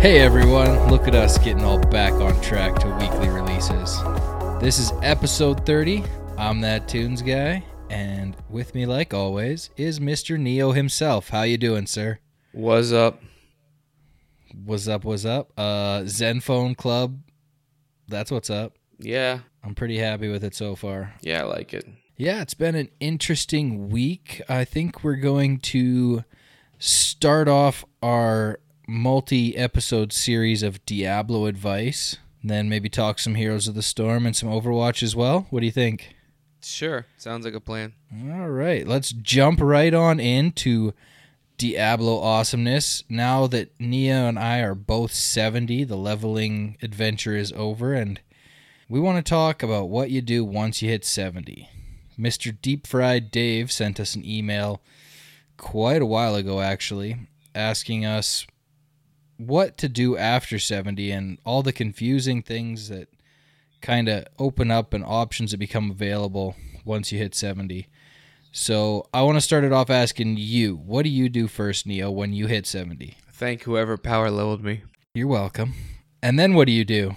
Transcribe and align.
Hey 0.00 0.20
everyone, 0.20 0.88
look 0.88 1.06
at 1.06 1.14
us 1.14 1.36
getting 1.36 1.62
all 1.62 1.78
back 1.78 2.14
on 2.14 2.40
track 2.40 2.78
to 2.78 2.88
weekly 2.96 3.28
releases. 3.28 4.00
This 4.58 4.78
is 4.78 4.92
episode 5.02 5.66
30. 5.66 6.02
I'm 6.38 6.62
that 6.62 6.88
tunes 6.88 7.20
guy, 7.20 7.62
and 7.90 8.34
with 8.48 8.74
me 8.74 8.86
like 8.86 9.12
always 9.12 9.68
is 9.76 10.00
Mr. 10.00 10.38
Neo 10.38 10.72
himself. 10.72 11.28
How 11.28 11.42
you 11.42 11.58
doing, 11.58 11.86
sir? 11.86 12.18
What's 12.52 12.92
up? 12.92 13.20
What's 14.64 14.88
up, 14.88 15.04
what's 15.04 15.26
up? 15.26 15.52
Uh 15.58 16.00
Zenphone 16.04 16.74
Club. 16.74 17.18
That's 18.08 18.30
what's 18.30 18.48
up. 18.48 18.76
Yeah, 18.98 19.40
I'm 19.62 19.74
pretty 19.74 19.98
happy 19.98 20.28
with 20.28 20.42
it 20.44 20.54
so 20.54 20.76
far. 20.76 21.12
yeah, 21.20 21.42
I 21.42 21.44
like 21.44 21.74
it. 21.74 21.86
Yeah, 22.16 22.40
it's 22.40 22.54
been 22.54 22.74
an 22.74 22.88
interesting 23.00 23.90
week. 23.90 24.40
I 24.48 24.64
think 24.64 25.04
we're 25.04 25.16
going 25.16 25.58
to 25.58 26.24
start 26.78 27.48
off 27.48 27.84
our 28.02 28.60
multi 28.90 29.56
episode 29.56 30.12
series 30.12 30.64
of 30.64 30.84
Diablo 30.84 31.46
advice, 31.46 32.16
then 32.42 32.68
maybe 32.68 32.88
talk 32.88 33.20
some 33.20 33.36
Heroes 33.36 33.68
of 33.68 33.76
the 33.76 33.82
Storm 33.82 34.26
and 34.26 34.34
some 34.34 34.48
Overwatch 34.48 35.02
as 35.02 35.14
well. 35.14 35.46
What 35.50 35.60
do 35.60 35.66
you 35.66 35.72
think? 35.72 36.16
Sure, 36.60 37.06
sounds 37.16 37.44
like 37.44 37.54
a 37.54 37.60
plan. 37.60 37.94
All 38.12 38.50
right, 38.50 38.86
let's 38.86 39.12
jump 39.12 39.60
right 39.62 39.94
on 39.94 40.18
into 40.18 40.92
Diablo 41.56 42.18
awesomeness. 42.18 43.04
Now 43.08 43.46
that 43.46 43.70
Nia 43.78 44.24
and 44.24 44.38
I 44.38 44.58
are 44.58 44.74
both 44.74 45.12
70, 45.12 45.84
the 45.84 45.96
leveling 45.96 46.76
adventure 46.82 47.36
is 47.36 47.52
over, 47.52 47.94
and 47.94 48.20
we 48.88 48.98
want 48.98 49.24
to 49.24 49.30
talk 49.30 49.62
about 49.62 49.88
what 49.88 50.10
you 50.10 50.20
do 50.20 50.44
once 50.44 50.82
you 50.82 50.90
hit 50.90 51.04
70. 51.04 51.68
Mr. 52.18 52.54
Deep 52.60 52.88
Fried 52.88 53.30
Dave 53.30 53.70
sent 53.70 54.00
us 54.00 54.16
an 54.16 54.26
email 54.26 54.82
quite 55.56 56.02
a 56.02 56.06
while 56.06 56.34
ago, 56.34 56.60
actually, 56.60 57.16
asking 57.54 58.04
us 58.04 58.46
what 59.40 59.78
to 59.78 59.88
do 59.88 60.16
after 60.16 60.58
70 60.58 61.10
and 61.10 61.38
all 61.44 61.62
the 61.62 61.72
confusing 61.72 62.42
things 62.42 62.88
that 62.88 63.08
kind 63.80 64.08
of 64.08 64.26
open 64.38 64.70
up 64.70 64.92
and 64.92 65.04
options 65.04 65.50
that 65.50 65.56
become 65.56 65.90
available 65.90 66.56
once 66.84 67.10
you 67.10 67.18
hit 67.18 67.34
70. 67.34 67.88
So 68.52 69.06
I 69.14 69.22
want 69.22 69.36
to 69.36 69.40
start 69.40 69.64
it 69.64 69.72
off 69.72 69.90
asking 69.90 70.36
you, 70.36 70.76
what 70.76 71.02
do 71.04 71.08
you 71.08 71.28
do 71.28 71.48
first, 71.48 71.86
Neo, 71.86 72.10
when 72.10 72.32
you 72.32 72.48
hit 72.48 72.66
70? 72.66 73.16
Thank 73.32 73.62
whoever 73.62 73.96
power 73.96 74.30
leveled 74.30 74.62
me. 74.62 74.82
You're 75.14 75.28
welcome. 75.28 75.72
And 76.22 76.38
then 76.38 76.54
what 76.54 76.66
do 76.66 76.72
you 76.72 76.84
do? 76.84 77.14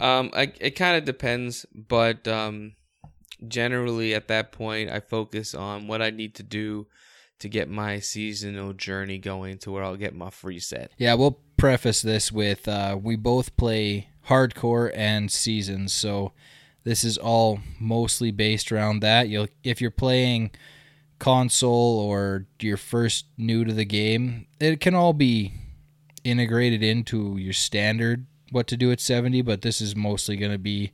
Um, 0.00 0.30
I, 0.34 0.52
it 0.58 0.70
kind 0.70 0.96
of 0.96 1.04
depends, 1.04 1.66
but 1.72 2.26
um, 2.26 2.72
generally 3.46 4.14
at 4.14 4.28
that 4.28 4.50
point, 4.50 4.90
I 4.90 5.00
focus 5.00 5.54
on 5.54 5.86
what 5.86 6.02
I 6.02 6.10
need 6.10 6.34
to 6.36 6.42
do 6.42 6.86
to 7.40 7.48
get 7.48 7.68
my 7.68 7.98
seasonal 7.98 8.72
journey 8.72 9.18
going 9.18 9.58
to 9.58 9.70
where 9.70 9.82
I'll 9.82 9.96
get 9.96 10.14
my 10.14 10.30
free 10.30 10.58
set. 10.58 10.92
Yeah, 10.98 11.14
we'll 11.14 11.38
preface 11.60 12.00
this 12.00 12.32
with 12.32 12.66
uh, 12.66 12.98
we 13.00 13.16
both 13.16 13.54
play 13.56 14.08
hardcore 14.28 14.90
and 14.94 15.30
seasons, 15.30 15.92
so 15.92 16.32
this 16.84 17.04
is 17.04 17.18
all 17.18 17.60
mostly 17.78 18.30
based 18.30 18.72
around 18.72 19.00
that. 19.00 19.28
You'll 19.28 19.48
if 19.62 19.80
you're 19.80 19.90
playing 19.90 20.52
console 21.18 22.00
or 22.00 22.46
you're 22.60 22.78
first 22.78 23.26
new 23.36 23.64
to 23.66 23.74
the 23.74 23.84
game, 23.84 24.46
it 24.58 24.80
can 24.80 24.94
all 24.94 25.12
be 25.12 25.52
integrated 26.24 26.82
into 26.82 27.36
your 27.36 27.52
standard 27.52 28.24
what 28.50 28.66
to 28.66 28.76
do 28.76 28.90
at 28.90 29.00
70, 29.00 29.42
but 29.42 29.62
this 29.62 29.80
is 29.80 29.94
mostly 29.94 30.36
going 30.36 30.52
to 30.52 30.58
be 30.58 30.92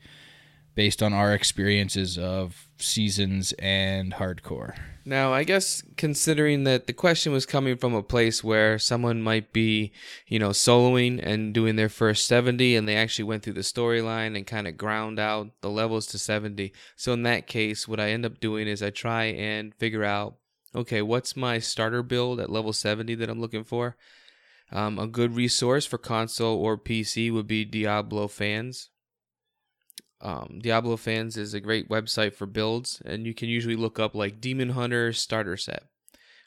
based 0.77 1.02
on 1.02 1.14
our 1.14 1.32
experiences 1.32 2.16
of 2.16 2.69
seasons 2.78 3.52
and 3.58 4.12
hardcore. 4.12 4.77
Now, 5.06 5.32
I 5.32 5.42
guess 5.42 5.82
considering 5.97 6.64
that 6.64 6.87
the 6.87 6.92
question 6.92 7.32
was 7.32 7.47
coming 7.47 7.78
from 7.78 7.94
a 7.94 8.03
place 8.03 8.44
where 8.44 8.78
someone 8.78 9.22
might 9.22 9.53
be, 9.53 9.92
you 10.26 10.38
know, 10.38 10.50
soloing 10.50 11.19
and 11.22 11.54
doing 11.54 11.76
their 11.76 11.88
first 11.88 12.26
70 12.26 12.76
and 12.76 12.87
they 12.87 12.94
actually 12.94 13.25
went 13.25 13.42
through 13.42 13.54
the 13.54 13.60
storyline 13.60 14.37
and 14.37 14.47
kind 14.47 14.69
of 14.69 14.76
ground 14.76 15.19
out 15.19 15.50
the 15.62 15.70
levels 15.70 16.06
to 16.09 16.19
70. 16.19 16.72
So 16.94 17.14
in 17.14 17.22
that 17.22 17.47
case, 17.47 17.88
what 17.88 17.98
I 17.98 18.10
end 18.10 18.26
up 18.26 18.38
doing 18.38 18.69
is 18.69 18.82
I 18.82 18.91
try 18.91 19.25
and 19.25 19.75
figure 19.76 20.04
out, 20.04 20.37
okay, 20.75 21.00
what's 21.00 21.37
my 21.37 21.58
starter 21.58 22.03
build 22.03 22.38
at 22.38 22.50
level 22.50 22.75
70 22.75 23.14
that 23.14 23.31
I'm 23.31 23.41
looking 23.41 23.64
for? 23.64 23.97
Um, 24.70 24.98
a 24.98 25.06
good 25.06 25.34
resource 25.34 25.87
for 25.87 25.97
console 25.97 26.58
or 26.58 26.76
PC 26.76 27.32
would 27.32 27.47
be 27.47 27.64
Diablo 27.64 28.28
Fans. 28.28 28.91
Um, 30.21 30.60
Diablo 30.62 30.97
Fans 30.97 31.37
is 31.37 31.53
a 31.53 31.60
great 31.60 31.88
website 31.88 32.34
for 32.34 32.47
builds, 32.47 33.03
and 33.04 33.27
you 33.27 33.34
can 33.34 33.49
usually 33.49 33.77
look 33.77 33.99
up 33.99 34.15
like 34.15 34.41
Demon 34.41 34.71
Hunter 34.71 35.12
starter 35.12 35.56
set 35.56 35.84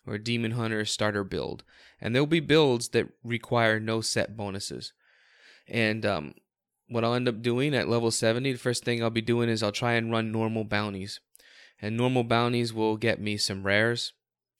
or 0.08 0.18
Demon 0.18 0.52
Hunter 0.52 0.86
starter 0.86 1.24
build, 1.24 1.64
and 2.02 2.16
there'll 2.16 2.26
be 2.26 2.40
builds 2.40 2.90
that 2.90 3.10
require 3.24 3.80
no 3.80 4.02
set 4.02 4.36
bonuses. 4.36 4.94
And 5.68 6.06
um, 6.06 6.34
what 6.88 7.04
I'll 7.04 7.14
end 7.14 7.30
up 7.30 7.42
doing 7.42 7.76
at 7.76 7.88
level 7.88 8.10
70, 8.10 8.54
the 8.54 8.58
first 8.58 8.84
thing 8.84 9.04
I'll 9.04 9.12
be 9.12 9.22
doing 9.22 9.50
is 9.50 9.62
I'll 9.62 9.72
try 9.72 9.94
and 9.94 10.12
run 10.12 10.32
normal 10.32 10.64
bounties, 10.64 11.20
and 11.82 11.96
normal 11.96 12.24
bounties 12.24 12.74
will 12.74 12.98
get 12.98 13.22
me 13.22 13.38
some 13.38 13.64
rares 13.64 14.14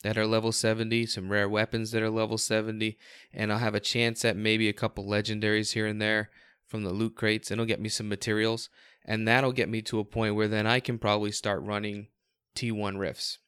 that 0.04 0.18
are 0.18 0.28
level 0.28 0.52
70, 0.52 1.08
some 1.08 1.32
rare 1.32 1.50
weapons 1.50 1.92
that 1.92 2.04
are 2.04 2.12
level 2.12 2.38
70, 2.38 2.98
and 3.34 3.52
I'll 3.52 3.60
have 3.60 3.76
a 3.76 3.80
chance 3.80 4.24
at 4.24 4.38
maybe 4.38 4.70
a 4.70 4.74
couple 4.74 5.06
legendaries 5.06 5.74
here 5.74 5.88
and 5.88 6.02
there 6.02 6.30
from 6.68 6.84
the 6.84 6.92
loot 6.94 7.16
crates, 7.16 7.50
and 7.50 7.60
it'll 7.60 7.68
get 7.68 7.82
me 7.82 7.90
some 7.90 8.08
materials 8.08 8.70
and 9.06 9.28
that'll 9.28 9.52
get 9.52 9.70
me 9.70 9.82
to 9.84 10.00
a 10.00 10.06
point 10.06 10.36
where 10.36 10.48
then 10.48 10.68
I 10.68 10.80
can 10.80 10.98
probably 10.98 11.32
start 11.32 11.62
running 11.64 12.08
T1 12.56 12.98
rifts. 12.98 13.40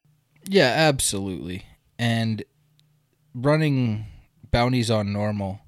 Yeah, 0.47 0.73
absolutely. 0.75 1.65
And 1.99 2.43
running 3.33 4.05
bounties 4.51 4.91
on 4.91 5.13
normal 5.13 5.61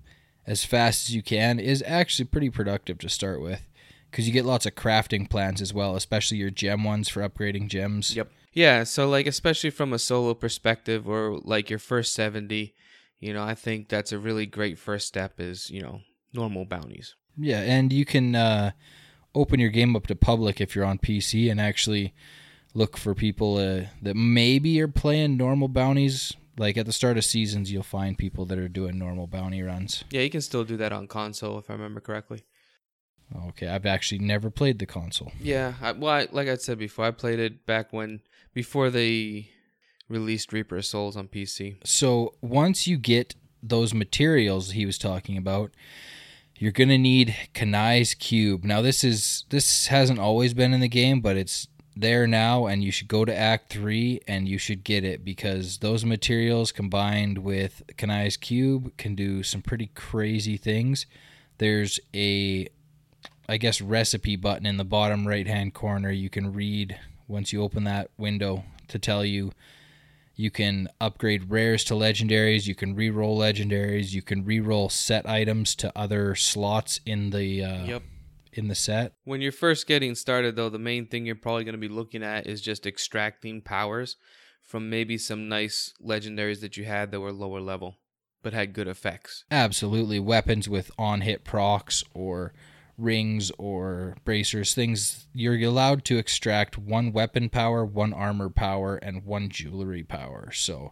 as 0.46 0.66
fast 0.66 1.08
as 1.08 1.16
you 1.16 1.24
can 1.24 1.60
is 1.60 1.84
actually 1.86 2.26
pretty 2.26 2.50
productive 2.50 2.98
to 3.00 3.10
start 3.10 3.42
with 3.42 3.62
because 4.10 4.28
you 4.28 4.34
get 4.34 4.46
lots 4.46 4.66
of 4.66 4.76
crafting 4.76 5.30
plans 5.30 5.62
as 5.62 5.74
well, 5.74 5.96
especially 5.96 6.38
your 6.38 6.50
gem 6.50 6.84
ones 6.84 7.10
for 7.10 7.28
upgrading 7.28 7.68
gems. 7.70 8.16
Yep. 8.16 8.30
Yeah, 8.52 8.84
so 8.84 9.10
like 9.10 9.26
especially 9.26 9.72
from 9.72 9.94
a 9.94 10.00
solo 10.00 10.36
perspective 10.36 11.10
or 11.10 11.40
like 11.44 11.70
your 11.70 11.80
first 11.80 12.14
70, 12.14 12.74
you 13.20 13.34
know, 13.34 13.44
I 13.44 13.56
think 13.56 13.90
that's 13.90 14.12
a 14.12 14.20
really 14.20 14.46
great 14.46 14.78
first 14.78 15.08
step 15.08 15.40
is, 15.40 15.72
you 15.72 15.82
know, 15.82 16.02
normal 16.34 16.66
bounties. 16.66 17.16
Yeah, 17.36 17.62
and 17.62 17.92
you 17.92 18.06
can 18.06 18.36
uh 18.36 18.72
open 19.36 19.60
your 19.60 19.70
game 19.70 19.96
up 19.96 20.08
to 20.08 20.16
public 20.16 20.62
if 20.62 20.76
you're 20.76 20.86
on 20.86 21.00
PC 21.00 21.50
and 21.50 21.60
actually 21.60 22.14
look 22.74 22.98
for 22.98 23.14
people 23.14 23.58
uh, 23.58 23.86
that 24.02 24.16
maybe 24.16 24.82
are 24.82 24.88
playing 24.88 25.38
normal 25.38 25.68
bounties. 25.68 26.34
Like 26.58 26.78
at 26.78 26.86
the 26.86 26.94
start 26.94 27.18
of 27.18 27.26
seasons, 27.26 27.72
you'll 27.72 27.82
find 27.82 28.18
people 28.18 28.46
that 28.46 28.60
are 28.60 28.68
doing 28.68 29.00
normal 29.00 29.26
bounty 29.26 29.64
runs. 29.64 30.04
Yeah, 30.12 30.22
you 30.22 30.30
can 30.30 30.42
still 30.42 30.64
do 30.64 30.78
that 30.78 30.94
on 30.94 31.08
console 31.08 31.58
if 31.58 31.70
I 31.70 31.74
remember 31.74 32.00
correctly. 32.00 32.44
Okay, 33.50 33.68
I've 33.68 33.88
actually 33.88 34.20
never 34.20 34.52
played 34.52 34.78
the 34.78 34.86
console. 34.86 35.32
Yeah, 35.40 35.74
I, 35.82 35.94
well, 35.94 36.14
I, 36.14 36.28
like 36.32 36.48
I 36.48 36.56
said 36.56 36.78
before, 36.78 37.06
I 37.06 37.12
played 37.12 37.40
it 37.40 37.66
back 37.66 37.92
when 37.92 38.22
before 38.54 38.92
they 38.92 39.50
released 40.08 40.54
Reaper 40.54 40.78
of 40.78 40.86
Souls 40.86 41.18
on 41.18 41.28
PC. 41.28 41.78
So 41.84 42.36
once 42.42 42.86
you 42.86 42.98
get 42.98 43.34
those 43.64 43.94
materials 43.94 44.72
he 44.72 44.86
was 44.86 44.98
talking 44.98 45.38
about, 45.38 45.72
you're 46.63 46.72
gonna 46.72 46.97
need 46.97 47.35
Kanai's 47.53 48.13
cube. 48.13 48.63
Now 48.63 48.81
this 48.81 49.03
is 49.03 49.44
this 49.50 49.88
hasn't 49.88 50.18
always 50.18 50.53
been 50.53 50.74
in 50.74 50.79
the 50.79 50.88
game, 50.88 51.19
but 51.19 51.35
it's 51.35 51.68
there 51.94 52.25
now, 52.25 52.68
and 52.68 52.81
you 52.81 52.90
should 52.90 53.09
go 53.09 53.25
to 53.25 53.38
Act 53.38 53.69
Three 53.69 54.22
and 54.29 54.47
you 54.47 54.57
should 54.57 54.85
get 54.85 55.03
it 55.03 55.25
because 55.25 55.79
those 55.79 56.06
materials 56.06 56.72
combined 56.72 57.40
with 57.40 57.84
Kanai's 57.97 58.38
cube 58.38 58.96
can 58.96 59.13
do 59.13 59.44
some 59.44 59.62
pretty 59.62 59.88
crazy 59.88 60.56
things. 60.56 61.06
There's 61.57 62.00
a 62.16 62.69
I 63.49 63.58
guess 63.58 63.82
recipe 63.82 64.38
button 64.38 64.66
in 64.66 64.78
the 64.78 64.85
bottom 64.85 65.28
right 65.28 65.46
hand 65.46 65.73
corner 65.73 66.11
you 66.11 66.29
can 66.29 66.53
read 66.53 66.97
once 67.28 67.52
you 67.52 67.61
open 67.61 67.84
that 67.84 68.09
window 68.17 68.64
to 68.88 68.97
tell 68.97 69.26
you 69.26 69.52
you 70.35 70.50
can 70.52 70.90
upgrade 71.00 71.50
rares 71.52 71.84
to 71.85 71.94
legendaries. 71.94 72.68
You 72.68 72.76
can 72.76 72.96
re-roll 72.96 73.38
legendaries. 73.40 74.14
You 74.14 74.22
can 74.22 74.44
re-roll 74.44 74.90
set 74.90 75.28
items 75.28 75.76
to 75.76 75.91
other 75.97 76.35
slots 76.35 77.00
in 77.06 77.30
the 77.30 77.64
uh, 77.64 77.85
Yep. 77.85 78.03
in 78.53 78.68
the 78.68 78.76
set. 78.76 79.14
When 79.24 79.41
you're 79.41 79.52
first 79.52 79.88
getting 79.88 80.16
started, 80.16 80.56
though, 80.56 80.70
the 80.70 80.80
main 80.80 81.08
thing 81.08 81.26
you're 81.26 81.35
probably 81.35 81.64
going 81.64 81.74
to 81.74 81.80
be 81.80 81.88
looking 81.88 82.24
at 82.24 82.47
is 82.47 82.62
just 82.62 82.85
extracting 82.85 83.62
powers 83.62 84.16
from 84.62 84.90
maybe 84.90 85.18
some 85.18 85.47
nice 85.50 85.94
legendaries 86.03 86.62
that 86.62 86.78
you 86.78 86.86
had 86.86 87.12
that 87.12 87.20
were 87.20 87.32
lower 87.32 87.62
level 87.62 87.97
but 88.41 88.53
had 88.53 88.74
good 88.74 88.88
effects. 88.90 89.46
Absolutely, 89.50 90.20
weapons 90.20 90.68
with 90.68 90.91
on-hit 90.97 91.46
procs 91.46 92.03
or 92.14 92.53
rings 92.97 93.51
or 93.57 94.16
bracers, 94.23 94.73
things 94.73 95.28
you're 95.34 95.59
allowed 95.59 96.05
to 96.05 96.17
extract 96.17 96.78
one 96.78 97.11
weapon 97.11 97.49
power, 97.49 97.85
one 97.85 98.13
armor 98.13 98.49
power, 98.49 98.95
and 98.97 99.25
one 99.25 99.49
jewelry 99.49 100.03
power. 100.03 100.51
So 100.51 100.91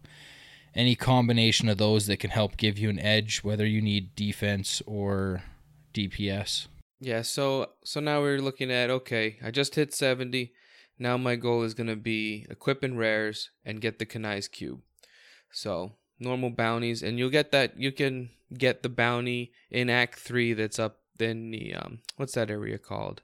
any 0.74 0.96
combination 0.96 1.70
of 1.70 1.78
those 1.78 2.08
that 2.08 2.18
can 2.18 2.30
help 2.30 2.58
give 2.58 2.78
you 2.78 2.90
an 2.90 3.00
edge, 3.00 3.40
whether 3.44 3.66
you 3.66 3.82
need 3.82 4.16
defense 4.16 4.82
or 4.86 5.44
DPS. 5.94 6.68
Yeah, 7.00 7.24
so 7.24 7.72
so 7.84 8.00
now 8.00 8.22
we're 8.22 8.40
looking 8.40 8.72
at 8.72 8.90
okay, 8.90 9.40
I 9.44 9.52
just 9.52 9.76
hit 9.76 9.94
70. 9.94 10.54
Now 11.00 11.18
my 11.18 11.36
goal 11.36 11.64
is 11.64 11.74
going 11.74 11.88
to 11.88 11.96
be 11.96 12.46
equip 12.50 12.78
equipping 12.78 12.98
rares 12.98 13.50
and 13.66 13.82
get 13.82 13.98
the 13.98 14.06
Kanai's 14.06 14.48
cube. 14.48 14.82
So, 15.52 15.94
normal 16.20 16.52
bounties, 16.52 17.02
and 17.04 17.18
you'll 17.18 17.30
get 17.30 17.52
that. 17.52 17.78
You 17.78 17.92
can 17.92 18.30
get 18.54 18.84
the 18.84 18.90
bounty 18.90 19.52
in 19.70 19.90
Act 19.90 20.20
Three. 20.20 20.54
That's 20.54 20.80
up 20.80 21.01
in 21.22 21.52
the 21.52 21.76
um, 21.76 22.00
what's 22.18 22.34
that 22.34 22.50
area 22.50 22.78
called? 22.78 23.22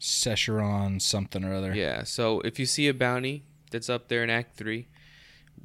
Sescheron 0.00 1.00
something 1.00 1.44
or 1.44 1.54
other. 1.54 1.74
Yeah. 1.74 2.02
So 2.04 2.40
if 2.40 2.58
you 2.58 2.66
see 2.66 2.88
a 2.88 2.94
bounty 2.94 3.44
that's 3.70 3.88
up 3.88 4.08
there 4.08 4.24
in 4.24 4.30
Act 4.30 4.56
Three, 4.56 4.88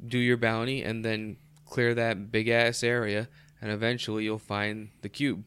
do 0.06 0.18
your 0.18 0.36
bounty 0.36 0.82
and 0.82 1.04
then 1.04 1.36
clear 1.66 1.94
that 1.94 2.30
big 2.30 2.48
ass 2.48 2.82
area, 2.82 3.28
and 3.60 3.70
eventually 3.70 4.24
you'll 4.24 4.38
find 4.38 4.90
the 5.02 5.08
cube. 5.08 5.44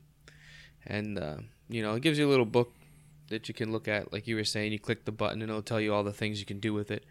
And 0.86 1.18
uh, 1.18 1.38
you 1.70 1.82
know, 1.82 1.94
it 1.96 2.02
gives 2.02 2.20
you 2.20 2.28
a 2.28 2.30
little 2.32 2.46
book 2.46 2.74
that 3.30 3.48
you 3.48 3.54
can 3.54 3.72
look 3.72 3.88
at. 3.88 4.12
Like 4.12 4.28
you 4.28 4.36
were 4.36 4.44
saying, 4.44 4.72
you 4.72 4.80
click 4.80 5.06
the 5.06 5.12
button 5.12 5.42
and 5.42 5.50
it'll 5.50 5.62
tell 5.62 5.80
you 5.80 5.94
all 5.94 6.04
the 6.04 6.14
things 6.14 6.40
you 6.40 6.46
can 6.46 6.60
do 6.60 6.74
with 6.74 6.92
it, 6.92 7.06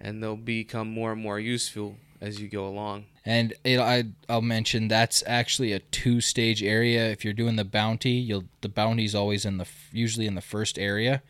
and 0.00 0.22
they'll 0.22 0.36
become 0.36 0.88
more 0.88 1.12
and 1.12 1.22
more 1.22 1.38
useful 1.38 1.96
as 2.22 2.40
you 2.40 2.48
go 2.48 2.66
along. 2.66 3.04
And 3.24 3.52
it, 3.64 3.78
I 3.78 4.04
I'll 4.28 4.40
mention 4.40 4.88
that's 4.88 5.22
actually 5.26 5.72
a 5.72 5.80
two 5.80 6.20
stage 6.20 6.62
area. 6.62 7.10
If 7.10 7.24
you're 7.24 7.34
doing 7.34 7.56
the 7.56 7.64
bounty, 7.64 8.12
you'll 8.12 8.44
the 8.62 8.68
bounty's 8.68 9.14
always 9.14 9.44
in 9.44 9.58
the 9.58 9.66
usually 9.90 10.26
in 10.26 10.36
the 10.36 10.40
first 10.40 10.78
area. 10.78 11.22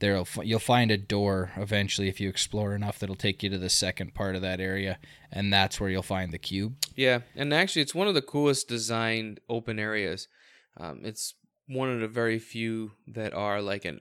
There'll 0.00 0.28
you'll 0.42 0.58
find 0.58 0.90
a 0.90 0.98
door 0.98 1.52
eventually 1.56 2.08
if 2.08 2.20
you 2.20 2.28
explore 2.28 2.74
enough 2.74 2.98
that'll 2.98 3.14
take 3.14 3.42
you 3.42 3.50
to 3.50 3.58
the 3.58 3.70
second 3.70 4.12
part 4.14 4.34
of 4.34 4.42
that 4.42 4.60
area, 4.60 4.98
and 5.30 5.52
that's 5.52 5.80
where 5.80 5.88
you'll 5.88 6.02
find 6.02 6.32
the 6.32 6.38
cube. 6.38 6.74
Yeah, 6.96 7.20
and 7.36 7.54
actually, 7.54 7.82
it's 7.82 7.94
one 7.94 8.08
of 8.08 8.14
the 8.14 8.22
coolest 8.22 8.68
designed 8.68 9.40
open 9.48 9.78
areas. 9.78 10.28
Um, 10.76 11.00
it's 11.04 11.34
one 11.68 11.90
of 11.90 12.00
the 12.00 12.08
very 12.08 12.40
few 12.40 12.92
that 13.06 13.32
are 13.32 13.62
like 13.62 13.84
an 13.84 14.00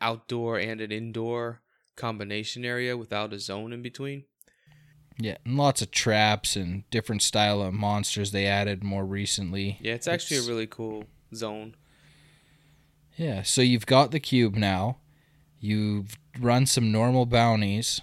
outdoor 0.00 0.58
and 0.58 0.80
an 0.80 0.92
indoor 0.92 1.60
combination 1.96 2.64
area 2.64 2.96
without 2.96 3.32
a 3.32 3.38
zone 3.38 3.72
in 3.72 3.82
between. 3.82 4.24
Yeah, 5.16 5.36
and 5.44 5.56
lots 5.56 5.80
of 5.80 5.90
traps 5.90 6.56
and 6.56 6.88
different 6.90 7.22
style 7.22 7.62
of 7.62 7.72
monsters 7.72 8.32
they 8.32 8.46
added 8.46 8.82
more 8.82 9.04
recently. 9.04 9.78
Yeah, 9.80 9.94
it's 9.94 10.08
actually 10.08 10.38
it's, 10.38 10.46
a 10.46 10.50
really 10.50 10.66
cool 10.66 11.04
zone. 11.34 11.76
Yeah, 13.16 13.42
so 13.42 13.62
you've 13.62 13.86
got 13.86 14.10
the 14.10 14.20
cube 14.20 14.56
now. 14.56 14.98
You've 15.60 16.18
run 16.38 16.66
some 16.66 16.90
normal 16.90 17.26
bounties. 17.26 18.00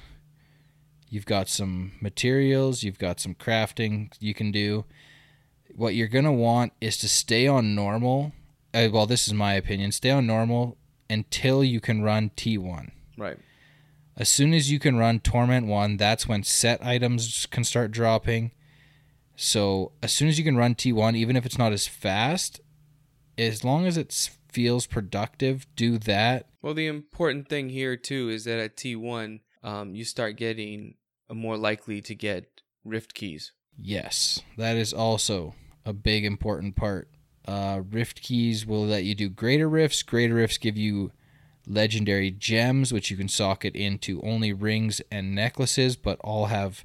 You've 1.10 1.26
got 1.26 1.50
some 1.50 1.92
materials, 2.00 2.84
you've 2.84 2.98
got 2.98 3.20
some 3.20 3.36
crafting 3.36 4.14
you 4.22 4.34
can 4.34 4.52
do. 4.52 4.86
What 5.76 5.94
you're 5.94 6.08
going 6.08 6.26
to 6.26 6.32
want 6.32 6.72
is 6.80 6.98
to 7.00 7.10
stay 7.10 7.48
on 7.48 7.76
normal. 7.76 8.32
Uh, 8.74 8.88
well, 8.92 9.06
this 9.06 9.28
is 9.28 9.34
my 9.34 9.56
opinion. 9.56 9.92
Stay 9.92 10.10
on 10.10 10.26
normal 10.26 10.78
until 11.10 11.66
you 11.66 11.82
can 11.82 12.02
run 12.02 12.32
T1. 12.38 12.92
Right. 13.18 13.38
As 14.18 14.30
soon 14.30 14.54
as 14.54 14.72
you 14.72 14.80
can 14.80 14.98
run 14.98 15.20
Torment 15.20 15.68
1, 15.68 15.98
that's 15.98 16.28
when 16.28 16.44
set 16.44 16.84
items 16.86 17.46
can 17.46 17.64
start 17.64 17.92
dropping. 17.92 18.52
So, 19.36 19.94
as 20.04 20.12
soon 20.12 20.28
as 20.28 20.38
you 20.38 20.44
can 20.44 20.58
run 20.58 20.76
T1, 20.76 21.16
even 21.16 21.36
if 21.36 21.46
it's 21.46 21.58
not 21.58 21.72
as 21.72 21.88
fast, 21.88 22.62
as 23.38 23.64
long 23.64 23.88
as 23.88 23.98
it 23.98 24.30
feels 24.52 24.86
productive, 24.86 25.66
do 25.76 25.98
that. 26.00 26.48
Well, 26.62 26.74
the 26.74 26.88
important 26.88 27.48
thing 27.48 27.70
here, 27.70 27.96
too, 27.96 28.30
is 28.30 28.44
that 28.44 28.60
at 28.60 28.76
T1, 28.76 29.40
um, 29.64 29.96
you 29.96 30.04
start 30.04 30.36
getting 30.36 30.96
more 31.32 31.58
likely 31.58 32.02
to 32.02 32.14
get 32.14 32.62
rift 32.84 33.14
keys. 33.14 33.54
Yes, 33.78 34.42
that 34.58 34.76
is 34.76 34.94
also 34.94 35.56
a 35.86 35.94
big 35.94 36.26
important 36.26 36.76
part. 36.76 37.10
Uh, 37.48 37.82
rift 37.90 38.22
keys 38.22 38.66
will 38.66 38.86
let 38.86 39.04
you 39.04 39.16
do 39.16 39.30
greater 39.30 39.68
rifts. 39.68 40.04
Greater 40.04 40.36
rifts 40.36 40.58
give 40.58 40.78
you 40.78 41.12
legendary 41.72 42.32
gems, 42.32 42.92
which 42.92 43.10
you 43.10 43.18
can 43.18 43.28
socket 43.28 43.76
into 43.76 44.22
only 44.22 44.54
rings 44.54 45.02
and 45.12 45.34
necklaces, 45.34 45.96
but 45.96 46.20
all 46.22 46.48
have 46.48 46.84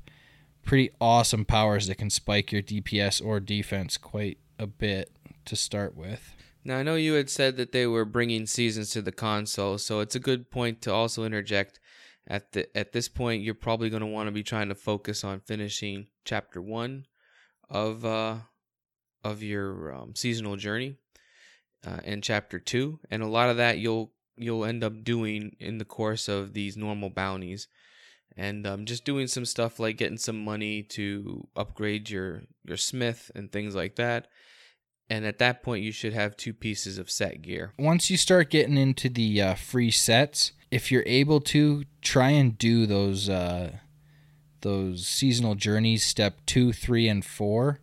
pretty 0.64 0.90
awesome 1.00 1.44
powers 1.44 1.86
that 1.86 1.96
can 1.98 2.10
spike 2.10 2.52
your 2.52 2.62
DPS 2.62 3.24
or 3.24 3.40
defense 3.40 3.96
quite 3.96 4.38
a 4.58 4.66
bit 4.66 5.10
to 5.44 5.56
start 5.56 5.96
with. 5.96 6.34
Now, 6.64 6.78
I 6.78 6.82
know 6.82 6.96
you 6.96 7.14
had 7.14 7.30
said 7.30 7.56
that 7.56 7.72
they 7.72 7.86
were 7.86 8.04
bringing 8.04 8.46
seasons 8.46 8.90
to 8.90 9.02
the 9.02 9.12
console, 9.12 9.78
so 9.78 10.00
it's 10.00 10.16
a 10.16 10.20
good 10.20 10.50
point 10.50 10.82
to 10.82 10.92
also 10.92 11.24
interject. 11.24 11.78
At 12.28 12.50
the 12.52 12.76
at 12.76 12.92
this 12.92 13.08
point, 13.08 13.44
you're 13.44 13.54
probably 13.54 13.88
going 13.88 14.00
to 14.00 14.06
want 14.06 14.26
to 14.26 14.32
be 14.32 14.42
trying 14.42 14.68
to 14.70 14.74
focus 14.74 15.22
on 15.22 15.38
finishing 15.38 16.08
chapter 16.24 16.60
one 16.60 17.06
of 17.70 18.04
uh, 18.04 18.38
of 19.22 19.44
your 19.44 19.94
um, 19.94 20.16
seasonal 20.16 20.56
journey, 20.56 20.96
uh, 21.86 22.00
and 22.04 22.24
chapter 22.24 22.58
two, 22.58 22.98
and 23.12 23.22
a 23.22 23.28
lot 23.28 23.48
of 23.48 23.58
that 23.58 23.78
you'll 23.78 24.10
you'll 24.36 24.64
end 24.64 24.84
up 24.84 25.04
doing 25.04 25.56
in 25.58 25.78
the 25.78 25.84
course 25.84 26.28
of 26.28 26.52
these 26.52 26.76
normal 26.76 27.10
bounties. 27.10 27.68
And 28.36 28.66
um, 28.66 28.84
just 28.84 29.04
doing 29.04 29.28
some 29.28 29.46
stuff 29.46 29.78
like 29.78 29.96
getting 29.96 30.18
some 30.18 30.44
money 30.44 30.82
to 30.82 31.48
upgrade 31.56 32.10
your 32.10 32.42
your 32.64 32.76
smith 32.76 33.30
and 33.34 33.50
things 33.50 33.74
like 33.74 33.96
that. 33.96 34.28
And 35.08 35.24
at 35.24 35.38
that 35.38 35.62
point 35.62 35.84
you 35.84 35.92
should 35.92 36.12
have 36.12 36.36
two 36.36 36.52
pieces 36.52 36.98
of 36.98 37.10
set 37.10 37.40
gear. 37.40 37.72
Once 37.78 38.10
you 38.10 38.16
start 38.16 38.50
getting 38.50 38.76
into 38.76 39.08
the 39.08 39.40
uh, 39.40 39.54
free 39.54 39.90
sets 39.90 40.52
if 40.70 40.90
you're 40.90 41.04
able 41.06 41.40
to 41.40 41.84
try 42.02 42.30
and 42.30 42.58
do 42.58 42.86
those 42.86 43.28
uh, 43.28 43.72
those 44.60 45.06
seasonal 45.06 45.54
journeys 45.54 46.04
step 46.04 46.40
two 46.46 46.72
three 46.72 47.08
and 47.08 47.24
four 47.24 47.80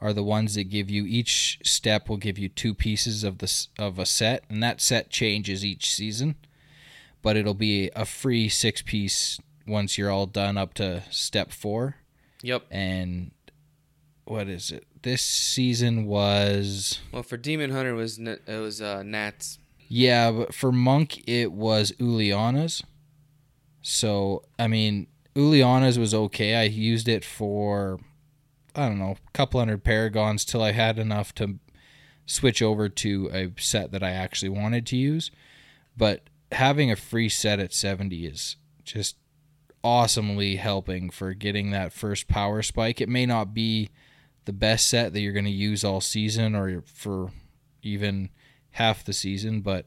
are 0.00 0.12
the 0.12 0.22
ones 0.22 0.54
that 0.54 0.64
give 0.64 0.90
you 0.90 1.04
each 1.04 1.58
step 1.62 2.08
will 2.08 2.16
give 2.16 2.38
you 2.38 2.48
two 2.48 2.74
pieces 2.74 3.22
of 3.24 3.38
the 3.38 3.66
of 3.78 3.98
a 3.98 4.06
set 4.06 4.44
and 4.48 4.62
that 4.62 4.80
set 4.80 5.10
changes 5.10 5.64
each 5.64 5.92
season 5.94 6.36
but 7.22 7.36
it'll 7.36 7.54
be 7.54 7.90
a 7.94 8.04
free 8.04 8.48
six 8.48 8.82
piece 8.82 9.38
once 9.66 9.98
you're 9.98 10.10
all 10.10 10.26
done 10.26 10.56
up 10.56 10.74
to 10.74 11.02
step 11.10 11.52
4 11.52 11.96
yep. 12.42 12.64
And 12.70 13.32
what 14.24 14.48
is 14.48 14.70
it? 14.70 14.86
This 15.02 15.22
season 15.22 16.06
was 16.06 17.00
well 17.12 17.22
for 17.22 17.36
demon 17.36 17.70
hunter 17.70 17.94
was 17.94 18.18
it 18.18 18.40
was 18.46 18.80
uh 18.80 19.02
nats. 19.02 19.58
Yeah 19.88 20.30
but 20.30 20.54
for 20.54 20.72
monk 20.72 21.28
it 21.28 21.52
was 21.52 21.92
Uliana's. 21.92 22.82
So 23.82 24.42
i 24.58 24.66
mean 24.66 25.06
Uliana's 25.36 25.98
was 25.98 26.12
okay. 26.12 26.56
I 26.56 26.64
used 26.64 27.08
it 27.08 27.24
for 27.24 28.00
I 28.74 28.88
don't 28.88 28.98
know, 28.98 29.16
a 29.26 29.30
couple 29.32 29.60
hundred 29.60 29.84
paragons 29.84 30.44
till 30.44 30.62
I 30.62 30.72
had 30.72 30.98
enough 30.98 31.34
to 31.36 31.58
switch 32.26 32.62
over 32.62 32.88
to 32.88 33.30
a 33.32 33.60
set 33.60 33.90
that 33.92 34.02
I 34.02 34.10
actually 34.10 34.50
wanted 34.50 34.86
to 34.86 34.96
use. 34.96 35.30
But 35.96 36.30
having 36.52 36.90
a 36.90 36.96
free 36.96 37.28
set 37.28 37.58
at 37.58 37.72
70 37.72 38.26
is 38.26 38.56
just 38.84 39.16
awesomely 39.82 40.56
helping 40.56 41.10
for 41.10 41.34
getting 41.34 41.70
that 41.70 41.92
first 41.92 42.28
power 42.28 42.62
spike. 42.62 43.00
It 43.00 43.08
may 43.08 43.26
not 43.26 43.54
be 43.54 43.90
the 44.44 44.52
best 44.52 44.88
set 44.88 45.12
that 45.12 45.20
you're 45.20 45.32
going 45.32 45.44
to 45.44 45.50
use 45.50 45.84
all 45.84 46.00
season 46.00 46.54
or 46.54 46.82
for 46.86 47.30
even 47.82 48.30
half 48.72 49.04
the 49.04 49.12
season, 49.12 49.60
but 49.60 49.86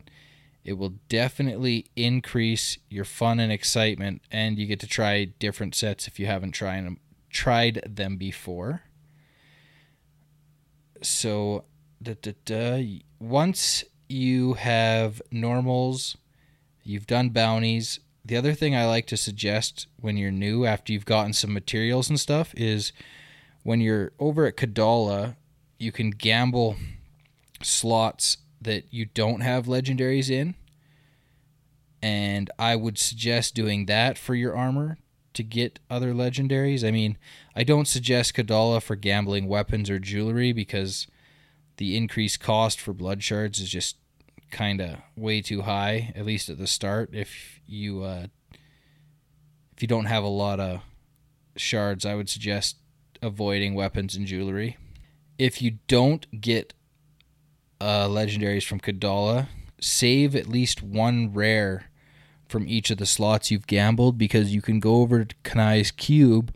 it 0.64 0.74
will 0.74 0.96
definitely 1.10 1.86
increase 1.96 2.78
your 2.90 3.06
fun 3.06 3.40
and 3.40 3.52
excitement 3.52 4.22
and 4.32 4.58
you 4.58 4.66
get 4.66 4.80
to 4.80 4.88
try 4.88 5.26
different 5.26 5.76
sets 5.76 6.08
if 6.08 6.20
you 6.20 6.26
haven't 6.26 6.52
tried 6.52 6.86
them 6.86 7.00
tried 7.34 7.82
them 7.86 8.16
before. 8.16 8.84
So, 11.02 11.66
da, 12.02 12.16
da, 12.22 12.34
da, 12.46 13.02
once 13.20 13.84
you 14.08 14.54
have 14.54 15.22
normals, 15.32 16.16
you've 16.84 17.08
done 17.08 17.30
bounties. 17.30 18.00
The 18.24 18.38
other 18.38 18.54
thing 18.54 18.76
I 18.76 18.86
like 18.86 19.08
to 19.08 19.18
suggest 19.18 19.88
when 20.00 20.16
you're 20.16 20.32
new, 20.32 20.66
after 20.66 20.94
you've 20.94 21.06
gotten 21.06 21.34
some 21.34 21.52
materials 21.52 22.10
and 22.10 22.20
stuff, 22.20 22.54
is 22.56 22.94
when 23.64 23.82
you're 23.82 24.14
over 24.20 24.46
at 24.46 24.56
Kadala, 24.56 25.36
you 25.78 25.92
can 25.92 26.12
gamble 26.12 26.78
slots 27.62 28.38
that 28.62 28.86
you 28.92 29.06
don't 29.06 29.42
have 29.42 29.66
legendaries 29.66 30.30
in. 30.30 30.56
And 32.02 32.50
I 32.60 32.76
would 32.76 32.98
suggest 32.98 33.56
doing 33.56 33.86
that 33.88 34.18
for 34.18 34.36
your 34.36 34.56
armor 34.56 34.98
to 35.34 35.44
get 35.44 35.80
other 35.90 36.14
legendaries. 36.14 36.88
I 36.88 36.92
mean, 36.92 37.18
I 37.56 37.64
don't 37.64 37.88
suggest 37.88 38.36
Kadala 38.36 38.82
for 38.82 38.96
gambling 38.96 39.48
weapons 39.48 39.90
or 39.90 40.00
jewelry 40.00 40.54
because 40.54 41.08
the 41.78 41.98
increased 41.98 42.40
cost 42.40 42.80
for 42.80 42.94
blood 42.94 43.24
shards 43.24 43.60
is 43.60 43.70
just 43.70 43.98
kind 44.52 44.80
of 44.80 44.98
way 45.16 45.42
too 45.42 45.64
high, 45.64 46.14
at 46.16 46.26
least 46.26 46.50
at 46.50 46.58
the 46.58 46.68
start. 46.68 47.10
If 47.14 47.60
you 47.66 48.04
uh, 48.04 48.28
if 49.76 49.82
you 49.82 49.88
don't 49.88 50.06
have 50.06 50.24
a 50.24 50.28
lot 50.28 50.60
of 50.60 50.82
shards, 51.58 52.06
I 52.06 52.16
would 52.16 52.30
suggest 52.30 52.78
avoiding 53.22 53.74
weapons 53.74 54.16
and 54.16 54.28
jewelry. 54.28 54.78
If 55.38 55.62
you 55.62 55.80
don't 55.88 56.42
get 56.42 56.74
uh, 57.82 58.08
legendaries 58.08 58.66
from 58.66 58.80
Kadala, 58.80 59.48
save 59.82 60.36
at 60.36 60.48
least 60.48 60.84
one 60.84 61.34
rare 61.34 61.90
from 62.48 62.68
each 62.68 62.92
of 62.92 62.98
the 62.98 63.06
slots 63.06 63.52
you've 63.52 63.68
gambled 63.68 64.18
because 64.18 64.54
you 64.54 64.62
can 64.62 64.80
go 64.80 64.98
over 64.98 65.26
to 65.26 65.36
Kanai's 65.44 65.92
Cube 65.92 66.54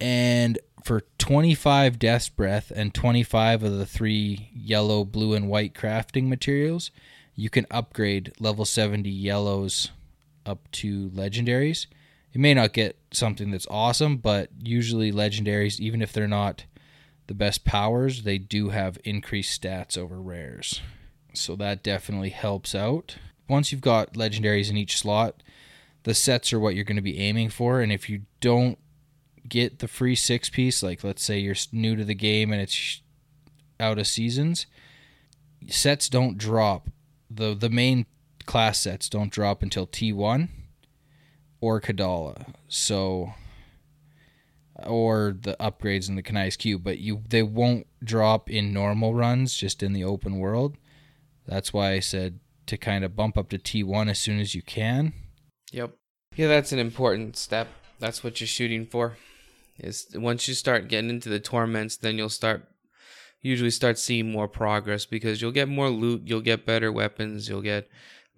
and 0.00 0.58
for 0.82 1.02
25 1.18 1.98
Death's 1.98 2.28
Breath 2.28 2.72
and 2.74 2.92
25 2.92 3.62
of 3.62 3.78
the 3.78 3.86
three 3.86 4.50
yellow, 4.52 5.04
blue, 5.04 5.32
and 5.32 5.48
white 5.48 5.74
crafting 5.74 6.26
materials, 6.26 6.90
you 7.36 7.48
can 7.48 7.66
upgrade 7.70 8.32
level 8.40 8.64
70 8.64 9.08
yellows 9.08 9.90
up 10.44 10.68
to 10.72 11.08
legendaries. 11.10 11.86
You 12.32 12.40
may 12.40 12.52
not 12.52 12.72
get 12.72 12.98
something 13.12 13.52
that's 13.52 13.66
awesome, 13.70 14.16
but 14.16 14.50
usually 14.60 15.12
legendaries, 15.12 15.78
even 15.78 16.02
if 16.02 16.12
they're 16.12 16.26
not 16.26 16.64
the 17.28 17.34
best 17.34 17.64
powers, 17.64 18.24
they 18.24 18.38
do 18.38 18.70
have 18.70 18.98
increased 19.04 19.62
stats 19.62 19.96
over 19.96 20.20
rares. 20.20 20.80
So 21.32 21.54
that 21.56 21.84
definitely 21.84 22.30
helps 22.30 22.74
out. 22.74 23.16
Once 23.52 23.70
you've 23.70 23.82
got 23.82 24.14
legendaries 24.14 24.70
in 24.70 24.78
each 24.78 24.96
slot, 24.96 25.42
the 26.04 26.14
sets 26.14 26.54
are 26.54 26.58
what 26.58 26.74
you're 26.74 26.86
going 26.86 26.96
to 26.96 27.02
be 27.02 27.18
aiming 27.18 27.50
for. 27.50 27.82
And 27.82 27.92
if 27.92 28.08
you 28.08 28.22
don't 28.40 28.78
get 29.46 29.80
the 29.80 29.88
free 29.88 30.14
six 30.14 30.48
piece, 30.48 30.82
like 30.82 31.04
let's 31.04 31.22
say 31.22 31.38
you're 31.38 31.54
new 31.70 31.94
to 31.94 32.02
the 32.02 32.14
game 32.14 32.50
and 32.50 32.62
it's 32.62 33.02
out 33.78 33.98
of 33.98 34.06
seasons, 34.06 34.64
sets 35.68 36.08
don't 36.08 36.38
drop. 36.38 36.88
The 37.30 37.54
the 37.54 37.68
main 37.68 38.06
class 38.46 38.80
sets 38.80 39.10
don't 39.10 39.30
drop 39.30 39.62
until 39.62 39.86
T1 39.86 40.48
or 41.60 41.78
Kadala. 41.78 42.54
So 42.68 43.34
or 44.82 45.36
the 45.38 45.56
upgrades 45.60 46.08
in 46.08 46.16
the 46.16 46.22
Kanai's 46.22 46.56
Cube, 46.56 46.82
but 46.82 47.00
you 47.00 47.20
they 47.28 47.42
won't 47.42 47.86
drop 48.02 48.48
in 48.48 48.72
normal 48.72 49.14
runs, 49.14 49.54
just 49.54 49.82
in 49.82 49.92
the 49.92 50.04
open 50.04 50.38
world. 50.38 50.78
That's 51.46 51.74
why 51.74 51.92
I 51.92 52.00
said 52.00 52.40
to 52.66 52.76
kind 52.76 53.04
of 53.04 53.16
bump 53.16 53.36
up 53.36 53.48
to 53.50 53.58
T1 53.58 54.10
as 54.10 54.18
soon 54.18 54.40
as 54.40 54.54
you 54.54 54.62
can. 54.62 55.12
Yep. 55.72 55.96
Yeah, 56.36 56.48
that's 56.48 56.72
an 56.72 56.78
important 56.78 57.36
step. 57.36 57.68
That's 57.98 58.24
what 58.24 58.40
you're 58.40 58.48
shooting 58.48 58.86
for. 58.86 59.16
Is 59.78 60.06
once 60.14 60.48
you 60.48 60.54
start 60.54 60.88
getting 60.88 61.10
into 61.10 61.28
the 61.28 61.40
torments, 61.40 61.96
then 61.96 62.18
you'll 62.18 62.28
start 62.28 62.68
usually 63.42 63.70
start 63.70 63.98
seeing 63.98 64.30
more 64.30 64.48
progress 64.48 65.04
because 65.04 65.42
you'll 65.42 65.50
get 65.50 65.68
more 65.68 65.90
loot, 65.90 66.22
you'll 66.24 66.40
get 66.40 66.64
better 66.64 66.92
weapons, 66.92 67.48
you'll 67.48 67.62
get 67.62 67.88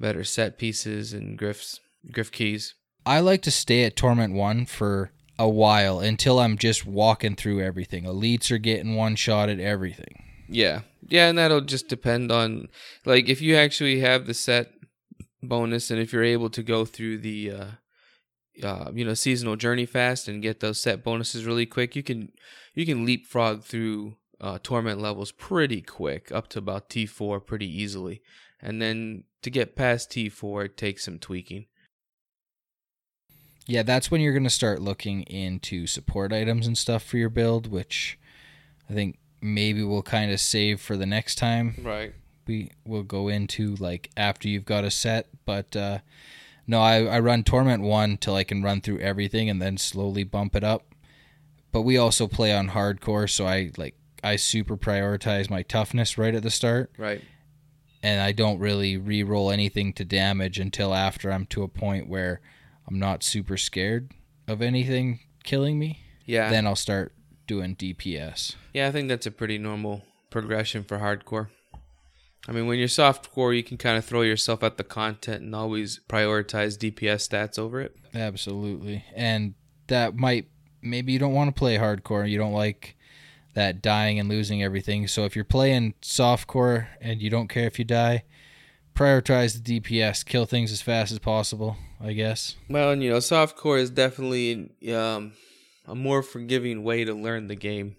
better 0.01 0.25
set 0.25 0.59
pieces 0.59 1.13
and 1.13 1.39
griffs, 1.39 1.81
griff 2.11 2.33
keys. 2.33 2.75
I 3.07 3.21
like 3.21 3.43
to 3.43 3.51
stay 3.51 3.85
at 3.85 3.97
Torment 3.97 4.35
1 4.35 4.67
for 4.67 5.13
a 5.39 5.49
while 5.49 6.01
until 6.01 6.39
I'm 6.41 6.57
just 6.57 6.87
walking 6.87 7.37
through 7.37 7.61
everything. 7.61 8.05
Elites 8.05 8.51
are 8.51 8.59
getting 8.59 8.95
one 8.95 9.15
shot 9.17 9.49
at 9.49 9.61
everything. 9.61 10.25
Yeah. 10.49 10.81
Yeah, 11.09 11.29
and 11.29 11.39
that'll 11.39 11.61
just 11.61 11.89
depend 11.89 12.33
on 12.33 12.69
like 13.05 13.29
if 13.29 13.41
you 13.43 13.57
actually 13.57 14.01
have 14.01 14.27
the 14.27 14.35
set 14.35 14.71
bonus 15.43 15.91
and 15.91 16.01
if 16.01 16.13
you're 16.13 16.25
able 16.25 16.51
to 16.51 16.63
go 16.63 16.85
through 16.85 17.19
the 17.19 17.51
uh 17.51 17.67
uh, 18.63 18.91
you 18.95 19.05
know 19.05 19.15
seasonal 19.15 19.57
journey 19.57 19.85
fast 19.85 20.29
and 20.29 20.41
get 20.41 20.61
those 20.61 20.81
set 20.81 21.03
bonuses 21.03 21.45
really 21.45 21.67
quick 21.67 21.97
you 21.97 22.05
can 22.05 22.31
you 22.73 22.87
can 22.87 23.05
leapfrog 23.05 23.65
through 23.65 24.17
uh, 24.41 24.59
torment 24.63 25.01
levels 25.01 25.33
pretty 25.33 25.81
quick 25.81 26.31
up 26.33 26.49
to 26.49 26.59
about 26.59 26.91
t4 26.91 27.45
pretty 27.45 27.67
easily. 27.67 28.21
And 28.61 28.81
then 28.81 29.25
to 29.43 29.51
get 29.51 29.77
past 29.77 30.11
t4 30.11 30.67
it 30.67 30.77
takes 30.77 31.05
some 31.05 31.19
tweaking. 31.19 31.67
Yeah 33.67 33.83
that's 33.83 34.11
when 34.11 34.21
you're 34.21 34.33
going 34.33 34.45
to 34.45 34.51
start 34.51 34.83
looking 34.83 35.23
into 35.23 35.87
support 35.87 36.33
items 36.33 36.67
and 36.67 36.77
stuff 36.77 37.03
for 37.03 37.17
your 37.17 37.31
build 37.31 37.71
which 37.71 38.19
i 38.91 38.93
think 38.93 39.19
maybe 39.45 39.85
we'll 39.85 40.03
kind 40.03 40.33
of 40.33 40.41
save 40.41 40.81
for 40.81 40.97
the 40.97 41.05
next 41.05 41.35
time. 41.37 41.75
Right. 41.83 42.15
We 42.47 42.71
will 42.87 43.03
go 43.03 43.29
into 43.29 43.75
like 43.77 44.11
after 44.17 44.49
you've 44.49 44.65
got 44.65 44.85
a 44.85 44.91
set 44.91 45.29
but 45.45 45.77
uh 45.77 45.99
no 46.67 46.81
I, 46.81 47.05
I 47.05 47.21
run 47.21 47.45
torment 47.45 47.83
one 47.83 48.17
till 48.17 48.35
i 48.35 48.45
can 48.45 48.63
run 48.63 48.81
through 48.81 49.01
everything 49.01 49.51
and 49.51 49.61
then 49.61 49.77
slowly 49.77 50.25
bump 50.25 50.57
it 50.57 50.65
up. 50.65 50.87
But 51.73 51.83
we 51.83 51.99
also 51.99 52.27
play 52.27 52.55
on 52.55 52.71
hardcore 52.71 53.29
so 53.29 53.47
i 53.47 53.71
like 53.77 53.95
i 54.23 54.37
super 54.37 54.79
prioritize 54.79 55.51
my 55.51 55.63
toughness 55.63 56.17
right 56.17 56.35
at 56.35 56.43
the 56.43 56.51
start. 56.51 56.91
Right. 56.97 57.21
And 58.03 58.23
i 58.23 58.33
don't 58.33 58.59
really 58.59 58.97
re-roll 58.97 59.51
anything 59.51 59.93
to 59.95 60.07
damage 60.07 60.59
until 60.59 60.95
after 60.95 61.31
i'm 61.31 61.45
to 61.47 61.63
a 61.63 61.69
point 61.69 62.09
where 62.09 62.41
i'm 62.89 62.99
not 62.99 63.23
super 63.23 63.59
scared 63.59 64.11
of 64.49 64.63
anything 64.63 65.21
killing 65.43 65.79
me. 65.79 66.01
Yeah. 66.25 66.49
Then 66.49 66.67
i'll 66.67 66.77
start 66.77 67.13
doing 67.47 67.77
dps 67.77 68.55
yeah 68.73 68.89
i 68.89 68.91
think 68.91 69.09
that's 69.09 69.27
a 69.27 69.31
pretty 69.31 69.59
normal 69.59 70.03
progression 70.31 70.83
for 70.83 70.99
hardcore 70.99 71.49
I 72.47 72.53
mean, 72.53 72.67
when 72.67 72.79
you're 72.79 72.89
softcore, 72.89 73.57
you 73.57 73.63
can 73.63 73.79
kind 73.79 73.97
of 73.97 74.05
throw 74.05 74.23
yourself 74.23 74.63
at 74.63 74.77
the 74.77 74.85
content 74.85 75.43
and 75.43 75.55
always 75.55 76.01
prioritize 76.09 76.77
DPS 76.77 77.29
stats 77.29 77.59
over 77.59 77.81
it. 77.81 77.97
Absolutely. 78.15 79.05
And 79.15 79.55
that 79.87 80.15
might, 80.15 80.49
maybe 80.83 81.13
you 81.13 81.19
don't 81.19 81.33
want 81.33 81.55
to 81.55 81.59
play 81.59 81.79
hardcore. 81.79 82.29
You 82.29 82.37
don't 82.37 82.53
like 82.53 82.97
that 83.55 83.81
dying 83.81 84.19
and 84.19 84.29
losing 84.29 84.63
everything. 84.63 85.09
So 85.09 85.25
if 85.25 85.35
you're 85.35 85.45
playing 85.45 85.95
softcore 86.03 86.89
and 87.01 87.23
you 87.23 87.31
don't 87.31 87.49
care 87.49 87.67
if 87.67 87.79
you 87.79 87.85
die, 87.85 88.25
prioritize 88.95 89.63
the 89.63 89.81
DPS. 89.81 90.25
Kill 90.25 90.45
things 90.45 90.71
as 90.71 90.83
fast 90.83 91.13
as 91.13 91.19
possible, 91.19 91.77
I 92.01 92.13
guess. 92.13 92.57
Well, 92.69 92.91
and 92.91 93.03
you 93.03 93.11
know, 93.11 93.19
softcore 93.19 93.79
is 93.79 93.91
definitely 93.91 94.71
um, 94.95 95.33
a 95.87 95.95
more 95.95 96.23
forgiving 96.23 96.83
way 96.83 97.05
to 97.05 97.15
learn 97.15 97.49
the 97.49 97.57
game. 97.57 97.97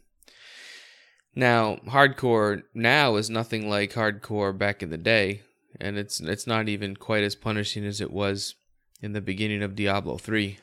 Now, 1.36 1.77
hardcore 1.88 2.63
now 2.74 3.15
is 3.15 3.30
nothing 3.30 3.70
like 3.70 3.94
hardcore 3.94 4.58
back 4.58 4.82
in 4.82 4.89
the 4.89 4.98
day, 4.98 5.42
and 5.80 5.98
it's 5.98 6.20
it's 6.22 6.48
not 6.48 6.70
even 6.70 6.96
quite 6.96 7.24
as 7.24 7.36
punishing 7.36 7.86
as 7.86 8.00
it 8.00 8.12
was 8.12 8.56
in 9.01 9.12
the 9.12 9.22
beginning 9.22 9.62
of 9.62 9.75
Diablo 9.75 10.18
3. 10.18 10.58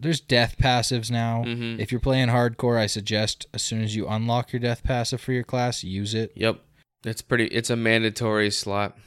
There's 0.00 0.20
death 0.20 0.56
passives 0.58 1.10
now. 1.10 1.44
Mhm. 1.44 1.78
If 1.78 1.92
you're 1.92 2.00
playing 2.00 2.28
hardcore, 2.28 2.78
I 2.78 2.86
suggest 2.86 3.46
as 3.54 3.62
soon 3.62 3.82
as 3.82 3.94
you 3.94 4.08
unlock 4.08 4.52
your 4.52 4.60
death 4.60 4.82
passive 4.82 5.20
for 5.20 5.32
your 5.32 5.44
class, 5.44 5.84
use 5.84 6.14
it. 6.14 6.32
Yep. 6.34 6.58
It's 7.04 7.22
pretty 7.22 7.46
it's 7.46 7.70
a 7.70 7.76
mandatory 7.76 8.50
slot. 8.50 8.98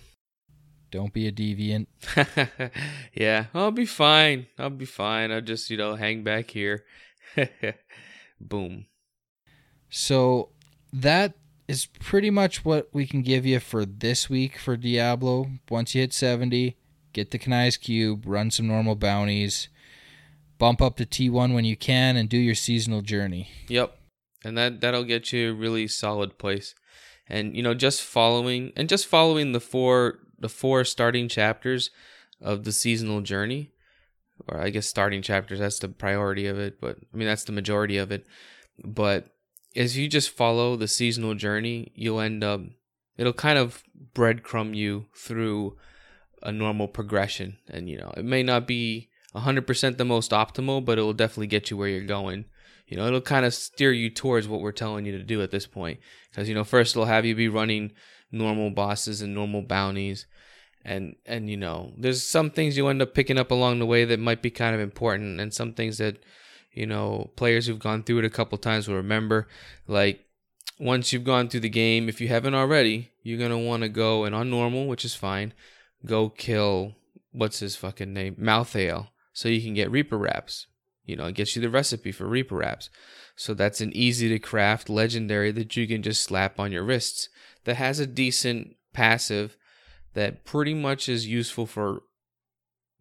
Don't 0.92 1.12
be 1.12 1.28
a 1.28 1.32
deviant. 1.32 1.88
yeah, 3.14 3.46
I'll 3.54 3.72
be 3.72 3.88
fine. 3.88 4.46
I'll 4.60 4.70
be 4.70 4.86
fine. 4.86 5.32
I'll 5.32 5.42
just, 5.42 5.72
you 5.72 5.78
know, 5.78 5.96
hang 5.96 6.24
back 6.24 6.52
here. 6.52 6.86
Boom. 8.40 8.86
So 9.90 10.50
that 10.92 11.36
is 11.68 11.86
pretty 11.86 12.30
much 12.30 12.66
what 12.66 12.90
we 12.94 13.06
can 13.06 13.22
give 13.22 13.46
you 13.46 13.60
for 13.60 13.86
this 13.86 14.30
week 14.30 14.58
for 14.58 14.76
Diablo. 14.76 15.48
Once 15.70 15.96
you 15.96 16.02
hit 16.02 16.14
70, 16.14 16.78
get 17.14 17.32
the 17.32 17.40
Kanai's 17.40 17.78
Cube, 17.78 18.24
run 18.26 18.52
some 18.52 18.68
normal 18.68 18.96
bounties, 18.96 19.70
bump 20.58 20.82
up 20.82 20.98
to 20.98 21.06
T1 21.06 21.54
when 21.54 21.66
you 21.66 21.78
can, 21.78 22.18
and 22.18 22.28
do 22.28 22.38
your 22.38 22.56
seasonal 22.56 23.02
journey. 23.02 23.50
Yep. 23.68 23.98
And 24.46 24.58
that 24.58 24.82
that'll 24.82 25.06
get 25.06 25.32
you 25.32 25.52
a 25.52 25.54
really 25.54 25.88
solid 25.88 26.38
place. 26.38 26.76
And 27.28 27.56
you 27.56 27.64
know, 27.64 27.74
just 27.74 28.02
following 28.02 28.74
and 28.76 28.90
just 28.90 29.08
following 29.08 29.54
the 29.54 29.62
four 29.62 30.20
the 30.38 30.50
four 30.50 30.84
starting 30.84 31.30
chapters 31.30 31.90
of 32.42 32.66
the 32.66 32.74
seasonal 32.74 33.22
journey, 33.22 33.72
or 34.48 34.60
I 34.60 34.70
guess 34.70 34.88
starting 34.88 35.22
chapters, 35.22 35.60
that's 35.60 35.80
the 35.80 35.88
priority 35.88 36.48
of 36.48 36.60
it, 36.60 36.80
but 36.82 36.98
I 37.14 37.18
mean 37.18 37.28
that's 37.28 37.44
the 37.46 37.52
majority 37.52 37.98
of 37.98 38.12
it. 38.12 38.26
But 38.84 39.28
as 39.76 39.98
you 39.98 40.08
just 40.08 40.30
follow 40.30 40.76
the 40.76 40.88
seasonal 40.88 41.36
journey, 41.36 41.92
you'll 41.96 42.20
end 42.20 42.44
up 42.44 42.62
it'll 43.18 43.34
kind 43.34 43.58
of 43.58 43.84
breadcrumb 44.16 44.76
you 44.76 45.06
through 45.16 45.78
a 46.42 46.52
normal 46.52 46.88
progression. 46.88 47.58
And 47.70 47.90
you 47.90 47.98
know, 47.98 48.14
it 48.18 48.26
may 48.26 48.44
not 48.44 48.68
be 48.68 49.10
100% 49.36 49.98
the 49.98 50.06
most 50.06 50.32
optimal, 50.32 50.84
but 50.84 51.00
it 51.00 51.02
will 51.02 51.14
definitely 51.14 51.48
get 51.48 51.70
you 51.70 51.78
where 51.78 51.88
you're 51.88 52.06
going. 52.06 52.46
You 52.88 52.98
know, 52.98 53.08
it'll 53.08 53.22
kind 53.22 53.46
of 53.46 53.54
steer 53.54 53.92
you 53.92 54.10
towards 54.10 54.48
what 54.48 54.62
we're 54.62 54.72
telling 54.72 55.06
you 55.06 55.18
to 55.18 55.24
do 55.24 55.42
at 55.42 55.52
this 55.52 55.66
point. 55.66 56.00
Because, 56.30 56.48
you 56.50 56.56
know, 56.56 56.64
first 56.64 56.96
it'll 56.96 57.06
have 57.06 57.26
you 57.26 57.34
be 57.34 57.48
running 57.48 57.94
normal 58.32 58.70
bosses 58.70 59.22
and 59.22 59.34
normal 59.34 59.62
bounties. 59.62 60.26
And, 60.86 61.16
and, 61.26 61.50
you 61.50 61.58
know, 61.58 61.94
there's 61.98 62.24
some 62.24 62.50
things 62.50 62.76
you 62.76 62.88
end 62.88 63.02
up 63.02 63.14
picking 63.14 63.38
up 63.38 63.52
along 63.52 63.80
the 63.80 63.86
way 63.86 64.04
that 64.06 64.20
might 64.20 64.42
be 64.42 64.50
kind 64.50 64.76
of 64.76 64.82
important, 64.82 65.40
and 65.40 65.54
some 65.54 65.74
things 65.74 65.98
that, 66.00 66.22
you 66.74 66.86
know, 66.86 67.32
players 67.36 67.68
who've 67.68 67.80
gone 67.80 68.04
through 68.04 68.20
it 68.20 68.26
a 68.26 68.30
couple 68.30 68.58
times 68.58 68.88
will 68.88 68.96
remember. 68.96 69.48
Like, 69.88 70.26
once 70.80 71.14
you've 71.14 71.24
gone 71.24 71.48
through 71.48 71.62
the 71.62 71.70
game, 71.70 72.10
if 72.10 72.20
you 72.20 72.28
haven't 72.28 72.56
already, 72.56 73.12
you're 73.22 73.38
going 73.38 73.52
to 73.52 73.58
want 73.58 73.84
to 73.84 73.90
go 73.90 74.26
and 74.26 74.36
on 74.36 74.50
normal, 74.50 74.88
which 74.88 75.06
is 75.06 75.16
fine, 75.16 75.54
go 76.06 76.30
kill, 76.30 76.96
what's 77.32 77.60
his 77.60 77.76
fucking 77.76 78.14
name? 78.14 78.36
Malthael. 78.36 79.08
So 79.32 79.50
you 79.50 79.62
can 79.62 79.74
get 79.74 79.90
Reaper 79.90 80.18
wraps. 80.18 80.68
You 81.06 81.16
know, 81.16 81.26
it 81.26 81.36
gets 81.36 81.56
you 81.56 81.62
the 81.62 81.70
recipe 81.70 82.12
for 82.12 82.26
Reaper 82.26 82.56
wraps. 82.56 82.90
So 83.36 83.54
that's 83.54 83.82
an 83.82 83.96
easy 83.96 84.30
to 84.30 84.40
craft 84.40 84.90
legendary 84.90 85.52
that 85.52 85.76
you 85.76 85.88
can 85.88 86.02
just 86.02 86.24
slap 86.24 86.60
on 86.60 86.72
your 86.72 86.84
wrists 86.84 87.30
that 87.64 87.76
has 87.76 88.00
a 88.00 88.08
decent 88.08 88.76
passive 88.94 89.58
that 90.14 90.46
pretty 90.46 90.74
much 90.74 91.10
is 91.10 91.28
useful 91.28 91.66
for 91.66 92.04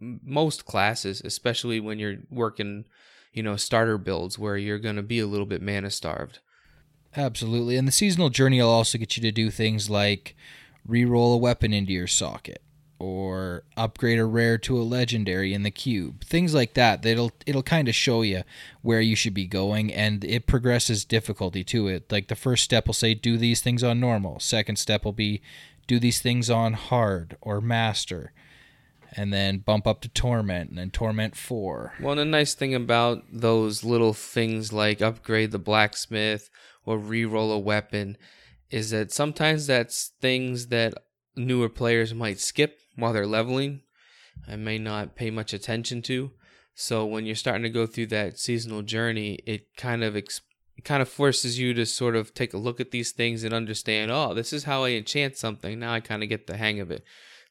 most 0.01 0.65
classes, 0.65 1.23
especially 1.25 1.81
when 1.81 1.99
you're 1.99 2.19
working, 2.31 2.85
you 3.33 3.43
know, 3.43 3.57
starter 3.57 3.99
builds 3.99 4.39
where 4.39 4.57
you're 4.57 4.79
going 4.79 4.97
to 4.97 5.03
be 5.03 5.19
a 5.19 5.27
little 5.27 5.47
bit 5.47 5.63
mana 5.63 5.91
starved. 5.91 6.41
Absolutely. 7.17 7.77
And 7.77 7.87
the 7.87 7.93
seasonal 7.93 8.31
journey 8.31 8.61
will 8.61 8.69
also 8.69 8.99
get 8.99 9.17
you 9.17 9.23
to 9.23 9.33
do 9.33 9.51
things 9.51 9.91
like 9.91 10.35
re-roll 10.87 11.35
a 11.35 11.37
weapon 11.37 11.73
into 11.73 11.93
your 11.93 12.07
socket 12.07 12.63
or 12.99 13.65
upgrade 13.77 14.19
a 14.19 14.25
rare 14.25 14.57
to 14.57 14.81
a 14.81 14.83
legendary 14.83 15.53
in 15.53 15.65
the 15.65 15.71
cube. 15.71 16.25
Things 16.25 16.55
like 16.55 16.75
that. 16.75 17.03
That'll 17.03 17.33
it'll 17.45 17.63
kind 17.63 17.89
of 17.89 17.95
show 17.95 18.23
you 18.23 18.45
where 18.81 19.01
you 19.01 19.17
should 19.17 19.35
be 19.35 19.47
going 19.47 19.93
and 19.93 20.25
it 20.25 20.47
progresses 20.47 21.05
difficulty 21.05 21.65
to 21.65 21.89
it. 21.89 22.11
Like 22.11 22.29
the 22.29 22.37
first 22.37 22.63
step 22.63 22.87
will 22.87 22.95
say 22.95 23.15
do 23.15 23.37
these 23.37 23.61
things 23.61 23.83
on 23.83 24.01
normal. 24.01 24.41
Second 24.41 24.77
step 24.77 25.05
will 25.05 25.13
be 25.13 25.43
do 25.87 25.99
these 25.99 26.21
things 26.21 26.49
on 26.51 26.75
hard 26.75 27.37
or 27.41 27.61
master. 27.61 28.33
and 29.15 29.31
then 29.31 29.59
bump 29.59 29.87
up 29.87 30.01
to 30.01 30.09
Torment, 30.09 30.71
and 30.71 30.79
then 30.79 30.91
Torment 30.91 31.37
4. 31.37 31.93
Well, 32.01 32.17
the 32.17 32.25
nice 32.25 32.55
thing 32.55 32.75
about 32.75 33.23
those 33.31 33.85
little 33.85 34.15
things 34.15 34.73
like 34.73 35.03
upgrade 35.03 35.51
the 35.51 35.59
blacksmith 35.59 36.49
or 36.87 36.97
re-roll 36.97 37.53
a 37.53 37.59
weapon 37.59 38.17
is 38.71 38.89
that 38.89 39.13
sometimes 39.13 39.67
that's 39.67 40.13
things 40.23 40.69
that 40.69 40.95
newer 41.37 41.69
players 41.69 42.15
might 42.15 42.41
skip 42.41 42.79
while 42.97 43.13
they're 43.13 43.27
leveling 43.27 43.83
and 44.49 44.65
may 44.65 44.79
not 44.79 45.15
pay 45.15 45.31
much 45.31 45.53
attention 45.53 46.01
to. 46.01 46.31
So 46.75 47.05
when 47.05 47.27
you're 47.27 47.35
starting 47.35 47.65
to 47.65 47.69
go 47.69 47.85
through 47.87 48.07
that 48.07 48.39
seasonal 48.39 48.81
journey, 48.81 49.41
it 49.45 49.77
kind 49.77 50.03
of 50.03 50.17
ex- 50.17 50.41
it 50.77 50.85
kind 50.85 51.03
of 51.03 51.09
forces 51.09 51.59
you 51.59 51.75
to 51.75 51.87
sort 51.87 52.17
of 52.17 52.35
take 52.35 52.55
a 52.55 52.59
look 52.59 52.81
at 52.81 52.91
these 52.91 53.13
things 53.13 53.45
and 53.45 53.53
understand, 53.53 54.11
oh, 54.11 54.35
this 54.35 54.53
is 54.53 54.65
how 54.65 54.85
I 54.85 54.91
enchant 54.91 55.37
something. 55.37 55.79
Now 55.79 55.93
I 55.93 56.01
kind 56.01 56.23
of 56.23 56.29
get 56.29 56.47
the 56.47 56.57
hang 56.57 56.81
of 56.81 56.91
it. 56.91 57.05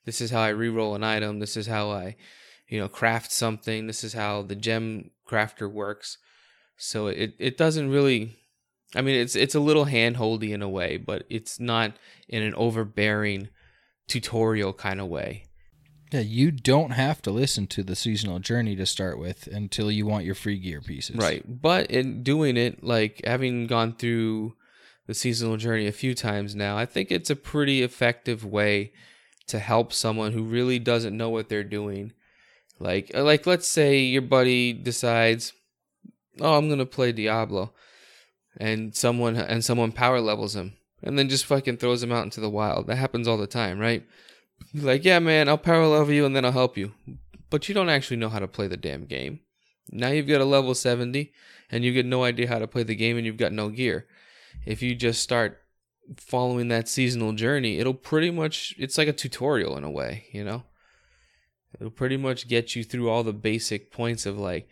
This 0.05 0.21
is 0.21 0.31
how 0.31 0.41
I 0.41 0.49
re-roll 0.49 0.95
an 0.95 1.03
item. 1.03 1.39
This 1.39 1.55
is 1.55 1.67
how 1.67 1.91
I, 1.91 2.15
you 2.67 2.79
know, 2.79 2.87
craft 2.87 3.31
something. 3.31 3.87
This 3.87 4.03
is 4.03 4.13
how 4.13 4.41
the 4.41 4.55
gem 4.55 5.11
crafter 5.27 5.71
works. 5.71 6.17
So 6.77 7.07
it 7.07 7.35
it 7.37 7.57
doesn't 7.57 7.91
really 7.91 8.37
I 8.95 9.01
mean 9.01 9.15
it's 9.15 9.35
it's 9.35 9.53
a 9.53 9.59
little 9.59 9.85
handholdy 9.85 10.51
in 10.51 10.63
a 10.63 10.69
way, 10.69 10.97
but 10.97 11.23
it's 11.29 11.59
not 11.59 11.93
in 12.27 12.41
an 12.41 12.55
overbearing 12.55 13.49
tutorial 14.07 14.73
kind 14.73 14.99
of 14.99 15.07
way. 15.07 15.45
Yeah, 16.11 16.19
you 16.19 16.51
don't 16.51 16.91
have 16.91 17.21
to 17.21 17.31
listen 17.31 17.67
to 17.67 17.83
the 17.83 17.95
seasonal 17.95 18.39
journey 18.39 18.75
to 18.75 18.85
start 18.85 19.17
with 19.17 19.47
until 19.47 19.89
you 19.89 20.05
want 20.05 20.25
your 20.25 20.35
free 20.35 20.59
gear 20.59 20.81
pieces. 20.81 21.15
Right. 21.15 21.43
But 21.47 21.89
in 21.89 22.21
doing 22.21 22.57
it, 22.57 22.83
like 22.83 23.21
having 23.25 23.65
gone 23.65 23.95
through 23.95 24.55
the 25.07 25.13
seasonal 25.13 25.55
journey 25.55 25.87
a 25.87 25.93
few 25.93 26.13
times 26.13 26.53
now, 26.53 26.77
I 26.77 26.85
think 26.85 27.11
it's 27.11 27.29
a 27.29 27.35
pretty 27.35 27.81
effective 27.81 28.45
way 28.45 28.91
to 29.47 29.59
help 29.59 29.93
someone 29.93 30.33
who 30.33 30.43
really 30.43 30.79
doesn't 30.79 31.15
know 31.15 31.29
what 31.29 31.47
they're 31.47 31.63
doing. 31.63 32.11
Like 32.77 33.11
uh, 33.15 33.23
like 33.23 33.45
let's 33.45 33.67
say 33.67 33.99
your 33.99 34.21
buddy 34.21 34.73
decides, 34.73 35.53
"Oh, 36.39 36.57
I'm 36.57 36.67
going 36.67 36.79
to 36.79 36.85
play 36.85 37.11
Diablo." 37.11 37.73
And 38.57 38.93
someone 38.93 39.37
and 39.37 39.63
someone 39.63 39.93
power 39.93 40.19
levels 40.19 40.57
him 40.57 40.73
and 41.03 41.17
then 41.17 41.29
just 41.29 41.45
fucking 41.45 41.77
throws 41.77 42.03
him 42.03 42.11
out 42.11 42.23
into 42.23 42.41
the 42.41 42.49
wild. 42.49 42.87
That 42.87 42.97
happens 42.97 43.27
all 43.27 43.37
the 43.37 43.47
time, 43.47 43.79
right? 43.79 44.03
Like, 44.73 45.03
yeah, 45.05 45.19
man, 45.19 45.49
I'll 45.49 45.57
power 45.57 45.87
level 45.87 46.13
you 46.13 46.25
and 46.25 46.35
then 46.35 46.45
I'll 46.45 46.51
help 46.51 46.77
you. 46.77 46.93
But 47.49 47.67
you 47.67 47.75
don't 47.75 47.89
actually 47.89 48.17
know 48.17 48.29
how 48.29 48.39
to 48.39 48.47
play 48.47 48.67
the 48.67 48.77
damn 48.77 49.05
game. 49.05 49.41
Now 49.89 50.09
you've 50.09 50.27
got 50.27 50.41
a 50.41 50.45
level 50.45 50.73
70 50.73 51.31
and 51.69 51.83
you 51.83 51.91
get 51.93 52.05
no 52.05 52.23
idea 52.23 52.47
how 52.47 52.59
to 52.59 52.67
play 52.67 52.83
the 52.83 52.95
game 52.95 53.17
and 53.17 53.25
you've 53.25 53.37
got 53.37 53.51
no 53.51 53.69
gear. 53.69 54.07
If 54.65 54.81
you 54.81 54.95
just 54.95 55.21
start 55.21 55.61
following 56.17 56.67
that 56.69 56.87
seasonal 56.87 57.33
journey, 57.33 57.79
it'll 57.79 57.93
pretty 57.93 58.31
much, 58.31 58.73
it's 58.77 58.97
like 58.97 59.07
a 59.07 59.13
tutorial 59.13 59.77
in 59.77 59.83
a 59.83 59.91
way, 59.91 60.25
you 60.31 60.43
know? 60.43 60.63
It'll 61.75 61.91
pretty 61.91 62.17
much 62.17 62.47
get 62.47 62.75
you 62.75 62.83
through 62.83 63.09
all 63.09 63.23
the 63.23 63.33
basic 63.33 63.91
points 63.91 64.25
of 64.25 64.37
like, 64.37 64.67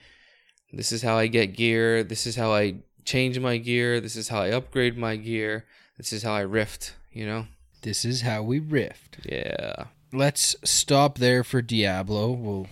this 0.71 0.91
is 0.91 1.01
how 1.01 1.17
I 1.17 1.27
get 1.27 1.55
gear, 1.55 2.03
this 2.03 2.27
is 2.27 2.35
how 2.35 2.53
I 2.53 2.75
change 3.05 3.39
my 3.39 3.57
gear, 3.57 3.99
this 3.99 4.15
is 4.15 4.29
how 4.29 4.41
I 4.41 4.49
upgrade 4.49 4.97
my 4.97 5.15
gear, 5.15 5.65
this 5.97 6.13
is 6.13 6.23
how 6.23 6.33
I 6.33 6.41
rift, 6.41 6.95
you 7.11 7.25
know? 7.25 7.47
This 7.81 8.05
is 8.05 8.21
how 8.21 8.43
we 8.43 8.59
rift. 8.59 9.19
Yeah. 9.25 9.85
Let's 10.11 10.55
stop 10.63 11.17
there 11.17 11.43
for 11.43 11.61
Diablo. 11.61 12.31
We'll 12.31 12.67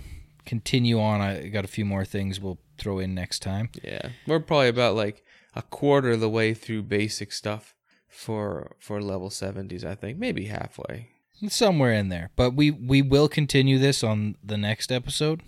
continue 0.46 1.00
on. 1.00 1.22
I 1.22 1.48
got 1.48 1.66
a 1.66 1.70
few 1.70 1.86
more 1.86 2.06
things 2.06 2.40
we'll 2.40 2.60
throw 2.78 3.00
in 3.00 3.14
next 3.14 3.40
time. 3.40 3.70
Yeah. 3.84 4.10
We're 4.26 4.40
probably 4.40 4.70
about 4.70 4.96
like 4.96 5.24
a 5.56 5.62
quarter 5.62 6.12
of 6.12 6.20
the 6.20 6.30
way 6.30 6.54
through 6.54 6.84
basic 6.84 7.32
stuff 7.32 7.76
for 8.08 8.76
for 8.80 9.02
level 9.02 9.30
70s, 9.30 9.84
I 9.84 9.96
think. 9.96 10.18
Maybe 10.18 10.46
halfway. 10.46 11.10
Somewhere 11.50 11.94
in 11.94 12.10
there. 12.10 12.32
But 12.36 12.54
we 12.56 12.72
we 12.72 13.02
will 13.02 13.28
continue 13.30 13.78
this 13.78 14.04
on 14.04 14.36
the 14.44 14.58
next 14.58 14.92
episode, 14.92 15.42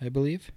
I 0.00 0.08
believe. 0.08 0.50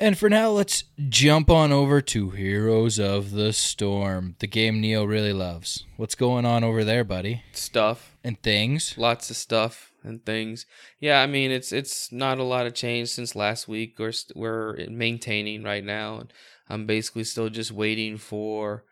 And 0.00 0.16
for 0.16 0.30
now, 0.30 0.50
let's 0.50 0.84
jump 1.08 1.50
on 1.50 1.72
over 1.72 2.00
to 2.00 2.30
Heroes 2.30 3.00
of 3.00 3.32
the 3.32 3.52
Storm, 3.52 4.36
the 4.38 4.46
game 4.46 4.80
Neo 4.80 5.04
really 5.04 5.32
loves. 5.32 5.84
What's 5.96 6.14
going 6.14 6.44
on 6.46 6.62
over 6.62 6.84
there, 6.84 7.02
buddy? 7.02 7.42
Stuff 7.52 8.16
And 8.22 8.40
things. 8.40 8.94
lots 8.96 9.28
of 9.28 9.36
stuff 9.36 9.90
and 10.04 10.24
things. 10.24 10.66
Yeah, 11.00 11.20
I 11.20 11.26
mean 11.26 11.50
it's 11.50 11.72
it's 11.72 12.12
not 12.12 12.38
a 12.38 12.44
lot 12.44 12.66
of 12.66 12.74
change 12.74 13.08
since 13.08 13.34
last 13.34 13.66
week. 13.66 13.96
We're 13.98 14.12
st- 14.12 14.36
we're 14.36 14.86
maintaining 14.88 15.64
right 15.64 15.82
now, 15.84 16.18
and 16.20 16.32
I'm 16.68 16.86
basically 16.86 17.24
still 17.24 17.48
just 17.50 17.72
waiting 17.72 18.18
for 18.18 18.84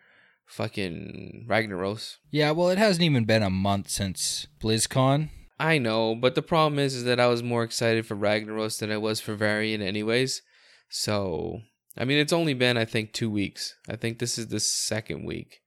fucking 0.46 1.46
Ragnaros. 1.48 2.16
Yeah, 2.30 2.50
well, 2.50 2.70
it 2.70 2.78
hasn't 2.78 3.04
even 3.04 3.24
been 3.24 3.42
a 3.44 3.50
month 3.50 3.88
since 3.90 4.46
BlizzCon. 4.60 5.28
I 5.58 5.78
know, 5.78 6.14
but 6.14 6.34
the 6.34 6.42
problem 6.42 6.78
is, 6.78 6.94
is 6.94 7.04
that 7.04 7.20
I 7.20 7.28
was 7.28 7.42
more 7.42 7.62
excited 7.62 8.06
for 8.06 8.16
Ragnaros 8.16 8.78
than 8.78 8.90
I 8.90 8.98
was 8.98 9.20
for 9.20 9.34
Varian, 9.34 9.80
anyways. 9.80 10.42
So, 10.88 11.62
I 11.96 12.04
mean, 12.04 12.18
it's 12.18 12.32
only 12.32 12.54
been 12.54 12.76
I 12.76 12.84
think 12.84 13.12
two 13.12 13.30
weeks. 13.30 13.74
I 13.88 13.96
think 13.96 14.18
this 14.18 14.38
is 14.38 14.48
the 14.48 14.60
second 14.60 15.24
week. 15.24 15.60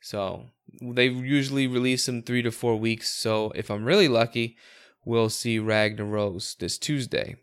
So 0.00 0.46
they 0.80 1.06
usually 1.06 1.66
release 1.66 2.06
them 2.06 2.22
three 2.22 2.42
to 2.42 2.50
four 2.50 2.76
weeks. 2.76 3.10
So 3.10 3.52
if 3.54 3.70
I'm 3.70 3.84
really 3.84 4.08
lucky, 4.08 4.56
we'll 5.04 5.30
see 5.30 5.58
Ragnaros 5.58 6.56
this 6.58 6.78
Tuesday. 6.78 7.36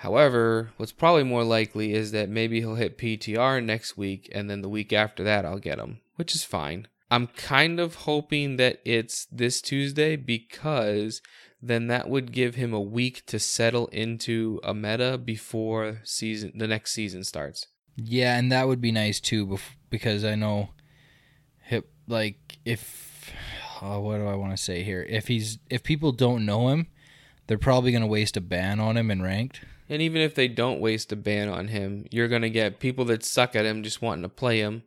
However, 0.00 0.72
what's 0.76 0.92
probably 0.92 1.24
more 1.24 1.44
likely 1.44 1.94
is 1.94 2.12
that 2.12 2.28
maybe 2.28 2.60
he'll 2.60 2.74
hit 2.74 2.98
PTR 2.98 3.64
next 3.64 3.96
week, 3.96 4.28
and 4.30 4.50
then 4.50 4.60
the 4.60 4.68
week 4.68 4.92
after 4.92 5.24
that, 5.24 5.46
I'll 5.46 5.58
get 5.58 5.78
him, 5.78 6.00
which 6.16 6.34
is 6.34 6.44
fine. 6.44 6.86
I'm 7.10 7.28
kind 7.28 7.80
of 7.80 7.94
hoping 7.94 8.56
that 8.56 8.80
it's 8.84 9.26
this 9.26 9.62
Tuesday 9.62 10.16
because 10.16 11.22
then 11.60 11.86
that 11.88 12.08
would 12.08 12.32
give 12.32 12.54
him 12.54 12.72
a 12.72 12.80
week 12.80 13.24
to 13.26 13.38
settle 13.38 13.86
into 13.88 14.60
a 14.62 14.74
meta 14.74 15.18
before 15.18 16.00
season 16.04 16.52
the 16.54 16.68
next 16.68 16.92
season 16.92 17.24
starts. 17.24 17.66
Yeah, 17.96 18.38
and 18.38 18.52
that 18.52 18.68
would 18.68 18.80
be 18.80 18.92
nice 18.92 19.20
too, 19.20 19.46
bef- 19.46 19.76
because 19.90 20.24
I 20.24 20.34
know, 20.34 20.70
hip 21.62 21.90
like 22.06 22.58
if 22.64 23.32
oh, 23.82 24.00
what 24.00 24.18
do 24.18 24.26
I 24.26 24.34
want 24.34 24.56
to 24.56 24.62
say 24.62 24.82
here? 24.82 25.04
If 25.08 25.28
he's 25.28 25.58
if 25.70 25.82
people 25.82 26.12
don't 26.12 26.44
know 26.44 26.68
him, 26.68 26.88
they're 27.46 27.58
probably 27.58 27.92
gonna 27.92 28.06
waste 28.06 28.36
a 28.36 28.40
ban 28.40 28.80
on 28.80 28.96
him 28.96 29.10
in 29.10 29.22
ranked. 29.22 29.62
And 29.88 30.02
even 30.02 30.20
if 30.20 30.34
they 30.34 30.48
don't 30.48 30.80
waste 30.80 31.12
a 31.12 31.16
ban 31.16 31.48
on 31.48 31.68
him, 31.68 32.06
you're 32.10 32.28
going 32.28 32.42
to 32.42 32.50
get 32.50 32.80
people 32.80 33.04
that 33.06 33.24
suck 33.24 33.54
at 33.54 33.64
him 33.64 33.82
just 33.82 34.02
wanting 34.02 34.22
to 34.22 34.28
play 34.28 34.58
him. 34.58 34.82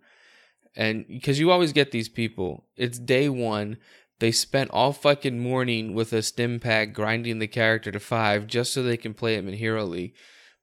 And 0.76 1.08
because 1.08 1.40
you 1.40 1.52
always 1.52 1.74
get 1.74 1.92
these 1.92 2.10
people, 2.10 2.66
it's 2.76 3.00
day 3.00 3.30
one. 3.30 3.78
They 4.20 4.32
spent 4.32 4.72
all 4.72 4.92
fucking 4.92 5.40
morning 5.40 5.94
with 5.94 6.12
a 6.12 6.22
stim 6.22 6.60
pack 6.60 6.94
grinding 6.94 7.40
the 7.40 7.48
character 7.48 7.92
to 7.92 8.00
five 8.00 8.48
just 8.48 8.74
so 8.74 8.84
they 8.84 8.98
can 8.98 9.14
play 9.14 9.36
him 9.36 9.48
in 9.48 9.54
Hero 9.54 9.86
League. 9.86 10.14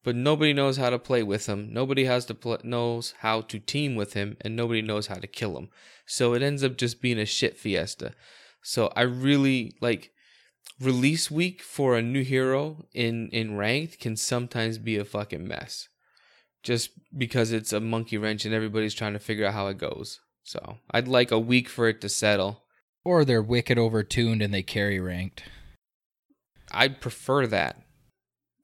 But 0.04 0.14
nobody 0.14 0.52
knows 0.52 0.76
how 0.76 0.90
to 0.90 0.98
play 0.98 1.22
with 1.22 1.46
him. 1.46 1.72
Nobody 1.72 2.04
has 2.04 2.26
to 2.26 2.34
pl- 2.34 2.60
knows 2.62 3.14
how 3.20 3.40
to 3.40 3.58
team 3.58 3.96
with 3.96 4.12
him, 4.12 4.36
and 4.40 4.54
nobody 4.54 4.80
knows 4.80 5.08
how 5.08 5.16
to 5.16 5.26
kill 5.26 5.58
him. 5.58 5.68
So 6.06 6.34
it 6.34 6.42
ends 6.42 6.62
up 6.62 6.76
just 6.76 7.02
being 7.02 7.18
a 7.18 7.26
shit 7.26 7.58
fiesta. 7.58 8.12
So 8.62 8.92
I 8.94 9.02
really 9.02 9.74
like 9.80 10.12
release 10.80 11.30
week 11.30 11.62
for 11.62 11.96
a 11.96 12.02
new 12.02 12.22
hero 12.22 12.84
in 12.92 13.28
in 13.30 13.56
ranked 13.56 13.98
can 13.98 14.16
sometimes 14.16 14.78
be 14.78 14.96
a 14.96 15.04
fucking 15.04 15.46
mess 15.46 15.88
just 16.62 16.90
because 17.16 17.52
it's 17.52 17.72
a 17.72 17.80
monkey 17.80 18.18
wrench 18.18 18.44
and 18.44 18.54
everybody's 18.54 18.94
trying 18.94 19.14
to 19.14 19.18
figure 19.18 19.46
out 19.46 19.54
how 19.54 19.68
it 19.68 19.78
goes 19.78 20.20
so 20.42 20.76
i'd 20.90 21.08
like 21.08 21.30
a 21.30 21.38
week 21.38 21.68
for 21.68 21.88
it 21.88 22.00
to 22.00 22.08
settle 22.08 22.64
Or 23.06 23.24
they're 23.24 23.42
wicked 23.42 23.78
overtuned 23.78 24.42
and 24.44 24.52
they 24.52 24.62
carry 24.62 24.98
ranked. 25.00 25.44
i'd 26.72 27.00
prefer 27.00 27.46
that 27.46 27.82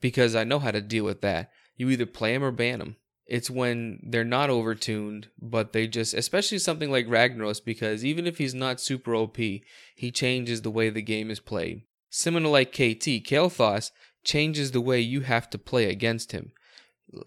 because 0.01 0.35
i 0.35 0.45
know 0.45 0.59
how 0.59 0.71
to 0.71 0.81
deal 0.81 1.05
with 1.05 1.21
that 1.21 1.51
you 1.77 1.89
either 1.91 2.07
play 2.07 2.33
them 2.33 2.45
or 2.45 2.51
ban 2.51 2.81
them 2.81 2.97
it's 3.27 3.49
when 3.49 4.01
they're 4.03 4.25
not 4.25 4.51
overtuned 4.51 5.27
but 5.41 5.73
they 5.73 5.87
just 5.87 6.13
especially 6.13 6.59
something 6.59 6.91
like 6.91 7.07
ragnaros 7.07 7.65
because 7.65 8.05
even 8.05 8.27
if 8.27 8.39
he's 8.39 8.55
not 8.55 8.81
super 8.81 9.15
op 9.15 9.37
he 9.37 10.11
changes 10.13 10.63
the 10.63 10.71
way 10.71 10.91
the 10.91 11.03
game 11.03 11.31
is 11.31 11.41
played 11.41 11.83
Similar 12.15 12.51
like 12.51 12.73
KT, 12.73 13.25
Kael'thas 13.25 13.91
changes 14.23 14.73
the 14.73 14.83
way 14.83 15.01
you 15.01 15.23
have 15.23 15.49
to 15.49 15.59
play 15.59 15.89
against 15.89 16.33
him. 16.33 16.53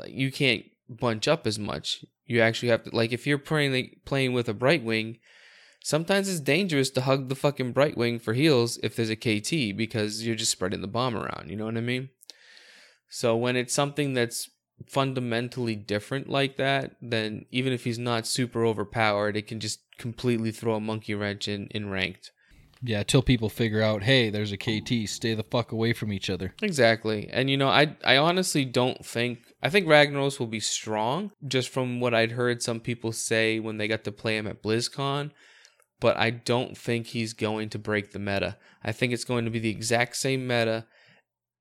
You 0.06 0.32
can't 0.32 0.64
bunch 0.88 1.28
up 1.28 1.48
as 1.48 1.58
much. 1.58 2.06
You 2.28 2.40
actually 2.42 2.70
have 2.70 2.84
to 2.84 2.96
like 2.96 3.12
if 3.12 3.26
you're 3.26 3.40
playing 3.40 3.74
like, 3.74 4.02
playing 4.06 4.34
with 4.34 4.48
a 4.48 4.54
Brightwing, 4.54 5.18
sometimes 5.86 6.28
it's 6.28 6.40
dangerous 6.40 6.90
to 6.90 7.02
hug 7.02 7.30
the 7.30 7.36
fucking 7.36 7.72
Brightwing 7.72 8.20
for 8.20 8.34
heals 8.34 8.80
if 8.82 8.96
there's 8.96 9.12
a 9.12 9.16
KT 9.16 9.78
because 9.78 10.26
you're 10.26 10.36
just 10.36 10.52
spreading 10.52 10.82
the 10.82 10.88
bomb 10.88 11.16
around. 11.16 11.52
You 11.52 11.58
know 11.58 11.66
what 11.66 11.78
I 11.78 11.82
mean? 11.82 12.10
So 13.08 13.38
when 13.38 13.56
it's 13.56 13.74
something 13.74 14.16
that's 14.16 14.50
fundamentally 14.90 15.76
different 15.76 16.28
like 16.28 16.58
that, 16.58 16.96
then 17.04 17.46
even 17.52 17.72
if 17.72 17.84
he's 17.84 18.00
not 18.00 18.26
super 18.26 18.66
overpowered, 18.66 19.38
it 19.38 19.46
can 19.46 19.60
just 19.60 19.80
completely 20.00 20.52
throw 20.52 20.74
a 20.74 20.80
monkey 20.80 21.14
wrench 21.14 21.48
in 21.48 21.68
in 21.68 21.92
ranked. 21.92 22.32
Yeah, 22.82 23.04
till 23.04 23.22
people 23.22 23.50
figure 23.50 23.82
out, 23.82 24.04
hey, 24.04 24.30
there's 24.32 24.52
a 24.52 24.58
KT, 24.58 25.08
stay 25.08 25.34
the 25.34 25.44
fuck 25.44 25.72
away 25.72 25.94
from 25.94 26.12
each 26.12 26.30
other. 26.30 26.54
Exactly. 26.62 27.30
And 27.32 27.48
you 27.48 27.58
know, 27.58 27.70
I 27.70 27.96
I 28.04 28.18
honestly 28.18 28.66
don't 28.66 29.06
think 29.06 29.38
I 29.62 29.70
think 29.70 29.86
Ragnaros 29.86 30.40
will 30.40 30.48
be 30.48 30.60
strong 30.60 31.32
just 31.48 31.70
from 31.70 32.00
what 32.00 32.16
I'd 32.16 32.32
heard 32.32 32.64
some 32.64 32.80
people 32.80 33.12
say 33.12 33.60
when 33.60 33.78
they 33.78 33.88
got 33.88 34.04
to 34.06 34.12
play 34.12 34.36
him 34.36 34.48
at 34.48 34.64
BlizzCon, 34.64 35.30
but 36.06 36.18
I 36.18 36.30
don't 36.30 36.78
think 36.78 37.08
he's 37.08 37.34
going 37.34 37.70
to 37.70 37.80
break 37.80 38.12
the 38.12 38.20
meta. 38.20 38.58
I 38.84 38.92
think 38.92 39.12
it's 39.12 39.24
going 39.24 39.46
to 39.46 39.52
be 39.52 39.60
the 39.60 39.70
exact 39.70 40.16
same 40.16 40.46
meta 40.46 40.86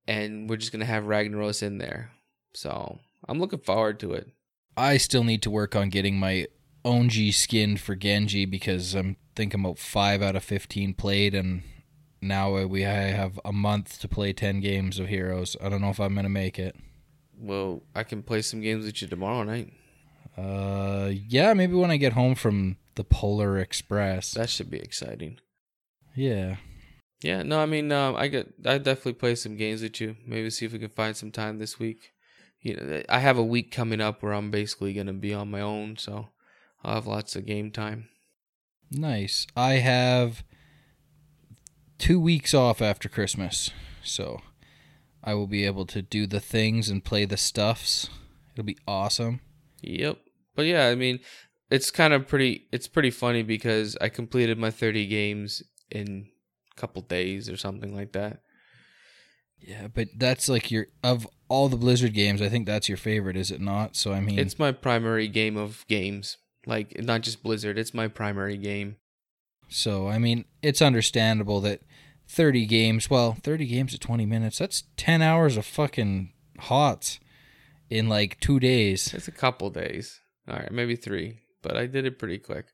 and 0.07 0.49
we're 0.49 0.57
just 0.57 0.71
gonna 0.71 0.85
have 0.85 1.05
Ragnaros 1.05 1.63
in 1.63 1.77
there. 1.77 2.11
So 2.53 2.99
I'm 3.27 3.39
looking 3.39 3.59
forward 3.59 3.99
to 4.01 4.13
it. 4.13 4.29
I 4.77 4.97
still 4.97 5.23
need 5.23 5.41
to 5.43 5.49
work 5.49 5.75
on 5.75 5.89
getting 5.89 6.19
my 6.19 6.47
Oni 6.83 7.31
skinned 7.31 7.79
for 7.79 7.95
Genji 7.95 8.45
because 8.45 8.93
I'm 8.93 9.17
thinking 9.35 9.61
about 9.61 9.79
five 9.79 10.21
out 10.21 10.35
of 10.35 10.43
fifteen 10.43 10.93
played, 10.93 11.33
and 11.33 11.63
now 12.21 12.65
we 12.65 12.81
have 12.81 13.39
a 13.43 13.51
month 13.51 13.99
to 14.01 14.07
play 14.07 14.33
ten 14.33 14.59
games 14.59 14.99
of 14.99 15.07
Heroes. 15.07 15.55
I 15.61 15.69
don't 15.69 15.81
know 15.81 15.89
if 15.89 15.99
I'm 15.99 16.15
gonna 16.15 16.29
make 16.29 16.59
it. 16.59 16.75
Well, 17.37 17.83
I 17.95 18.03
can 18.03 18.23
play 18.23 18.41
some 18.41 18.61
games 18.61 18.85
with 18.85 19.01
you 19.01 19.07
tomorrow 19.07 19.43
night. 19.43 19.73
Uh, 20.37 21.11
yeah, 21.27 21.53
maybe 21.53 21.73
when 21.73 21.91
I 21.91 21.97
get 21.97 22.13
home 22.13 22.35
from 22.35 22.77
the 22.95 23.03
Polar 23.03 23.57
Express. 23.57 24.31
That 24.31 24.49
should 24.49 24.69
be 24.69 24.79
exciting. 24.79 25.39
Yeah. 26.15 26.57
Yeah, 27.21 27.43
no, 27.43 27.59
I 27.59 27.65
mean, 27.65 27.91
um, 27.91 28.15
I 28.15 28.27
get, 28.27 28.53
I 28.65 28.77
definitely 28.77 29.13
play 29.13 29.35
some 29.35 29.57
games 29.57 29.81
with 29.81 29.99
you. 29.99 30.15
Maybe 30.25 30.49
see 30.49 30.65
if 30.65 30.73
we 30.73 30.79
can 30.79 30.89
find 30.89 31.15
some 31.15 31.31
time 31.31 31.59
this 31.59 31.79
week. 31.79 32.11
You 32.61 32.75
know, 32.75 33.03
I 33.09 33.19
have 33.19 33.37
a 33.37 33.43
week 33.43 33.71
coming 33.71 34.01
up 34.01 34.21
where 34.21 34.33
I'm 34.33 34.51
basically 34.51 34.93
gonna 34.93 35.13
be 35.13 35.33
on 35.33 35.51
my 35.51 35.61
own, 35.61 35.97
so 35.97 36.29
I'll 36.83 36.95
have 36.95 37.07
lots 37.07 37.35
of 37.35 37.45
game 37.45 37.71
time. 37.71 38.09
Nice. 38.91 39.47
I 39.55 39.73
have 39.73 40.43
two 41.97 42.19
weeks 42.19 42.53
off 42.53 42.81
after 42.81 43.09
Christmas, 43.09 43.71
so 44.03 44.41
I 45.23 45.33
will 45.33 45.47
be 45.47 45.65
able 45.65 45.85
to 45.87 46.01
do 46.01 46.27
the 46.27 46.39
things 46.39 46.89
and 46.89 47.03
play 47.03 47.25
the 47.25 47.37
stuffs. 47.37 48.09
It'll 48.53 48.65
be 48.65 48.77
awesome. 48.87 49.41
Yep. 49.81 50.17
But 50.55 50.65
yeah, 50.65 50.87
I 50.87 50.95
mean, 50.95 51.19
it's 51.69 51.91
kind 51.91 52.13
of 52.13 52.27
pretty. 52.27 52.67
It's 52.71 52.87
pretty 52.87 53.11
funny 53.11 53.43
because 53.43 53.97
I 54.01 54.09
completed 54.09 54.57
my 54.57 54.71
30 54.71 55.07
games 55.07 55.63
in 55.91 56.27
a 56.75 56.79
couple 56.79 57.01
days 57.01 57.49
or 57.49 57.57
something 57.57 57.95
like 57.95 58.11
that. 58.13 58.41
Yeah, 59.59 59.87
but 59.93 60.09
that's 60.17 60.47
like 60.49 60.69
your 60.69 60.87
of 61.03 61.27
all 61.47 61.69
the 61.69 61.77
Blizzard 61.77 62.13
games. 62.13 62.41
I 62.41 62.49
think 62.49 62.65
that's 62.65 62.89
your 62.89 62.97
favorite, 62.97 63.37
is 63.37 63.51
it 63.51 63.61
not? 63.61 63.95
So 63.95 64.13
I 64.13 64.19
mean, 64.19 64.37
it's 64.37 64.59
my 64.59 64.71
primary 64.71 65.27
game 65.27 65.57
of 65.57 65.85
games. 65.87 66.37
Like 66.65 67.01
not 67.01 67.21
just 67.21 67.43
Blizzard, 67.43 67.77
it's 67.77 67.93
my 67.93 68.07
primary 68.07 68.57
game. 68.57 68.97
So 69.69 70.07
I 70.07 70.19
mean, 70.19 70.45
it's 70.61 70.81
understandable 70.81 71.61
that 71.61 71.81
30 72.27 72.65
games. 72.65 73.09
Well, 73.09 73.37
30 73.41 73.65
games 73.67 73.93
at 73.93 74.01
20 74.01 74.25
minutes. 74.25 74.59
That's 74.59 74.83
10 74.97 75.21
hours 75.21 75.57
of 75.57 75.65
fucking 75.65 76.31
hots 76.59 77.19
in 77.89 78.09
like 78.09 78.39
two 78.39 78.59
days. 78.59 79.13
It's 79.13 79.27
a 79.27 79.31
couple 79.31 79.69
days. 79.69 80.19
All 80.47 80.57
right, 80.57 80.71
maybe 80.71 80.95
three, 80.95 81.39
but 81.65 81.75
I 81.75 81.87
did 81.87 82.05
it 82.05 82.19
pretty 82.19 82.37
quick. 82.37 82.67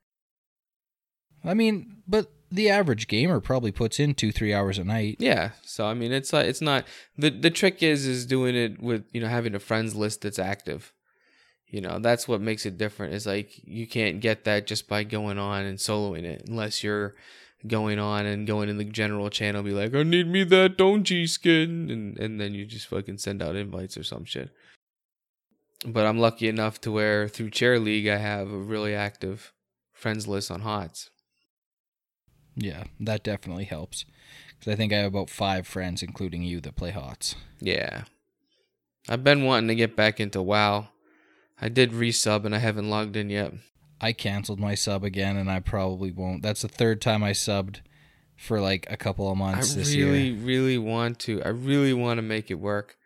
I 1.43 1.53
mean, 1.53 2.03
but 2.07 2.31
the 2.51 2.69
average 2.69 3.07
gamer 3.07 3.39
probably 3.39 3.71
puts 3.71 3.99
in 3.99 4.13
two, 4.13 4.31
three 4.31 4.53
hours 4.53 4.77
a 4.77 4.83
night. 4.83 5.15
Yeah. 5.19 5.51
So 5.63 5.85
I 5.85 5.93
mean, 5.93 6.11
it's 6.11 6.33
like 6.33 6.47
it's 6.47 6.61
not 6.61 6.85
the 7.17 7.29
the 7.29 7.49
trick 7.49 7.81
is 7.81 8.05
is 8.05 8.25
doing 8.25 8.55
it 8.55 8.81
with 8.81 9.05
you 9.13 9.21
know 9.21 9.27
having 9.27 9.55
a 9.55 9.59
friends 9.59 9.95
list 9.95 10.21
that's 10.21 10.39
active. 10.39 10.93
You 11.67 11.79
know, 11.79 11.99
that's 11.99 12.27
what 12.27 12.41
makes 12.41 12.65
it 12.65 12.77
different. 12.77 13.13
Is 13.13 13.25
like 13.25 13.51
you 13.63 13.87
can't 13.87 14.19
get 14.19 14.43
that 14.43 14.67
just 14.67 14.89
by 14.89 15.05
going 15.05 15.37
on 15.37 15.63
and 15.63 15.77
soloing 15.77 16.23
it 16.23 16.43
unless 16.47 16.83
you're 16.83 17.15
going 17.65 17.97
on 17.97 18.25
and 18.25 18.45
going 18.45 18.69
in 18.69 18.77
the 18.77 18.83
general 18.83 19.29
channel, 19.29 19.63
be 19.63 19.71
like, 19.71 19.93
I 19.93 20.03
need 20.03 20.27
me 20.27 20.43
that 20.45 20.77
don't 20.77 21.05
Donji 21.05 21.29
skin, 21.29 21.89
and 21.89 22.17
and 22.19 22.41
then 22.41 22.53
you 22.53 22.65
just 22.65 22.87
fucking 22.87 23.19
send 23.19 23.41
out 23.41 23.55
invites 23.55 23.97
or 23.97 24.03
some 24.03 24.25
shit. 24.25 24.49
But 25.85 26.05
I'm 26.05 26.19
lucky 26.19 26.47
enough 26.47 26.79
to 26.81 26.91
where 26.91 27.27
through 27.27 27.49
Chair 27.49 27.79
League 27.79 28.07
I 28.07 28.17
have 28.17 28.51
a 28.51 28.57
really 28.57 28.93
active 28.93 29.51
friends 29.93 30.27
list 30.27 30.51
on 30.51 30.61
HOTS. 30.61 31.09
Yeah, 32.55 32.83
that 32.99 33.23
definitely 33.23 33.65
helps. 33.65 34.05
Because 34.59 34.73
I 34.73 34.75
think 34.75 34.93
I 34.93 34.97
have 34.97 35.07
about 35.13 35.29
five 35.29 35.65
friends, 35.65 36.03
including 36.03 36.43
you, 36.43 36.61
that 36.61 36.75
play 36.75 36.91
HOTS. 36.91 37.35
Yeah. 37.59 38.03
I've 39.09 39.23
been 39.23 39.43
wanting 39.43 39.69
to 39.69 39.75
get 39.75 39.95
back 39.95 40.19
into 40.19 40.41
WoW. 40.41 40.89
I 41.59 41.69
did 41.69 41.91
resub 41.91 42.45
and 42.45 42.53
I 42.53 42.59
haven't 42.59 42.89
logged 42.89 43.15
in 43.15 43.29
yet. 43.29 43.53
I 43.99 44.13
canceled 44.13 44.59
my 44.59 44.73
sub 44.73 45.03
again, 45.03 45.37
and 45.37 45.49
I 45.49 45.59
probably 45.59 46.11
won't. 46.11 46.41
That's 46.41 46.63
the 46.63 46.67
third 46.67 47.01
time 47.01 47.23
I 47.23 47.31
subbed 47.31 47.81
for 48.35 48.59
like 48.59 48.87
a 48.89 48.97
couple 48.97 49.31
of 49.31 49.37
months 49.37 49.73
I 49.73 49.79
this 49.79 49.95
really, 49.95 50.29
year. 50.29 50.43
really 50.43 50.77
want 50.79 51.19
to. 51.19 51.43
I 51.43 51.49
really 51.49 51.93
want 51.93 52.17
to 52.17 52.23
make 52.23 52.49
it 52.49 52.55
work. 52.55 52.97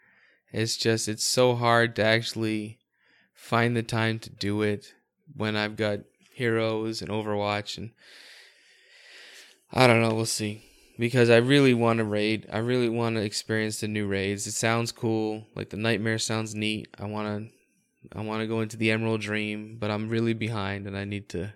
It's 0.57 0.77
just 0.77 1.09
it's 1.09 1.27
so 1.27 1.53
hard 1.53 1.97
to 1.97 2.03
actually 2.05 2.79
find 3.33 3.75
the 3.75 3.83
time 3.83 4.19
to 4.19 4.29
do 4.29 4.61
it 4.61 4.93
when 5.35 5.57
I've 5.57 5.75
got 5.75 5.99
heroes 6.31 7.01
and 7.01 7.11
Overwatch 7.11 7.77
and 7.77 7.91
I 9.73 9.85
don't 9.85 10.01
know, 10.01 10.13
we'll 10.13 10.25
see. 10.25 10.63
Because 10.97 11.29
I 11.29 11.37
really 11.37 11.73
want 11.73 11.97
to 11.97 12.05
raid. 12.05 12.47
I 12.49 12.59
really 12.59 12.87
want 12.87 13.17
to 13.17 13.21
experience 13.21 13.81
the 13.81 13.89
new 13.89 14.07
raids. 14.07 14.47
It 14.47 14.53
sounds 14.53 14.93
cool. 14.93 15.45
Like 15.55 15.71
the 15.71 15.77
nightmare 15.77 16.19
sounds 16.19 16.55
neat. 16.55 16.87
I 16.97 17.03
want 17.03 17.27
to 17.27 18.17
I 18.17 18.21
want 18.21 18.39
to 18.39 18.47
go 18.47 18.61
into 18.61 18.77
the 18.77 18.91
Emerald 18.91 19.19
Dream, 19.19 19.75
but 19.77 19.91
I'm 19.91 20.07
really 20.07 20.33
behind 20.33 20.87
and 20.87 20.97
I 20.97 21.03
need 21.03 21.27
to 21.29 21.53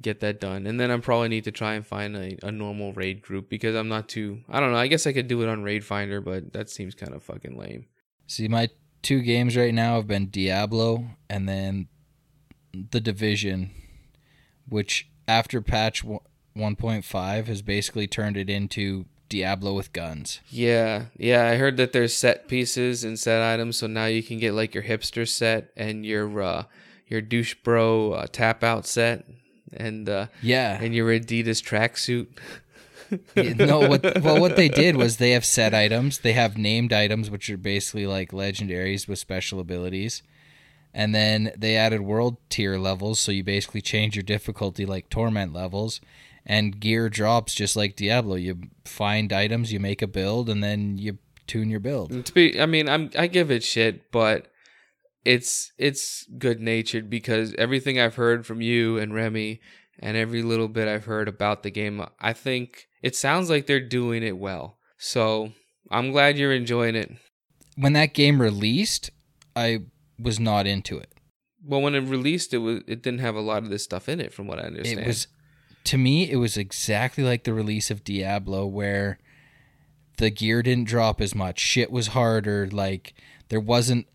get 0.00 0.20
that 0.20 0.40
done. 0.40 0.68
And 0.68 0.78
then 0.78 0.92
I 0.92 0.98
probably 0.98 1.28
need 1.28 1.42
to 1.44 1.50
try 1.50 1.74
and 1.74 1.84
find 1.84 2.14
a, 2.14 2.38
a 2.44 2.52
normal 2.52 2.92
raid 2.92 3.20
group 3.20 3.48
because 3.48 3.74
I'm 3.74 3.88
not 3.88 4.08
too 4.08 4.42
I 4.48 4.60
don't 4.60 4.70
know. 4.70 4.78
I 4.78 4.86
guess 4.86 5.08
I 5.08 5.12
could 5.12 5.26
do 5.26 5.42
it 5.42 5.48
on 5.48 5.64
Raid 5.64 5.84
Finder, 5.84 6.20
but 6.20 6.52
that 6.52 6.70
seems 6.70 6.94
kind 6.94 7.12
of 7.12 7.24
fucking 7.24 7.58
lame. 7.58 7.86
See, 8.26 8.48
my 8.48 8.70
two 9.02 9.22
games 9.22 9.56
right 9.56 9.74
now 9.74 9.96
have 9.96 10.08
been 10.08 10.26
Diablo 10.26 11.06
and 11.30 11.48
then 11.48 11.88
The 12.72 13.00
Division, 13.00 13.70
which 14.68 15.08
after 15.28 15.60
patch 15.60 16.04
1.5 16.04 17.46
has 17.46 17.62
basically 17.62 18.06
turned 18.06 18.36
it 18.36 18.50
into 18.50 19.06
Diablo 19.28 19.74
with 19.74 19.92
guns. 19.92 20.40
Yeah, 20.48 21.06
yeah. 21.16 21.46
I 21.46 21.56
heard 21.56 21.76
that 21.76 21.92
there's 21.92 22.14
set 22.14 22.48
pieces 22.48 23.04
and 23.04 23.18
set 23.18 23.42
items, 23.42 23.78
so 23.78 23.86
now 23.86 24.06
you 24.06 24.22
can 24.22 24.38
get 24.38 24.54
like 24.54 24.74
your 24.74 24.84
hipster 24.84 25.28
set 25.28 25.70
and 25.76 26.06
your 26.06 26.40
uh, 26.40 26.64
your 27.08 27.20
douche 27.20 27.54
bro 27.62 28.12
uh, 28.12 28.26
tap 28.30 28.62
out 28.62 28.86
set, 28.86 29.24
and 29.72 30.08
uh, 30.08 30.26
yeah, 30.42 30.80
and 30.80 30.94
your 30.94 31.08
Adidas 31.08 31.62
tracksuit. 31.62 32.28
no, 33.36 33.88
what 33.88 34.22
well 34.22 34.40
what 34.40 34.56
they 34.56 34.68
did 34.68 34.96
was 34.96 35.16
they 35.16 35.32
have 35.32 35.44
set 35.44 35.74
items. 35.74 36.18
They 36.18 36.32
have 36.32 36.56
named 36.56 36.92
items, 36.92 37.30
which 37.30 37.48
are 37.50 37.56
basically 37.56 38.06
like 38.06 38.30
legendaries 38.32 39.08
with 39.08 39.18
special 39.18 39.60
abilities. 39.60 40.22
And 40.94 41.14
then 41.14 41.52
they 41.56 41.76
added 41.76 42.00
world 42.00 42.38
tier 42.48 42.78
levels, 42.78 43.20
so 43.20 43.30
you 43.30 43.44
basically 43.44 43.82
change 43.82 44.16
your 44.16 44.22
difficulty 44.22 44.86
like 44.86 45.10
torment 45.10 45.52
levels 45.52 46.00
and 46.46 46.78
gear 46.78 47.08
drops 47.08 47.54
just 47.54 47.76
like 47.76 47.96
Diablo. 47.96 48.36
You 48.36 48.58
find 48.84 49.32
items, 49.32 49.72
you 49.72 49.80
make 49.80 50.00
a 50.00 50.06
build, 50.06 50.48
and 50.48 50.62
then 50.62 50.96
you 50.96 51.18
tune 51.48 51.68
your 51.68 51.80
build. 51.80 52.24
To 52.24 52.32
be, 52.32 52.60
I 52.60 52.66
mean, 52.66 52.88
I'm 52.88 53.10
I 53.18 53.26
give 53.26 53.50
it 53.50 53.64
shit, 53.64 54.10
but 54.12 54.46
it's 55.24 55.72
it's 55.76 56.24
good 56.38 56.60
natured 56.60 57.10
because 57.10 57.52
everything 57.58 58.00
I've 58.00 58.14
heard 58.14 58.46
from 58.46 58.60
you 58.60 58.96
and 58.96 59.12
Remy, 59.12 59.60
and 59.98 60.16
every 60.16 60.42
little 60.42 60.68
bit 60.68 60.88
I've 60.88 61.04
heard 61.06 61.28
about 61.28 61.62
the 61.62 61.70
game, 61.70 62.04
I 62.20 62.32
think 62.32 62.86
it 63.02 63.16
sounds 63.16 63.48
like 63.50 63.66
they're 63.66 63.80
doing 63.80 64.22
it 64.22 64.36
well. 64.38 64.78
So 64.98 65.52
I'm 65.90 66.10
glad 66.12 66.38
you're 66.38 66.52
enjoying 66.52 66.94
it. 66.96 67.10
When 67.76 67.92
that 67.94 68.14
game 68.14 68.40
released, 68.40 69.10
I 69.54 69.80
was 70.18 70.40
not 70.40 70.66
into 70.66 70.98
it. 70.98 71.12
Well, 71.64 71.82
when 71.82 71.94
it 71.94 72.00
released, 72.08 72.54
it 72.54 72.58
was 72.58 72.82
it 72.86 73.02
didn't 73.02 73.20
have 73.20 73.34
a 73.34 73.40
lot 73.40 73.62
of 73.62 73.70
this 73.70 73.82
stuff 73.84 74.08
in 74.08 74.20
it, 74.20 74.32
from 74.32 74.46
what 74.46 74.58
I 74.58 74.62
understand. 74.62 75.00
It 75.00 75.06
was 75.06 75.26
to 75.84 75.98
me, 75.98 76.30
it 76.30 76.36
was 76.36 76.56
exactly 76.56 77.22
like 77.24 77.44
the 77.44 77.52
release 77.54 77.90
of 77.90 78.04
Diablo, 78.04 78.66
where 78.66 79.18
the 80.18 80.30
gear 80.30 80.62
didn't 80.62 80.88
drop 80.88 81.20
as 81.20 81.34
much. 81.34 81.58
Shit 81.60 81.90
was 81.90 82.08
harder. 82.08 82.68
Like 82.70 83.14
there 83.48 83.60
wasn't 83.60 84.06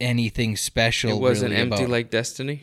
anything 0.00 0.56
special. 0.56 1.10
It 1.10 1.20
wasn't 1.20 1.50
really 1.50 1.62
empty 1.62 1.82
about- 1.84 1.90
like 1.90 2.10
Destiny, 2.10 2.62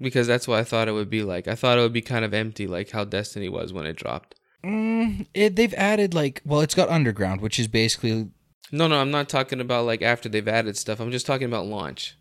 because 0.00 0.26
that's 0.26 0.46
what 0.48 0.58
I 0.58 0.64
thought 0.64 0.88
it 0.88 0.92
would 0.92 1.10
be 1.10 1.22
like. 1.22 1.48
I 1.48 1.54
thought 1.54 1.78
it 1.78 1.82
would 1.82 1.92
be 1.92 2.02
kind 2.02 2.24
of 2.24 2.34
empty, 2.34 2.66
like 2.66 2.90
how 2.90 3.04
Destiny 3.04 3.48
was 3.48 3.72
when 3.72 3.86
it 3.86 3.96
dropped. 3.96 4.34
Mm, 4.64 5.26
it, 5.34 5.54
they've 5.56 5.74
added 5.74 6.14
like 6.14 6.42
well, 6.44 6.60
it's 6.60 6.74
got 6.74 6.88
underground, 6.88 7.40
which 7.40 7.58
is 7.58 7.68
basically 7.68 8.30
No, 8.72 8.88
no, 8.88 9.00
I'm 9.00 9.10
not 9.10 9.28
talking 9.28 9.60
about 9.60 9.86
like 9.86 10.02
after 10.02 10.28
they've 10.28 10.48
added 10.48 10.76
stuff. 10.76 10.98
I'm 11.00 11.10
just 11.12 11.26
talking 11.26 11.46
about 11.46 11.66
launch. 11.66 12.16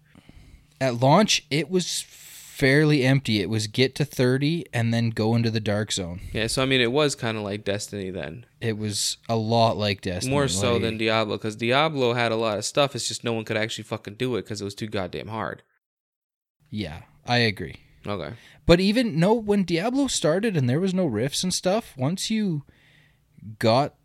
at 0.80 1.00
launch. 1.02 1.46
It 1.50 1.70
was 1.70 2.04
fairly 2.08 3.04
empty. 3.04 3.42
It 3.42 3.50
was 3.50 3.68
get 3.68 3.96
to 3.96 4.06
thirty 4.06 4.64
and 4.72 4.94
then 4.94 5.10
go 5.10 5.36
into 5.36 5.50
the 5.50 5.60
dark 5.60 5.92
zone. 5.92 6.22
Yeah, 6.34 6.48
so 6.48 6.62
I 6.62 6.66
mean, 6.66 6.82
it 6.82 6.92
was 6.92 7.16
kind 7.16 7.36
of 7.36 7.44
like 7.44 7.64
Destiny 7.66 8.12
then, 8.12 8.46
It 8.62 8.78
was 8.78 9.18
a 9.28 9.36
lot 9.36 9.76
like 9.76 10.02
Destiny. 10.02 10.34
more 10.34 10.48
so 10.48 10.74
like- 10.74 10.84
than 10.84 10.98
Diablo, 10.98 11.38
because 11.38 11.56
Diablo 11.56 12.14
had 12.14 12.32
a 12.32 12.36
lot 12.38 12.58
of 12.58 12.64
stuff. 12.66 12.96
It's 12.96 13.08
just 13.08 13.24
no 13.24 13.34
one 13.34 13.44
could 13.44 13.58
actually 13.58 13.84
fucking 13.86 14.16
do 14.16 14.36
it 14.36 14.44
because 14.44 14.62
it 14.62 14.66
was 14.66 14.76
too 14.76 14.88
goddamn 14.88 15.28
hard. 15.30 15.64
yeah. 16.70 17.02
I 17.26 17.38
agree. 17.38 17.78
Okay. 18.06 18.34
But 18.66 18.80
even 18.80 19.20
no, 19.20 19.34
when 19.34 19.64
Diablo 19.64 20.08
started 20.08 20.56
and 20.58 20.70
there 20.70 20.80
was 20.80 20.94
no 20.94 21.06
rifts 21.06 21.44
and 21.44 21.54
stuff, 21.54 21.94
once 21.98 22.30
you 22.30 22.64
got 23.60 23.96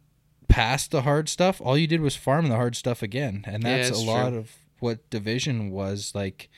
past 0.48 0.90
the 0.90 1.02
hard 1.02 1.28
stuff, 1.28 1.60
all 1.62 1.78
you 1.78 1.86
did 1.86 2.00
was 2.00 2.16
farm 2.16 2.48
the 2.48 2.56
hard 2.56 2.76
stuff 2.76 3.02
again, 3.02 3.44
and 3.46 3.62
Yeah, 3.62 3.76
that's 3.78 3.90
a 3.90 4.02
lot 4.02 4.32
of 4.34 4.52
what 4.80 5.08
Division 5.10 5.70
was 5.70 6.12
like. 6.14 6.50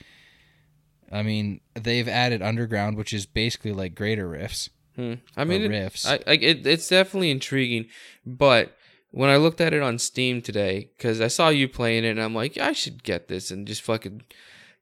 I 1.11 1.21
mean, 1.21 1.61
they've 1.75 2.07
added 2.07 2.41
underground, 2.41 2.97
which 2.97 3.13
is 3.13 3.25
basically 3.25 3.71
like 3.71 3.95
greater 3.95 4.27
rifts. 4.27 4.69
Hmm. 4.95 5.15
I 5.37 5.43
mean, 5.43 5.61
it, 5.63 5.69
rifts. 5.69 6.05
I, 6.05 6.15
I, 6.27 6.33
it, 6.33 6.67
it's 6.67 6.87
definitely 6.87 7.31
intriguing, 7.31 7.87
but 8.25 8.75
when 9.11 9.29
I 9.29 9.37
looked 9.37 9.61
at 9.61 9.73
it 9.73 9.81
on 9.81 9.99
Steam 9.99 10.41
today, 10.41 10.89
because 10.97 11.21
I 11.21 11.27
saw 11.27 11.49
you 11.49 11.67
playing 11.69 12.03
it, 12.03 12.09
and 12.09 12.21
I'm 12.21 12.35
like, 12.35 12.57
I 12.57 12.73
should 12.73 13.03
get 13.03 13.27
this 13.27 13.51
and 13.51 13.67
just 13.67 13.81
fucking 13.83 14.23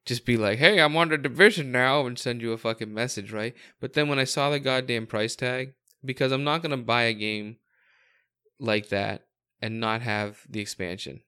just 0.06 0.26
be 0.26 0.38
like, 0.38 0.60
hey, 0.60 0.80
I'm 0.80 0.98
on 0.98 1.10
the 1.10 1.18
division 1.18 1.72
now, 1.72 2.06
and 2.06 2.18
send 2.18 2.42
you 2.42 2.54
a 2.54 2.58
fucking 2.58 2.94
message, 2.94 3.32
right? 3.32 3.54
But 3.80 3.94
then 3.94 4.08
when 4.08 4.20
I 4.20 4.24
saw 4.24 4.50
the 4.50 4.60
goddamn 4.60 5.08
price 5.08 5.36
tag, 5.36 5.74
because 6.04 6.32
I'm 6.32 6.44
not 6.44 6.62
gonna 6.62 6.78
buy 6.78 7.04
a 7.04 7.14
game 7.14 7.58
like 8.60 8.90
that 8.90 9.26
and 9.62 9.80
not 9.80 10.02
have 10.02 10.42
the 10.50 10.60
expansion. 10.60 11.22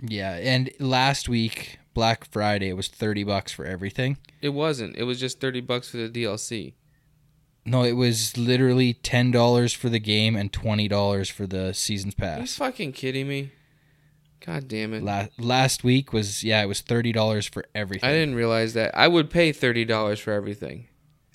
Yeah, 0.00 0.34
and 0.34 0.70
last 0.78 1.28
week 1.28 1.78
Black 1.94 2.24
Friday 2.30 2.68
it 2.68 2.76
was 2.76 2.88
thirty 2.88 3.24
bucks 3.24 3.52
for 3.52 3.64
everything. 3.64 4.18
It 4.40 4.50
wasn't. 4.50 4.96
It 4.96 5.04
was 5.04 5.20
just 5.20 5.40
thirty 5.40 5.60
bucks 5.60 5.90
for 5.90 5.96
the 5.96 6.08
DLC. 6.08 6.74
No, 7.64 7.84
it 7.84 7.92
was 7.92 8.36
literally 8.36 8.94
ten 8.94 9.30
dollars 9.30 9.72
for 9.72 9.88
the 9.88 10.00
game 10.00 10.36
and 10.36 10.52
twenty 10.52 10.88
dollars 10.88 11.28
for 11.28 11.46
the 11.46 11.72
season's 11.72 12.14
Are 12.20 12.40
you 12.40 12.46
fucking 12.46 12.92
kidding 12.92 13.28
me? 13.28 13.52
God 14.44 14.68
damn 14.68 14.94
it. 14.94 15.02
La- 15.02 15.28
last 15.38 15.84
week 15.84 16.12
was 16.12 16.42
yeah, 16.42 16.62
it 16.62 16.66
was 16.66 16.80
thirty 16.80 17.12
dollars 17.12 17.46
for 17.46 17.64
everything. 17.74 18.08
I 18.08 18.12
didn't 18.12 18.34
realize 18.34 18.74
that. 18.74 18.96
I 18.96 19.08
would 19.08 19.30
pay 19.30 19.52
thirty 19.52 19.84
dollars 19.84 20.20
for 20.20 20.32
everything, 20.32 20.88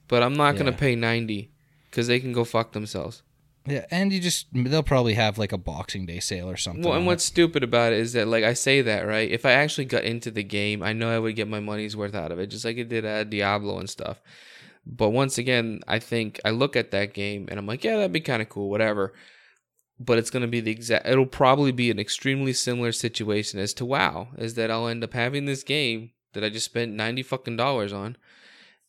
but 0.08 0.24
I'm 0.24 0.34
not 0.34 0.58
gonna 0.58 0.72
pay 0.74 0.96
ninety 0.96 1.52
because 1.90 2.08
they 2.08 2.20
can 2.20 2.34
go 2.34 2.44
fuck 2.44 2.74
themselves. 2.74 3.24
Yeah, 3.66 3.86
and 3.92 4.14
you 4.14 4.22
just 4.22 4.48
they'll 4.54 4.82
probably 4.82 5.16
have 5.16 5.38
like 5.38 5.52
a 5.52 5.58
Boxing 5.58 6.06
Day 6.06 6.20
sale 6.20 6.50
or 6.50 6.56
something. 6.56 6.84
Well, 6.84 6.94
and 6.94 7.06
what's 7.06 7.26
stupid 7.26 7.64
about 7.64 7.92
it 7.92 8.00
is 8.00 8.14
that 8.14 8.28
like 8.28 8.46
I 8.46 8.54
say 8.54 8.82
that 8.82 9.06
right. 9.06 9.30
If 9.30 9.46
I 9.46 9.52
actually 9.52 9.86
got 9.86 10.04
into 10.04 10.32
the 10.32 10.44
game, 10.44 10.82
I 10.82 10.94
know 10.94 11.10
I 11.14 11.20
would 11.20 11.36
get 11.36 11.50
my 11.50 11.60
money's 11.60 11.96
worth 11.96 12.16
out 12.16 12.32
of 12.32 12.40
it, 12.40 12.48
just 12.48 12.64
like 12.64 12.78
it 12.78 12.88
did 12.88 13.04
at 13.04 13.30
Diablo 13.30 13.80
and 13.80 13.90
stuff. 13.90 14.22
But 14.86 15.10
once 15.10 15.38
again, 15.38 15.82
I 15.86 16.00
think 16.00 16.40
I 16.46 16.52
look 16.52 16.78
at 16.78 16.92
that 16.92 17.14
game 17.14 17.48
and 17.50 17.60
I'm 17.60 17.68
like, 17.68 17.84
yeah, 17.84 17.98
that'd 17.98 18.14
be 18.14 18.22
kind 18.22 18.42
of 18.42 18.48
cool, 18.48 18.70
whatever. 18.70 19.14
But 20.00 20.18
it's 20.18 20.30
gonna 20.30 20.48
be 20.48 20.60
the 20.60 20.72
exact. 20.72 21.08
It'll 21.08 21.26
probably 21.26 21.72
be 21.72 21.90
an 21.90 22.00
extremely 22.00 22.54
similar 22.54 22.92
situation 22.92 23.60
as 23.60 23.74
to 23.76 23.86
WoW. 23.86 24.30
Is 24.38 24.54
that 24.56 24.70
I'll 24.70 24.88
end 24.88 25.04
up 25.04 25.14
having 25.14 25.46
this 25.46 25.64
game 25.64 26.12
that 26.34 26.44
I 26.44 26.50
just 26.50 26.66
spent 26.66 26.94
ninety 26.94 27.24
fucking 27.24 27.58
dollars 27.58 27.92
on, 27.92 28.16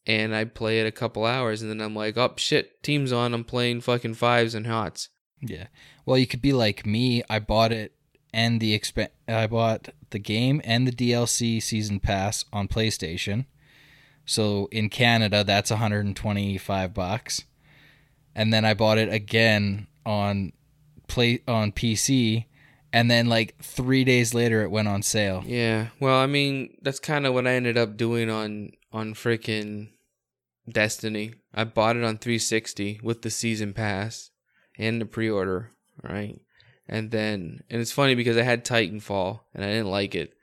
and 0.07 0.35
I 0.35 0.45
play 0.45 0.81
it 0.81 0.87
a 0.87 0.93
couple 0.93 1.25
hours, 1.25 1.63
and 1.63 1.71
then 1.71 1.81
I'm 1.81 1.97
like, 1.97 2.19
oh 2.19 2.35
shit, 2.37 2.83
team's 2.83 3.13
on. 3.13 3.33
I'm 3.33 3.45
playing 3.45 3.81
fucking 3.81 4.15
fives 4.15 4.55
and 4.55 4.67
hots. 4.67 5.09
Yeah. 5.41 5.69
Well, 6.05 6.19
you 6.19 6.27
could 6.27 6.43
be 6.43 6.53
like 6.53 6.85
me. 6.85 7.23
I 7.31 7.39
bought 7.39 7.73
it 7.73 7.95
and 8.33 8.61
the 8.61 8.79
exp- 8.79 9.09
I 9.27 9.47
bought 9.47 9.89
the 10.11 10.19
game 10.19 10.61
and 10.65 10.87
the 10.87 10.93
DLC 10.93 11.63
season 11.63 12.01
pass 12.01 12.45
on 12.53 12.69
PlayStation. 12.69 13.47
So 14.25 14.69
in 14.71 14.91
Canada, 14.91 15.45
that's 15.45 15.71
125 15.71 16.95
bucks. 16.95 17.45
And 18.35 18.53
then 18.53 18.65
I 18.65 18.75
bought 18.75 18.99
it 18.99 19.13
again 19.13 19.87
on 20.05 20.53
play 21.09 21.41
on 21.49 21.73
PC, 21.73 22.47
and 22.93 23.11
then 23.11 23.27
like 23.27 23.57
three 23.63 24.05
days 24.05 24.35
later, 24.35 24.63
it 24.63 24.71
went 24.71 24.89
on 24.89 25.03
sale. 25.03 25.43
Yeah. 25.47 25.89
Well, 26.01 26.19
I 26.19 26.27
mean, 26.27 26.77
that's 26.83 27.01
kind 27.01 27.27
of 27.27 27.35
what 27.35 27.47
I 27.47 27.55
ended 27.55 27.77
up 27.77 27.97
doing 27.97 28.31
on 28.31 28.71
on 28.93 29.15
freaking 29.15 29.89
Destiny. 30.71 31.35
I 31.55 31.65
bought 31.65 31.97
it 31.97 32.05
on 32.05 32.19
360 32.19 33.01
with 33.03 33.23
the 33.23 33.31
season 33.31 33.73
pass 33.73 34.31
and 34.79 35.01
the 35.01 35.07
pre-order, 35.07 35.73
right? 36.03 36.39
And 36.87 37.11
then 37.11 37.63
and 37.69 37.81
it's 37.81 37.93
funny 37.93 38.15
because 38.15 38.37
I 38.37 38.43
had 38.43 38.65
Titanfall 38.65 39.41
and 39.55 39.65
I 39.65 39.69
didn't 39.69 39.91
like 39.91 40.15
it. 40.15 40.35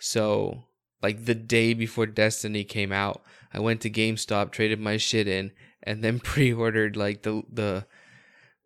So, 0.00 0.64
like 1.02 1.24
the 1.24 1.34
day 1.34 1.74
before 1.74 2.06
Destiny 2.06 2.64
came 2.64 2.92
out, 2.92 3.22
I 3.52 3.60
went 3.60 3.80
to 3.82 3.90
GameStop, 3.90 4.50
traded 4.50 4.80
my 4.80 4.96
shit 4.96 5.28
in, 5.28 5.52
and 5.82 6.02
then 6.02 6.18
pre-ordered 6.20 6.96
like 6.96 7.22
the 7.22 7.42
the 7.50 7.86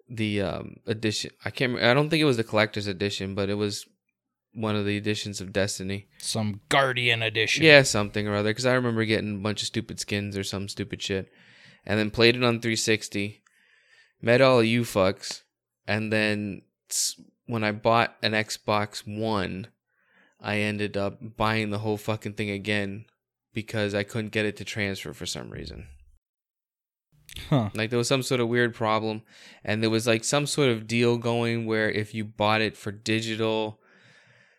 the 0.08 0.42
um 0.42 0.76
edition. 0.86 1.30
I 1.44 1.50
can't. 1.50 1.76
I 1.78 1.94
don't 1.94 2.10
think 2.10 2.20
it 2.20 2.26
was 2.26 2.36
the 2.36 2.44
collector's 2.44 2.86
edition, 2.86 3.34
but 3.34 3.48
it 3.48 3.54
was 3.54 3.86
one 4.54 4.76
of 4.76 4.84
the 4.84 4.96
editions 4.96 5.40
of 5.40 5.52
Destiny. 5.52 6.08
Some 6.18 6.60
Guardian 6.68 7.22
edition. 7.22 7.64
Yeah, 7.64 7.82
something 7.82 8.26
or 8.26 8.34
other. 8.34 8.50
Because 8.50 8.66
I 8.66 8.74
remember 8.74 9.04
getting 9.04 9.36
a 9.36 9.42
bunch 9.42 9.62
of 9.62 9.66
stupid 9.66 10.00
skins 10.00 10.36
or 10.36 10.44
some 10.44 10.68
stupid 10.68 11.02
shit, 11.02 11.30
and 11.86 11.98
then 11.98 12.10
played 12.10 12.36
it 12.36 12.44
on 12.44 12.60
360. 12.60 13.42
Met 14.20 14.40
all 14.40 14.64
you 14.64 14.82
fucks, 14.82 15.42
and 15.86 16.12
then 16.12 16.62
when 17.46 17.62
I 17.62 17.70
bought 17.72 18.16
an 18.22 18.32
Xbox 18.32 19.06
One, 19.06 19.68
I 20.40 20.58
ended 20.58 20.96
up 20.96 21.36
buying 21.36 21.70
the 21.70 21.78
whole 21.78 21.96
fucking 21.96 22.34
thing 22.34 22.50
again 22.50 23.04
because 23.54 23.94
I 23.94 24.02
couldn't 24.02 24.32
get 24.32 24.44
it 24.44 24.56
to 24.56 24.64
transfer 24.64 25.12
for 25.12 25.26
some 25.26 25.50
reason. 25.50 25.86
Huh. 27.48 27.70
Like 27.74 27.90
there 27.90 27.98
was 27.98 28.08
some 28.08 28.22
sort 28.22 28.40
of 28.40 28.48
weird 28.48 28.74
problem, 28.74 29.22
and 29.64 29.82
there 29.82 29.90
was 29.90 30.06
like 30.06 30.24
some 30.24 30.46
sort 30.46 30.70
of 30.70 30.86
deal 30.86 31.16
going 31.18 31.66
where 31.66 31.90
if 31.90 32.14
you 32.14 32.24
bought 32.24 32.60
it 32.60 32.76
for 32.76 32.92
digital, 32.92 33.80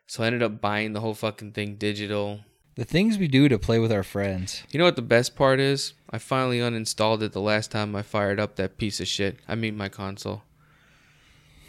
so 0.07 0.23
I 0.23 0.27
ended 0.27 0.43
up 0.43 0.59
buying 0.59 0.93
the 0.93 1.01
whole 1.01 1.13
fucking 1.13 1.51
thing 1.51 1.75
digital. 1.75 2.41
The 2.75 2.85
things 2.85 3.17
we 3.17 3.27
do 3.27 3.49
to 3.49 3.59
play 3.59 3.77
with 3.77 3.91
our 3.91 4.03
friends. 4.03 4.63
You 4.71 4.79
know 4.79 4.85
what 4.85 4.95
the 4.95 5.01
best 5.01 5.35
part 5.35 5.59
is? 5.59 5.93
I 6.09 6.17
finally 6.17 6.59
uninstalled 6.59 7.21
it 7.21 7.33
the 7.33 7.41
last 7.41 7.71
time 7.71 7.95
I 7.95 8.01
fired 8.01 8.39
up 8.39 8.55
that 8.55 8.77
piece 8.77 8.99
of 8.99 9.07
shit. 9.07 9.37
I 9.47 9.55
mean 9.55 9.75
my 9.75 9.89
console. 9.89 10.43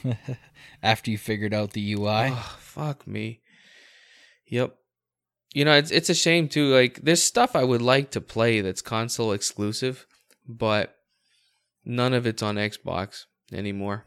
After 0.83 1.11
you 1.11 1.18
figured 1.18 1.53
out 1.53 1.73
the 1.73 1.94
UI. 1.94 2.31
Oh, 2.33 2.57
fuck 2.61 3.07
me. 3.07 3.40
Yep. 4.46 4.77
You 5.53 5.64
know, 5.64 5.73
it's 5.73 5.90
it's 5.90 6.11
a 6.11 6.14
shame 6.14 6.49
too. 6.49 6.73
Like 6.73 7.01
there's 7.03 7.23
stuff 7.23 7.57
I 7.57 7.64
would 7.64 7.83
like 7.83 8.12
to 8.12 8.20
play 8.20 8.61
that's 8.61 8.83
console 8.83 9.33
exclusive, 9.33 10.07
but 10.49 10.96
none 11.85 12.14
of 12.14 12.27
it's 12.27 12.43
on 12.43 12.57
Xbox 12.57 13.27
anymore. 13.53 14.07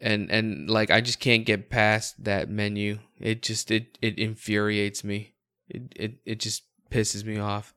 And 0.00 0.30
and 0.30 0.70
like 0.70 0.90
I 0.90 1.00
just 1.00 1.18
can't 1.18 1.44
get 1.44 1.70
past 1.70 2.22
that 2.24 2.48
menu. 2.48 3.00
It 3.20 3.42
just 3.42 3.70
it 3.70 3.98
it 4.00 4.18
infuriates 4.18 5.02
me. 5.02 5.34
It 5.68 5.92
it 5.96 6.14
it 6.24 6.40
just 6.40 6.62
pisses 6.90 7.24
me 7.24 7.38
off. 7.38 7.74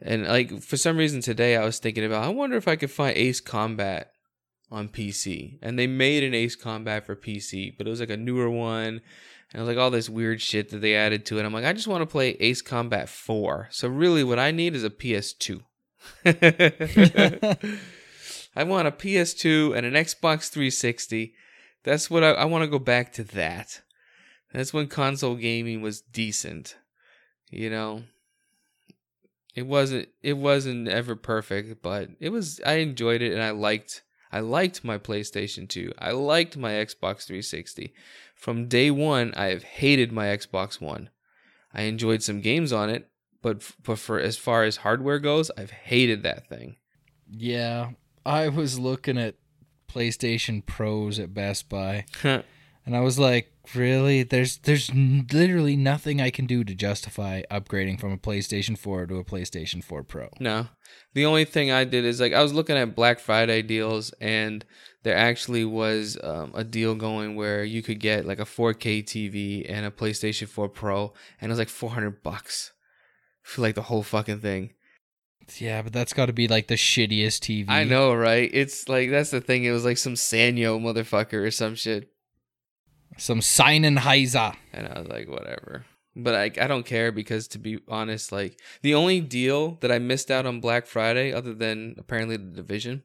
And 0.00 0.26
like 0.26 0.62
for 0.62 0.76
some 0.76 0.96
reason 0.96 1.20
today 1.20 1.56
I 1.56 1.64
was 1.64 1.78
thinking 1.78 2.04
about 2.04 2.24
I 2.24 2.28
wonder 2.28 2.56
if 2.56 2.66
I 2.66 2.76
could 2.76 2.90
find 2.90 3.16
Ace 3.16 3.40
Combat 3.40 4.14
on 4.70 4.88
PC. 4.88 5.58
And 5.62 5.78
they 5.78 5.86
made 5.86 6.24
an 6.24 6.34
Ace 6.34 6.56
Combat 6.56 7.04
for 7.04 7.16
PC, 7.16 7.76
but 7.76 7.86
it 7.86 7.90
was 7.90 8.00
like 8.00 8.10
a 8.10 8.16
newer 8.16 8.50
one. 8.50 9.00
And 9.52 9.54
it 9.54 9.58
was 9.60 9.68
like 9.68 9.78
all 9.78 9.90
this 9.90 10.10
weird 10.10 10.40
shit 10.40 10.70
that 10.70 10.80
they 10.80 10.96
added 10.96 11.24
to 11.26 11.38
it. 11.38 11.44
I'm 11.44 11.52
like, 11.52 11.64
I 11.64 11.72
just 11.72 11.86
want 11.86 12.02
to 12.02 12.06
play 12.06 12.30
Ace 12.40 12.60
Combat 12.60 13.08
4. 13.08 13.68
So 13.70 13.88
really 13.88 14.24
what 14.24 14.38
I 14.38 14.50
need 14.50 14.74
is 14.74 14.82
a 14.84 14.90
PS2. 14.90 15.62
I 18.56 18.64
want 18.64 18.88
a 18.88 18.92
PS2 18.92 19.76
and 19.76 19.84
an 19.84 19.94
Xbox 19.94 20.48
360. 20.50 21.34
That's 21.82 22.10
what 22.10 22.24
I, 22.24 22.30
I 22.30 22.44
want 22.44 22.62
to 22.62 22.70
go 22.70 22.78
back 22.78 23.12
to 23.14 23.24
that. 23.24 23.82
That's 24.52 24.72
when 24.72 24.86
console 24.86 25.34
gaming 25.34 25.82
was 25.82 26.00
decent. 26.00 26.76
You 27.50 27.70
know, 27.70 28.04
it 29.54 29.66
wasn't 29.66 30.08
it 30.22 30.34
wasn't 30.34 30.88
ever 30.88 31.16
perfect, 31.16 31.82
but 31.82 32.10
it 32.20 32.30
was 32.30 32.60
I 32.64 32.74
enjoyed 32.74 33.22
it 33.22 33.32
and 33.32 33.42
I 33.42 33.50
liked 33.50 34.02
I 34.32 34.40
liked 34.40 34.84
my 34.84 34.98
PlayStation 34.98 35.68
2. 35.68 35.92
I 35.98 36.10
liked 36.10 36.56
my 36.56 36.72
Xbox 36.72 37.24
360. 37.24 37.94
From 38.34 38.66
day 38.66 38.90
1, 38.90 39.32
I 39.36 39.46
have 39.46 39.62
hated 39.62 40.10
my 40.10 40.26
Xbox 40.26 40.80
1. 40.80 41.08
I 41.72 41.82
enjoyed 41.82 42.22
some 42.22 42.40
games 42.40 42.72
on 42.72 42.90
it, 42.90 43.08
but 43.44 43.62
but 43.84 43.98
for 43.98 44.18
as 44.18 44.38
far 44.38 44.64
as 44.64 44.78
hardware 44.78 45.18
goes, 45.18 45.50
I've 45.56 45.70
hated 45.70 46.22
that 46.22 46.48
thing. 46.48 46.76
Yeah, 47.30 47.90
I 48.24 48.48
was 48.48 48.78
looking 48.78 49.18
at 49.18 49.34
PlayStation 49.86 50.64
Pros 50.64 51.18
at 51.18 51.34
Best 51.34 51.68
Buy, 51.68 52.06
and 52.22 52.96
I 52.96 53.00
was 53.00 53.18
like, 53.18 53.52
"Really? 53.74 54.22
There's 54.22 54.56
there's 54.56 54.90
literally 54.94 55.76
nothing 55.76 56.22
I 56.22 56.30
can 56.30 56.46
do 56.46 56.64
to 56.64 56.74
justify 56.74 57.42
upgrading 57.50 58.00
from 58.00 58.12
a 58.12 58.16
PlayStation 58.16 58.78
4 58.78 59.08
to 59.08 59.16
a 59.16 59.24
PlayStation 59.24 59.84
4 59.84 60.02
Pro." 60.04 60.30
No. 60.40 60.68
The 61.12 61.26
only 61.26 61.44
thing 61.44 61.70
I 61.70 61.84
did 61.84 62.06
is 62.06 62.20
like 62.20 62.32
I 62.32 62.42
was 62.42 62.54
looking 62.54 62.78
at 62.78 62.96
Black 62.96 63.20
Friday 63.20 63.60
deals 63.60 64.14
and 64.22 64.64
there 65.02 65.16
actually 65.16 65.66
was 65.66 66.16
um, 66.24 66.52
a 66.54 66.64
deal 66.64 66.94
going 66.94 67.36
where 67.36 67.62
you 67.62 67.82
could 67.82 68.00
get 68.00 68.24
like 68.24 68.38
a 68.38 68.46
4K 68.46 69.04
TV 69.04 69.66
and 69.68 69.84
a 69.84 69.90
PlayStation 69.90 70.48
4 70.48 70.70
Pro 70.70 71.12
and 71.40 71.50
it 71.50 71.52
was 71.52 71.58
like 71.58 71.68
400 71.68 72.22
bucks 72.22 72.72
for 73.44 73.62
like 73.62 73.76
the 73.76 73.82
whole 73.82 74.02
fucking 74.02 74.40
thing. 74.40 74.72
Yeah, 75.58 75.82
but 75.82 75.92
that's 75.92 76.14
got 76.14 76.26
to 76.26 76.32
be 76.32 76.48
like 76.48 76.66
the 76.66 76.74
shittiest 76.74 77.40
TV. 77.40 77.66
I 77.68 77.84
know, 77.84 78.14
right? 78.14 78.50
It's 78.52 78.88
like 78.88 79.10
that's 79.10 79.30
the 79.30 79.42
thing. 79.42 79.64
It 79.64 79.70
was 79.70 79.84
like 79.84 79.98
some 79.98 80.14
Sanyo 80.14 80.80
motherfucker 80.80 81.46
or 81.46 81.50
some 81.50 81.74
shit. 81.74 82.10
Some 83.18 83.40
Sennheiser. 83.40 84.56
And 84.72 84.88
I 84.88 84.98
was 84.98 85.08
like, 85.08 85.28
whatever. 85.28 85.84
But 86.16 86.34
I, 86.34 86.44
I 86.62 86.66
don't 86.66 86.86
care 86.86 87.12
because 87.12 87.46
to 87.48 87.58
be 87.58 87.78
honest, 87.86 88.32
like 88.32 88.58
the 88.82 88.94
only 88.94 89.20
deal 89.20 89.72
that 89.82 89.92
I 89.92 89.98
missed 89.98 90.30
out 90.30 90.46
on 90.46 90.60
Black 90.60 90.86
Friday, 90.86 91.32
other 91.32 91.54
than 91.54 91.96
apparently 91.98 92.36
the 92.36 92.44
division, 92.44 93.02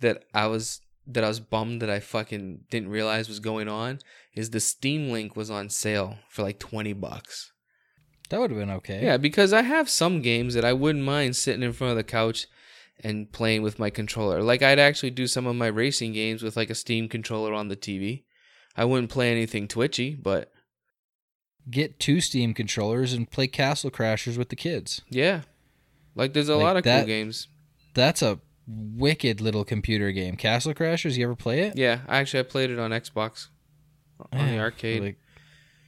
that 0.00 0.24
I 0.34 0.46
was 0.46 0.80
that 1.06 1.24
I 1.24 1.28
was 1.28 1.40
bummed 1.40 1.80
that 1.82 1.90
I 1.90 2.00
fucking 2.00 2.66
didn't 2.70 2.90
realize 2.90 3.28
was 3.28 3.40
going 3.40 3.68
on, 3.68 4.00
is 4.34 4.50
the 4.50 4.60
Steam 4.60 5.10
Link 5.10 5.34
was 5.36 5.50
on 5.50 5.70
sale 5.70 6.18
for 6.28 6.42
like 6.42 6.58
twenty 6.58 6.92
bucks. 6.92 7.52
That 8.32 8.40
would 8.40 8.50
have 8.50 8.58
been 8.58 8.70
okay. 8.70 9.04
Yeah, 9.04 9.18
because 9.18 9.52
I 9.52 9.60
have 9.62 9.88
some 9.90 10.22
games 10.22 10.54
that 10.54 10.64
I 10.64 10.72
wouldn't 10.72 11.04
mind 11.04 11.36
sitting 11.36 11.62
in 11.62 11.72
front 11.72 11.90
of 11.92 11.96
the 11.98 12.02
couch 12.02 12.46
and 13.04 13.30
playing 13.30 13.62
with 13.62 13.78
my 13.78 13.90
controller. 13.90 14.42
Like 14.42 14.62
I'd 14.62 14.78
actually 14.78 15.10
do 15.10 15.26
some 15.26 15.46
of 15.46 15.54
my 15.54 15.66
racing 15.66 16.14
games 16.14 16.42
with 16.42 16.56
like 16.56 16.70
a 16.70 16.74
Steam 16.74 17.08
controller 17.08 17.52
on 17.52 17.68
the 17.68 17.76
TV. 17.76 18.24
I 18.76 18.84
wouldn't 18.86 19.10
play 19.10 19.30
anything 19.30 19.68
twitchy, 19.68 20.14
but 20.14 20.50
Get 21.70 22.00
two 22.00 22.20
Steam 22.20 22.54
controllers 22.54 23.12
and 23.12 23.30
play 23.30 23.46
Castle 23.46 23.90
Crashers 23.90 24.36
with 24.36 24.48
the 24.48 24.56
kids. 24.56 25.00
yeah. 25.10 25.42
Like 26.14 26.32
there's 26.32 26.48
a 26.48 26.56
Like 26.56 26.62
lot 26.64 26.76
of 26.78 26.82
that- 26.84 27.00
cool 27.00 27.06
games. 27.06 27.48
That's 27.94 28.20
a 28.22 28.40
wicked 28.66 29.40
little 29.40 29.64
computer 29.64 30.10
game. 30.10 30.36
Castle 30.36 30.74
Crashers, 30.74 31.16
you 31.16 31.24
ever 31.24 31.36
play 31.36 31.60
it? 31.60 31.76
Yeah, 31.76 32.00
actually 32.08 32.40
I 32.40 32.44
played 32.44 32.70
it 32.70 32.78
on 32.78 32.90
Xbox 32.92 33.48
on 34.32 34.48
the 34.48 34.58
arcade. 34.58 35.02
Like, 35.02 35.18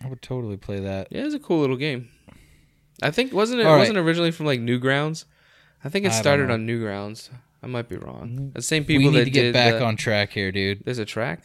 I 0.04 0.08
would 0.08 0.20
totally 0.22 0.56
play 0.58 0.80
that. 0.80 1.08
Yeah, 1.10 1.24
it's 1.24 1.34
a 1.34 1.38
cool 1.38 1.60
little 1.60 1.76
game. 1.76 2.08
I 3.02 3.10
think 3.10 3.32
wasn't 3.32 3.60
it 3.60 3.66
All 3.66 3.72
right. 3.72 3.80
wasn't 3.80 3.98
originally 3.98 4.30
from 4.30 4.46
like 4.46 4.60
Newgrounds. 4.60 5.24
I 5.82 5.88
think 5.88 6.04
it 6.06 6.08
I 6.08 6.12
don't 6.12 6.22
started 6.22 6.48
know. 6.48 6.54
on 6.54 6.66
Newgrounds. 6.66 7.30
I 7.62 7.66
might 7.66 7.88
be 7.88 7.96
wrong. 7.96 8.52
The 8.54 8.62
same 8.62 8.84
people 8.84 8.98
We 8.98 9.04
people 9.04 9.12
need 9.12 9.20
that 9.20 9.24
to 9.24 9.30
get 9.30 9.42
did, 9.42 9.52
back 9.54 9.80
uh, 9.80 9.84
on 9.84 9.96
track 9.96 10.30
here, 10.30 10.52
dude. 10.52 10.84
There's 10.84 10.98
a 10.98 11.04
track. 11.04 11.40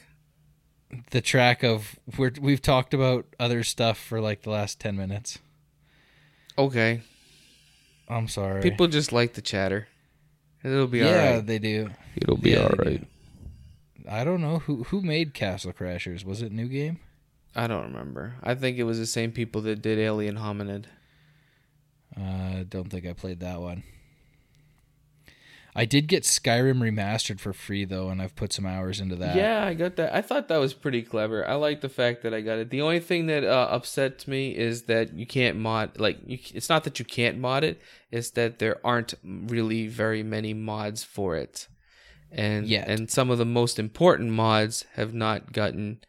The 1.11 1.21
track 1.21 1.63
of 1.63 1.97
we're, 2.17 2.31
we've 2.41 2.61
talked 2.61 2.93
about 2.93 3.25
other 3.39 3.63
stuff 3.63 3.97
for 3.97 4.19
like 4.19 4.41
the 4.41 4.49
last 4.49 4.79
10 4.79 4.95
minutes. 4.97 5.39
Okay, 6.57 7.01
I'm 8.09 8.27
sorry. 8.27 8.61
people 8.61 8.87
just 8.87 9.11
like 9.13 9.33
the 9.33 9.41
chatter. 9.41 9.87
It'll 10.63 10.87
be 10.87 10.99
yeah, 10.99 11.05
all 11.29 11.33
right. 11.35 11.45
they 11.45 11.59
do. 11.59 11.89
It'll 12.17 12.35
be 12.37 12.51
Yeah, 12.51 12.63
all 12.63 12.75
they 12.83 12.89
right. 12.91 13.01
do. 13.01 14.09
I 14.09 14.23
don't 14.23 14.41
know 14.41 14.59
who 14.59 14.83
who 14.85 15.01
made 15.01 15.33
Castle 15.33 15.71
Crashers. 15.71 16.25
Was 16.25 16.41
it 16.41 16.51
New 16.51 16.67
Game? 16.67 16.99
I 17.55 17.67
don't 17.67 17.83
remember. 17.83 18.35
I 18.43 18.55
think 18.55 18.77
it 18.77 18.83
was 18.83 18.97
the 18.99 19.05
same 19.05 19.31
people 19.31 19.61
that 19.61 19.81
did 19.81 19.99
Alien 19.99 20.37
Hominid. 20.37 20.85
Uh, 22.17 22.63
don't 22.67 22.89
think 22.89 23.05
I 23.05 23.13
played 23.13 23.39
that 23.39 23.59
one. 23.59 23.83
I 25.75 25.85
did 25.85 26.07
get 26.07 26.23
Skyrim 26.23 26.79
remastered 26.79 27.39
for 27.39 27.53
free 27.53 27.85
though, 27.85 28.09
and 28.09 28.21
I've 28.21 28.35
put 28.35 28.51
some 28.51 28.65
hours 28.65 28.99
into 28.99 29.15
that. 29.17 29.35
Yeah, 29.35 29.65
I 29.65 29.75
got 29.75 29.95
that. 29.97 30.13
I 30.13 30.21
thought 30.21 30.47
that 30.47 30.57
was 30.57 30.73
pretty 30.73 31.01
clever. 31.01 31.47
I 31.47 31.53
like 31.53 31.81
the 31.81 31.89
fact 31.89 32.23
that 32.23 32.33
I 32.33 32.41
got 32.41 32.57
it. 32.57 32.69
The 32.69 32.81
only 32.81 32.99
thing 32.99 33.27
that 33.27 33.43
uh, 33.43 33.67
upsets 33.69 34.27
me 34.27 34.55
is 34.57 34.83
that 34.83 35.13
you 35.13 35.25
can't 35.25 35.57
mod. 35.57 35.99
Like, 35.99 36.17
you, 36.25 36.39
it's 36.53 36.69
not 36.69 36.83
that 36.85 36.99
you 36.99 37.05
can't 37.05 37.37
mod 37.37 37.63
it; 37.63 37.79
it's 38.11 38.31
that 38.31 38.59
there 38.59 38.85
aren't 38.85 39.13
really 39.23 39.87
very 39.87 40.23
many 40.23 40.53
mods 40.53 41.03
for 41.03 41.37
it, 41.37 41.67
and 42.31 42.67
Yet. 42.67 42.87
and 42.87 43.09
some 43.09 43.29
of 43.29 43.37
the 43.37 43.45
most 43.45 43.77
important 43.79 44.31
mods 44.31 44.85
have 44.95 45.13
not 45.13 45.53
gotten 45.53 45.99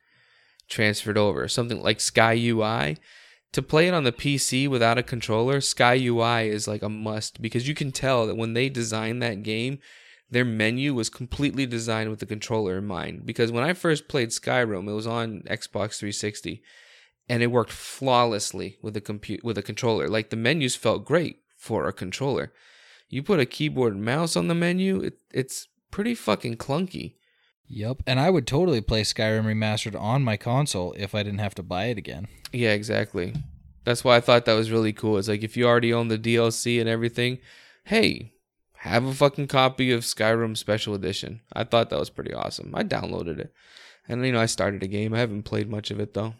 transferred 0.68 1.18
over. 1.18 1.46
Something 1.48 1.82
like 1.82 2.00
Sky 2.00 2.32
UI. 2.34 2.96
To 3.52 3.62
play 3.62 3.88
it 3.88 3.94
on 3.94 4.04
the 4.04 4.12
PC 4.12 4.68
without 4.68 4.98
a 4.98 5.02
controller, 5.02 5.60
Sky 5.60 5.94
UI 5.94 6.48
is 6.48 6.68
like 6.68 6.82
a 6.82 6.88
must 6.88 7.42
because 7.42 7.66
you 7.66 7.74
can 7.74 7.90
tell 7.90 8.26
that 8.26 8.36
when 8.36 8.54
they 8.54 8.68
designed 8.68 9.22
that 9.22 9.42
game, 9.42 9.80
their 10.30 10.44
menu 10.44 10.94
was 10.94 11.10
completely 11.10 11.66
designed 11.66 12.10
with 12.10 12.20
the 12.20 12.26
controller 12.26 12.78
in 12.78 12.86
mind. 12.86 13.26
Because 13.26 13.50
when 13.50 13.64
I 13.64 13.72
first 13.72 14.06
played 14.06 14.28
Skyrim, 14.28 14.88
it 14.88 14.92
was 14.92 15.06
on 15.06 15.42
Xbox 15.48 15.98
360, 15.98 16.62
and 17.28 17.42
it 17.42 17.48
worked 17.48 17.72
flawlessly 17.72 18.78
with 18.82 18.96
a 18.96 19.00
compute 19.00 19.42
with 19.42 19.58
a 19.58 19.62
controller. 19.62 20.08
Like 20.08 20.30
the 20.30 20.36
menus 20.36 20.76
felt 20.76 21.04
great 21.04 21.40
for 21.56 21.88
a 21.88 21.92
controller. 21.92 22.52
You 23.08 23.24
put 23.24 23.40
a 23.40 23.46
keyboard 23.46 23.94
and 23.94 24.04
mouse 24.04 24.36
on 24.36 24.46
the 24.46 24.54
menu, 24.54 25.00
it, 25.00 25.14
it's 25.32 25.66
pretty 25.90 26.14
fucking 26.14 26.56
clunky. 26.56 27.14
Yep. 27.72 28.02
And 28.06 28.18
I 28.18 28.30
would 28.30 28.48
totally 28.48 28.80
play 28.80 29.02
Skyrim 29.02 29.44
remastered 29.44 29.98
on 29.98 30.24
my 30.24 30.37
console 30.37 30.92
if 30.98 31.14
I 31.14 31.22
didn't 31.22 31.38
have 31.38 31.54
to 31.54 31.62
buy 31.62 31.85
it 31.87 31.98
again. 31.98 32.26
Yeah, 32.52 32.72
exactly. 32.72 33.33
That's 33.85 34.02
why 34.02 34.16
I 34.16 34.20
thought 34.20 34.44
that 34.44 34.54
was 34.54 34.72
really 34.72 34.92
cool. 34.92 35.18
It's 35.18 35.28
like 35.28 35.44
if 35.44 35.56
you 35.56 35.66
already 35.66 35.94
own 35.94 36.09
the 36.09 36.18
DLC 36.18 36.80
and 36.80 36.88
everything, 36.88 37.38
hey, 37.85 38.35
have 38.78 39.04
a 39.04 39.14
fucking 39.14 39.46
copy 39.46 39.92
of 39.92 40.02
Skyrim 40.02 40.56
Special 40.56 40.94
Edition. 40.94 41.42
I 41.52 41.62
thought 41.62 41.90
that 41.90 41.98
was 41.98 42.11
pretty 42.11 42.35
awesome. 42.35 42.74
I 42.74 42.83
downloaded 42.83 43.38
it. 43.38 43.52
And 44.09 44.26
you 44.26 44.33
know, 44.33 44.40
I 44.40 44.46
started 44.46 44.83
a 44.83 44.88
game. 44.88 45.14
I 45.14 45.18
haven't 45.18 45.44
played 45.44 45.70
much 45.70 45.92
of 45.92 46.00
it 46.00 46.12
though. 46.12 46.35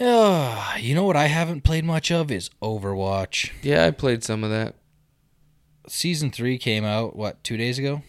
Ah, 0.00 0.76
you 0.78 0.94
know 0.94 1.04
what 1.04 1.16
I 1.16 1.26
haven't 1.26 1.62
played 1.62 1.84
much 1.84 2.10
of 2.10 2.30
is 2.30 2.48
Overwatch. 2.62 3.52
Yeah, 3.62 3.84
I 3.84 3.90
played 3.90 4.24
some 4.24 4.42
of 4.42 4.50
that 4.50 4.76
Season 5.88 6.30
3 6.30 6.56
came 6.56 6.86
out 6.86 7.14
what, 7.14 7.44
2 7.44 7.58
days 7.58 7.78
ago? 7.78 8.00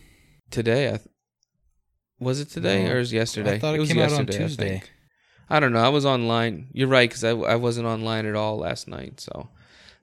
Today. 0.55 0.87
I 0.87 0.97
th- 0.97 1.09
was 2.19 2.39
it 2.39 2.49
today 2.49 2.85
No, 2.85 2.93
or 2.93 2.97
was 2.97 3.13
yesterday? 3.13 3.55
I 3.55 3.59
thought 3.59 3.75
it, 3.75 3.79
was 3.79 3.89
came 3.89 3.99
out 3.99 4.13
on 4.13 4.25
yesterday, 4.25 4.47
I 4.47 4.47
think. 4.79 4.91
I 5.49 5.59
don't 5.59 5.73
know. 5.73 5.83
I 5.83 5.89
was 5.89 6.05
online. 6.05 6.69
You're 6.71 6.87
right 6.87 7.09
because 7.09 7.23
I, 7.23 7.31
I 7.31 7.55
wasn't 7.55 7.87
online 7.87 8.25
at 8.25 8.35
all 8.35 8.57
last 8.57 8.87
night. 8.87 9.19
So 9.19 9.49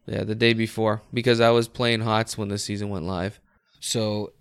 yeah, 0.06 0.24
the 0.24 0.34
day 0.34 0.52
before 0.52 1.02
because 1.12 1.40
I 1.40 1.50
was 1.50 1.68
playing 1.68 2.02
HOTS 2.02 2.38
when 2.38 2.48
the 2.48 2.58
season 2.58 2.90
went 2.90 3.06
live. 3.06 3.40
So 3.80 4.32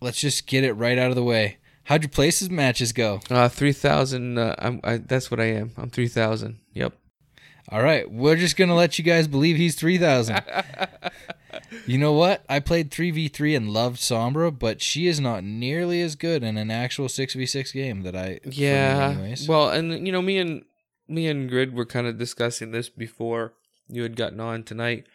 let's 0.00 0.20
just 0.20 0.46
get 0.46 0.64
it 0.64 0.72
right 0.72 0.98
out 0.98 1.10
of 1.10 1.16
the 1.16 1.24
way. 1.24 1.58
How'd 1.84 2.02
your 2.02 2.10
places 2.10 2.50
matches 2.50 2.92
go? 2.92 3.20
Uh, 3.30 3.48
three 3.48 3.72
thousand. 3.72 4.38
Uh, 4.38 4.54
I'm. 4.58 4.80
I, 4.82 4.96
that's 4.98 5.30
what 5.30 5.40
I 5.40 5.46
am. 5.46 5.72
I'm 5.76 5.90
three 5.90 6.08
thousand. 6.08 6.60
Yep. 6.72 6.94
All 7.70 7.82
right, 7.82 8.10
we're 8.10 8.36
just 8.36 8.56
gonna 8.56 8.76
let 8.76 8.98
you 8.98 9.04
guys 9.04 9.26
believe 9.26 9.56
he's 9.56 9.74
three 9.74 9.98
thousand. 9.98 10.40
you 11.86 11.98
know 11.98 12.12
what? 12.12 12.44
I 12.48 12.60
played 12.60 12.90
three 12.90 13.10
v 13.10 13.26
three 13.28 13.54
and 13.56 13.70
loved 13.70 13.98
Sombra, 13.98 14.56
but 14.56 14.80
she 14.80 15.08
is 15.08 15.18
not 15.18 15.42
nearly 15.42 16.00
as 16.00 16.14
good 16.14 16.44
in 16.44 16.56
an 16.56 16.70
actual 16.70 17.08
six 17.08 17.34
v 17.34 17.44
six 17.44 17.72
game 17.72 18.02
that 18.02 18.14
I. 18.14 18.38
Yeah. 18.44 19.34
Well, 19.48 19.70
and 19.70 20.06
you 20.06 20.12
know, 20.12 20.22
me 20.22 20.38
and 20.38 20.64
me 21.08 21.26
and 21.26 21.48
Grid 21.48 21.74
were 21.74 21.86
kind 21.86 22.06
of 22.06 22.18
discussing 22.18 22.70
this 22.70 22.88
before 22.88 23.54
you 23.88 24.02
had 24.02 24.16
gotten 24.16 24.40
on 24.40 24.62
tonight. 24.62 25.06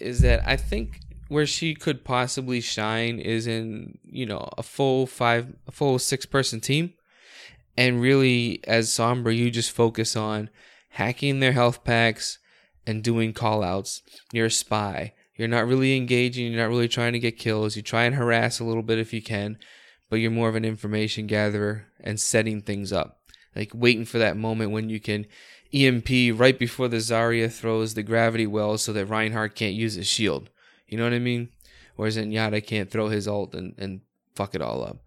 Is 0.00 0.20
that 0.20 0.46
I 0.46 0.56
think 0.56 1.00
where 1.28 1.46
she 1.46 1.74
could 1.74 2.04
possibly 2.04 2.60
shine 2.60 3.18
is 3.18 3.46
in 3.46 3.98
you 4.04 4.26
know 4.26 4.48
a 4.56 4.62
full 4.62 5.06
five, 5.06 5.54
a 5.66 5.72
full 5.72 5.98
six 5.98 6.26
person 6.26 6.60
team, 6.60 6.94
and 7.76 8.00
really 8.00 8.60
as 8.64 8.88
Sombra, 8.88 9.36
you 9.36 9.50
just 9.50 9.72
focus 9.72 10.14
on 10.14 10.48
hacking 10.90 11.40
their 11.40 11.52
health 11.52 11.84
packs 11.84 12.38
and 12.86 13.02
doing 13.02 13.32
call 13.32 13.62
outs. 13.62 14.02
You're 14.32 14.46
a 14.46 14.50
spy. 14.50 15.14
You're 15.36 15.48
not 15.48 15.66
really 15.66 15.96
engaging. 15.96 16.52
You're 16.52 16.62
not 16.62 16.70
really 16.70 16.88
trying 16.88 17.12
to 17.12 17.18
get 17.18 17.38
kills. 17.38 17.76
You 17.76 17.82
try 17.82 18.04
and 18.04 18.14
harass 18.14 18.58
a 18.58 18.64
little 18.64 18.82
bit 18.82 18.98
if 18.98 19.12
you 19.12 19.22
can, 19.22 19.58
but 20.10 20.16
you're 20.16 20.30
more 20.30 20.48
of 20.48 20.56
an 20.56 20.64
information 20.64 21.26
gatherer 21.26 21.86
and 22.00 22.18
setting 22.18 22.60
things 22.60 22.92
up. 22.92 23.20
Like 23.54 23.70
waiting 23.74 24.04
for 24.04 24.18
that 24.18 24.36
moment 24.36 24.72
when 24.72 24.88
you 24.88 25.00
can 25.00 25.26
EMP 25.72 26.38
right 26.38 26.58
before 26.58 26.88
the 26.88 26.96
Zarya 26.96 27.52
throws 27.52 27.94
the 27.94 28.02
gravity 28.02 28.46
well 28.46 28.78
so 28.78 28.92
that 28.92 29.06
Reinhardt 29.06 29.54
can't 29.54 29.74
use 29.74 29.94
his 29.94 30.06
shield. 30.06 30.50
You 30.86 30.98
know 30.98 31.04
what 31.04 31.12
I 31.12 31.18
mean? 31.18 31.50
Or 31.96 32.06
Zenyatta 32.06 32.64
can't 32.66 32.90
throw 32.90 33.08
his 33.08 33.28
ult 33.28 33.54
and, 33.54 33.74
and 33.76 34.00
fuck 34.34 34.54
it 34.54 34.62
all 34.62 34.82
up. 34.82 34.98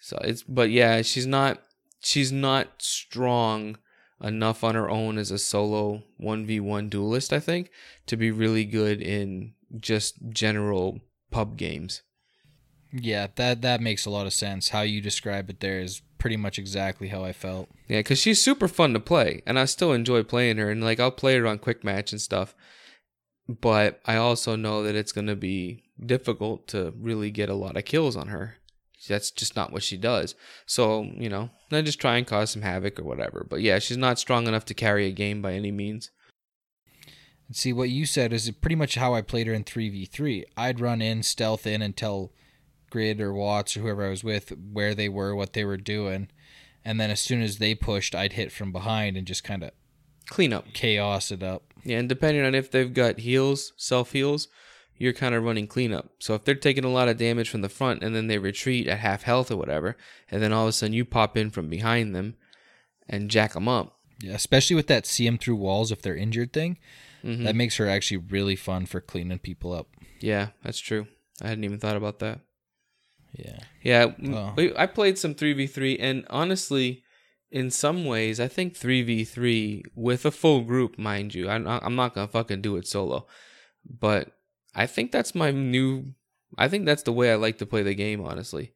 So 0.00 0.18
it's 0.22 0.42
but 0.42 0.70
yeah, 0.70 1.02
she's 1.02 1.26
not 1.26 1.62
she's 2.00 2.32
not 2.32 2.82
strong 2.82 3.76
enough 4.22 4.62
on 4.62 4.74
her 4.74 4.88
own 4.90 5.18
as 5.18 5.30
a 5.30 5.38
solo 5.38 6.02
1v1 6.22 6.90
duelist, 6.90 7.32
I 7.32 7.40
think, 7.40 7.70
to 8.06 8.16
be 8.16 8.30
really 8.30 8.64
good 8.64 9.00
in 9.00 9.54
just 9.78 10.16
general 10.30 11.00
pub 11.30 11.56
games. 11.56 12.02
yeah, 12.92 13.28
that 13.36 13.62
that 13.62 13.80
makes 13.80 14.04
a 14.04 14.10
lot 14.10 14.26
of 14.26 14.32
sense. 14.32 14.70
How 14.70 14.80
you 14.82 15.00
describe 15.00 15.48
it 15.48 15.60
there 15.60 15.80
is 15.80 16.02
pretty 16.18 16.36
much 16.36 16.58
exactly 16.58 17.08
how 17.08 17.24
I 17.24 17.32
felt. 17.32 17.68
Yeah, 17.88 18.00
because 18.00 18.18
she's 18.18 18.42
super 18.42 18.68
fun 18.68 18.92
to 18.94 19.00
play, 19.00 19.42
and 19.46 19.58
I 19.58 19.64
still 19.64 19.92
enjoy 19.92 20.22
playing 20.24 20.58
her. 20.58 20.70
And 20.70 20.82
like, 20.82 21.00
I'll 21.00 21.10
play 21.10 21.36
her 21.38 21.46
on 21.46 21.58
quick 21.58 21.84
match 21.84 22.12
and 22.12 22.20
stuff. 22.20 22.54
But 23.48 24.00
I 24.06 24.16
also 24.16 24.54
know 24.56 24.82
that 24.82 24.94
it's 24.94 25.12
gonna 25.12 25.36
be 25.36 25.84
difficult 26.04 26.66
to 26.68 26.92
really 26.98 27.30
get 27.30 27.48
a 27.48 27.54
lot 27.54 27.76
of 27.76 27.84
kills 27.84 28.16
on 28.16 28.28
her. 28.28 28.56
That's 29.08 29.30
just 29.30 29.56
not 29.56 29.72
what 29.72 29.82
she 29.82 29.96
does. 29.96 30.34
So 30.66 31.02
you 31.16 31.28
know, 31.28 31.50
I 31.72 31.82
just 31.82 32.00
try 32.00 32.16
and 32.16 32.26
cause 32.26 32.50
some 32.50 32.62
havoc 32.62 32.98
or 32.98 33.04
whatever. 33.04 33.46
But 33.48 33.60
yeah, 33.62 33.78
she's 33.78 33.96
not 33.96 34.18
strong 34.18 34.46
enough 34.46 34.64
to 34.66 34.74
carry 34.74 35.06
a 35.06 35.12
game 35.12 35.42
by 35.42 35.54
any 35.54 35.72
means. 35.72 36.10
And 37.46 37.56
see 37.56 37.72
what 37.72 37.90
you 37.90 38.06
said 38.06 38.32
is 38.32 38.50
pretty 38.50 38.76
much 38.76 38.94
how 38.94 39.14
I 39.14 39.22
played 39.22 39.46
her 39.46 39.54
in 39.54 39.64
three 39.64 39.88
v 39.88 40.04
three. 40.04 40.44
I'd 40.56 40.80
run 40.80 41.02
in, 41.02 41.22
stealth 41.22 41.66
in, 41.66 41.82
and 41.82 41.96
tell 41.96 42.32
Grid 42.90 43.20
or 43.20 43.32
Watts 43.32 43.76
or 43.76 43.80
whoever 43.80 44.06
I 44.06 44.10
was 44.10 44.22
with 44.22 44.50
where 44.50 44.94
they 44.94 45.08
were, 45.08 45.34
what 45.34 45.52
they 45.52 45.64
were 45.64 45.76
doing, 45.76 46.28
and 46.84 47.00
then 47.00 47.10
as 47.10 47.20
soon 47.20 47.42
as 47.42 47.58
they 47.58 47.74
pushed, 47.74 48.14
I'd 48.14 48.34
hit 48.34 48.52
from 48.52 48.72
behind 48.72 49.16
and 49.16 49.26
just 49.26 49.44
kind 49.44 49.62
of 49.64 49.70
Clean 50.28 50.52
up. 50.52 50.66
chaos 50.74 51.32
it 51.32 51.42
up. 51.42 51.74
Yeah, 51.84 51.98
and 51.98 52.08
depending 52.08 52.44
on 52.44 52.54
if 52.54 52.70
they've 52.70 52.92
got 52.92 53.20
heals, 53.20 53.72
self 53.76 54.12
heals, 54.12 54.48
you're 55.00 55.14
kind 55.14 55.34
of 55.34 55.42
running 55.42 55.66
cleanup. 55.66 56.10
So 56.18 56.34
if 56.34 56.44
they're 56.44 56.54
taking 56.54 56.84
a 56.84 56.92
lot 56.92 57.08
of 57.08 57.16
damage 57.16 57.48
from 57.48 57.62
the 57.62 57.70
front 57.70 58.04
and 58.04 58.14
then 58.14 58.26
they 58.26 58.36
retreat 58.36 58.86
at 58.86 58.98
half 58.98 59.22
health 59.22 59.50
or 59.50 59.56
whatever, 59.56 59.96
and 60.30 60.42
then 60.42 60.52
all 60.52 60.64
of 60.64 60.68
a 60.68 60.72
sudden 60.72 60.92
you 60.92 61.06
pop 61.06 61.38
in 61.38 61.50
from 61.50 61.68
behind 61.68 62.14
them 62.14 62.36
and 63.08 63.30
jack 63.30 63.54
them 63.54 63.66
up. 63.66 63.96
Yeah, 64.20 64.34
especially 64.34 64.76
with 64.76 64.88
that 64.88 65.06
see 65.06 65.24
them 65.24 65.38
through 65.38 65.56
walls 65.56 65.90
if 65.90 66.02
they're 66.02 66.14
injured 66.14 66.52
thing. 66.52 66.78
Mhm. 67.24 67.44
That 67.44 67.56
makes 67.56 67.78
her 67.78 67.88
actually 67.88 68.18
really 68.18 68.56
fun 68.56 68.84
for 68.84 69.00
cleaning 69.00 69.38
people 69.38 69.72
up. 69.72 69.88
Yeah, 70.20 70.48
that's 70.62 70.78
true. 70.78 71.06
I 71.40 71.48
hadn't 71.48 71.64
even 71.64 71.78
thought 71.78 71.96
about 71.96 72.18
that. 72.18 72.40
Yeah. 73.32 73.60
Yeah, 73.82 74.12
I 74.76 74.84
played 74.84 75.16
some 75.16 75.34
3v3, 75.34 75.96
and 75.98 76.26
honestly, 76.28 77.02
in 77.50 77.70
some 77.70 78.04
ways, 78.04 78.38
I 78.38 78.48
think 78.48 78.74
3v3 78.74 79.84
with 79.94 80.26
a 80.26 80.30
full 80.30 80.60
group, 80.60 80.98
mind 80.98 81.34
you, 81.34 81.48
I'm 81.48 81.64
not, 81.64 81.82
I'm 81.82 81.96
not 81.96 82.14
gonna 82.14 82.28
fucking 82.28 82.60
do 82.60 82.76
it 82.76 82.86
solo, 82.86 83.26
but 83.88 84.36
I 84.74 84.86
think 84.86 85.12
that's 85.12 85.34
my 85.34 85.50
new. 85.50 86.14
I 86.58 86.68
think 86.68 86.86
that's 86.86 87.02
the 87.02 87.12
way 87.12 87.30
I 87.32 87.36
like 87.36 87.58
to 87.58 87.66
play 87.66 87.82
the 87.82 87.94
game. 87.94 88.24
Honestly, 88.24 88.72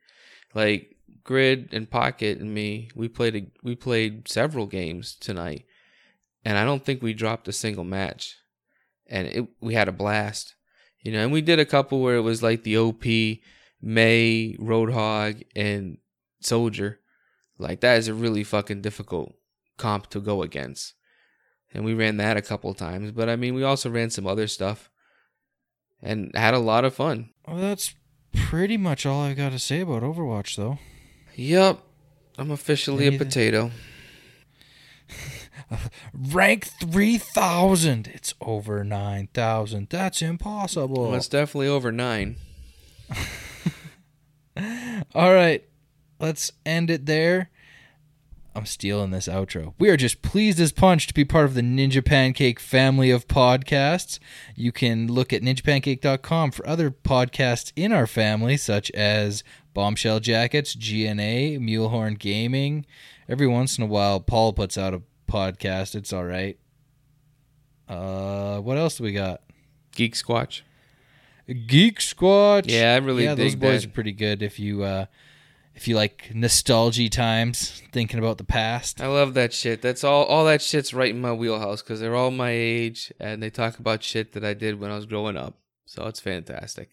like 0.55 0.97
Grid 1.25 1.71
and 1.73 1.91
Pocket 1.91 2.39
and 2.39 2.55
me, 2.55 2.91
we 2.95 3.09
played 3.09 3.37
a, 3.37 3.47
we 3.63 3.75
played 3.75 4.29
several 4.29 4.67
games 4.67 5.17
tonight, 5.17 5.65
and 6.45 6.59
I 6.59 6.65
don't 6.65 6.85
think 6.85 7.03
we 7.03 7.15
dropped 7.15 7.49
a 7.49 7.53
single 7.53 7.85
match, 7.85 8.37
and 9.07 9.29
it 9.29 9.49
we 9.61 9.75
had 9.75 9.89
a 9.89 9.93
blast, 9.93 10.55
you 11.03 11.13
know. 11.13 11.23
And 11.23 11.33
we 11.33 11.41
did 11.41 11.59
a 11.59 11.65
couple 11.65 12.01
where 12.01 12.17
it 12.17 12.23
was 12.23 12.43
like 12.43 12.63
the 12.63 12.77
OP, 12.77 13.05
Mei, 13.81 14.57
Roadhog, 14.61 15.43
and 15.57 15.99
Soldier. 16.41 17.01
Like 17.59 17.81
that 17.81 17.99
is 17.99 18.09
a 18.09 18.15
really 18.15 18.45
fucking 18.45 18.83
difficult 18.83 19.35
comp 19.77 20.09
to 20.11 20.21
go 20.21 20.43
against, 20.43 20.95
and 21.73 21.85
we 21.85 21.95
ran 21.95 22.17
that 22.19 22.37
a 22.37 22.43
couple 22.43 22.75
times. 22.75 23.13
But 23.13 23.29
I 23.29 23.37
mean, 23.37 23.55
we 23.55 23.63
also 23.63 23.89
ran 23.89 24.11
some 24.11 24.27
other 24.27 24.49
stuff, 24.49 24.91
and 26.05 26.31
had 26.37 26.55
a 26.55 26.59
lot 26.61 26.85
of 26.85 26.95
fun. 26.95 27.31
Well, 27.49 27.57
that's 27.57 27.95
pretty 28.33 28.77
much 28.77 29.05
all 29.07 29.23
I've 29.23 29.37
got 29.37 29.51
to 29.53 29.59
say 29.59 29.81
about 29.81 30.03
Overwatch, 30.03 30.55
though. 30.57 30.79
Yep, 31.35 31.81
I'm 32.39 32.51
officially 32.53 33.07
Anything- 33.07 33.21
a 33.23 33.25
potato. 33.25 33.71
Rank 36.15 36.67
3000. 36.67 38.09
It's 38.15 38.35
over 38.41 38.85
9000. 38.85 39.89
That's 39.89 40.23
impossible. 40.23 41.05
Well, 41.09 41.15
it's 41.15 41.29
definitely 41.29 41.69
over 41.69 41.91
nine. 41.91 42.37
All 45.15 45.33
right, 45.35 45.65
let's 46.21 46.53
end 46.65 46.91
it 46.91 47.07
there. 47.07 47.51
I'm 48.57 48.67
stealing 48.67 49.11
this 49.11 49.27
outro. 49.27 49.75
We 49.79 49.91
are 49.91 49.97
just 49.97 50.23
pleased 50.23 50.61
as 50.61 50.71
punch 50.71 51.09
to 51.09 51.15
be 51.15 51.25
part 51.25 51.47
of 51.47 51.55
the 51.55 51.61
Ninja 51.61 52.05
Pancake 52.05 52.61
family 52.61 53.11
of 53.11 53.27
podcasts. 53.27 54.21
You 54.55 54.71
can 54.71 55.09
look 55.09 55.33
at 55.33 55.43
ninjapancake.com 55.43 56.53
for 56.53 56.67
other 56.67 56.93
podcasts 56.93 57.73
in 57.75 57.93
our 57.93 58.07
family, 58.07 58.57
such 58.57 58.93
as 58.93 59.43
Bombshell 59.75 60.21
Jackets, 60.21 60.77
GNA, 60.77 61.59
Mulehorn 61.59 62.17
Gaming. 62.17 62.87
Every 63.29 63.49
once 63.49 63.77
in 63.77 63.83
a 63.83 63.89
while, 63.89 64.21
Paul 64.21 64.53
puts 64.53 64.79
out 64.79 64.95
a 64.95 65.03
podcast. 65.29 65.97
It's 65.97 66.13
all 66.13 66.25
right. 66.25 66.57
Uh, 67.89 68.61
what 68.61 68.79
else 68.79 68.99
do 68.99 69.05
we 69.05 69.13
got? 69.13 69.41
Geek 69.97 70.15
Squatch. 70.15 70.63
Geek 71.67 71.99
Squatch. 71.99 72.65
Yeah, 72.69 72.95
I 72.95 72.97
really 72.99 73.25
yeah, 73.25 73.35
those 73.35 73.57
boys 73.57 73.83
that. 73.83 73.91
are 73.91 73.93
pretty 73.93 74.13
good. 74.13 74.43
If 74.43 74.61
you 74.61 74.85
uh, 74.85 75.07
if 75.75 75.89
you 75.89 75.97
like 75.97 76.31
nostalgia 76.35 77.09
times, 77.09 77.83
thinking 77.93 78.18
about 78.18 78.39
the 78.39 78.45
past. 78.45 79.01
I 79.01 79.07
love 79.07 79.35
that 79.35 79.53
shit. 79.53 79.83
That's 79.83 80.05
all. 80.05 80.25
All 80.25 80.45
that 80.45 80.62
shit's 80.62 80.95
right 80.95 81.11
in 81.11 81.20
my 81.20 81.33
wheelhouse 81.33 81.83
because 81.83 82.01
they're 82.01 82.14
all 82.14 82.31
my 82.31 82.51
age 82.51 83.12
and 83.18 83.43
they 83.43 83.51
talk 83.51 83.79
about 83.79 84.03
shit 84.03 84.33
that 84.33 84.45
I 84.45 84.55
did 84.55 84.79
when 84.79 84.91
I 84.91 84.97
was 84.97 85.07
growing 85.07 85.37
up. 85.37 85.59
So 85.87 86.07
it's 86.07 86.20
fantastic. 86.20 86.91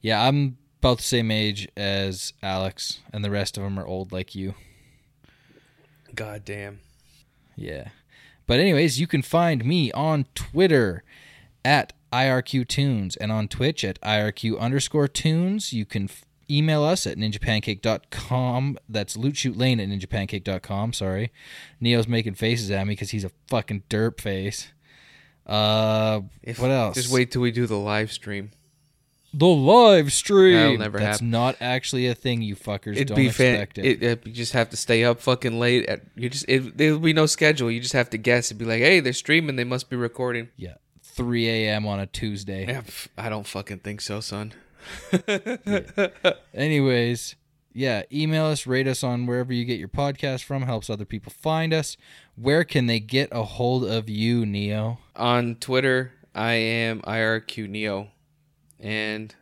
Yeah, 0.00 0.26
I'm 0.26 0.58
about 0.80 0.98
the 0.98 1.04
same 1.04 1.30
age 1.30 1.66
as 1.76 2.34
Alex, 2.42 3.00
and 3.12 3.24
the 3.24 3.30
rest 3.30 3.56
of 3.56 3.62
them 3.62 3.78
are 3.78 3.86
old 3.86 4.12
like 4.12 4.34
you. 4.34 4.54
God 6.14 6.44
damn. 6.44 6.80
Yeah. 7.56 7.88
But 8.46 8.60
anyways, 8.60 9.00
you 9.00 9.06
can 9.06 9.22
find 9.22 9.64
me 9.64 9.90
on 9.92 10.26
Twitter 10.34 11.02
at 11.64 11.92
IRQ 12.12 12.68
Tunes 12.68 13.16
and 13.16 13.32
on 13.32 13.48
Twitch 13.48 13.84
at 13.84 14.00
IRQ 14.02 14.58
underscore 14.58 15.08
tunes. 15.08 15.72
You 15.72 15.86
can 15.86 16.04
f- 16.04 16.24
email 16.50 16.82
us 16.84 17.06
at 17.06 17.16
ninjapancake.com. 17.18 18.78
That's 18.88 19.16
lootshoot 19.16 19.56
lane 19.56 19.80
at 19.80 19.88
ninjapancake.com. 19.88 20.92
Sorry. 20.92 21.32
Neo's 21.80 22.08
making 22.08 22.34
faces 22.34 22.70
at 22.70 22.86
me 22.86 22.92
because 22.92 23.10
he's 23.10 23.24
a 23.24 23.30
fucking 23.48 23.84
derp 23.90 24.20
face. 24.20 24.68
Uh, 25.46 26.22
If, 26.42 26.58
what 26.58 26.70
else? 26.70 26.94
Just 26.96 27.12
wait 27.12 27.30
till 27.30 27.42
we 27.42 27.50
do 27.50 27.66
the 27.66 27.76
live 27.78 28.10
stream. 28.12 28.50
The 29.36 29.46
live 29.46 30.12
stream. 30.12 30.54
That'll 30.54 30.78
never 30.78 30.98
That's 30.98 31.18
happen. 31.18 31.30
not 31.30 31.56
actually 31.60 32.06
a 32.06 32.14
thing, 32.14 32.40
you 32.42 32.54
fuckers. 32.54 32.92
It'd 32.94 33.08
Don't 33.08 33.16
be 33.16 33.30
fan. 33.30 33.54
expect 33.56 33.78
It, 33.78 34.02
it, 34.02 34.26
you 34.26 34.32
just 34.32 34.52
have 34.52 34.70
to 34.70 34.76
stay 34.76 35.02
up 35.04 35.20
fucking 35.20 35.58
late. 35.58 35.86
At, 35.86 36.02
you 36.14 36.30
just 36.30 36.44
it, 36.48 36.78
there'll 36.78 37.00
be 37.00 37.12
no 37.12 37.26
schedule. 37.26 37.68
You 37.70 37.80
just 37.80 37.94
have 37.94 38.10
to 38.10 38.16
guess. 38.18 38.46
It'd 38.48 38.58
be 38.58 38.64
like, 38.64 38.78
hey, 38.80 39.00
they're 39.00 39.12
streaming. 39.12 39.56
They 39.56 39.64
must 39.64 39.90
be 39.90 39.96
recording. 39.96 40.50
Yeah. 40.56 40.74
3 41.02 41.48
a.m. 41.48 41.84
on 41.86 41.98
a 42.00 42.06
Tuesday. 42.06 42.66
Yeah, 42.66 42.82
I 43.18 43.28
don't 43.28 43.46
fucking 43.46 43.80
think 43.80 44.00
so, 44.00 44.20
son. 44.20 44.52
Anyways, 46.54 47.36
yeah, 47.72 48.02
email 48.12 48.46
us, 48.46 48.66
rate 48.66 48.86
us 48.86 49.02
on 49.02 49.26
wherever 49.26 49.52
you 49.52 49.64
get 49.64 49.78
your 49.78 49.88
podcast 49.88 50.44
from. 50.44 50.62
Helps 50.62 50.88
other 50.88 51.04
people 51.04 51.32
find 51.32 51.74
us. 51.74 51.96
Where 52.36 52.64
can 52.64 52.86
they 52.86 53.00
get 53.00 53.28
a 53.32 53.42
hold 53.42 53.84
of 53.84 54.08
you, 54.08 54.46
Neo? 54.46 54.98
On 55.16 55.56
Twitter, 55.56 56.12
I 56.34 56.52
am 56.52 57.00
IRQ 57.02 57.68
Neo, 57.68 58.08
and 58.78 59.34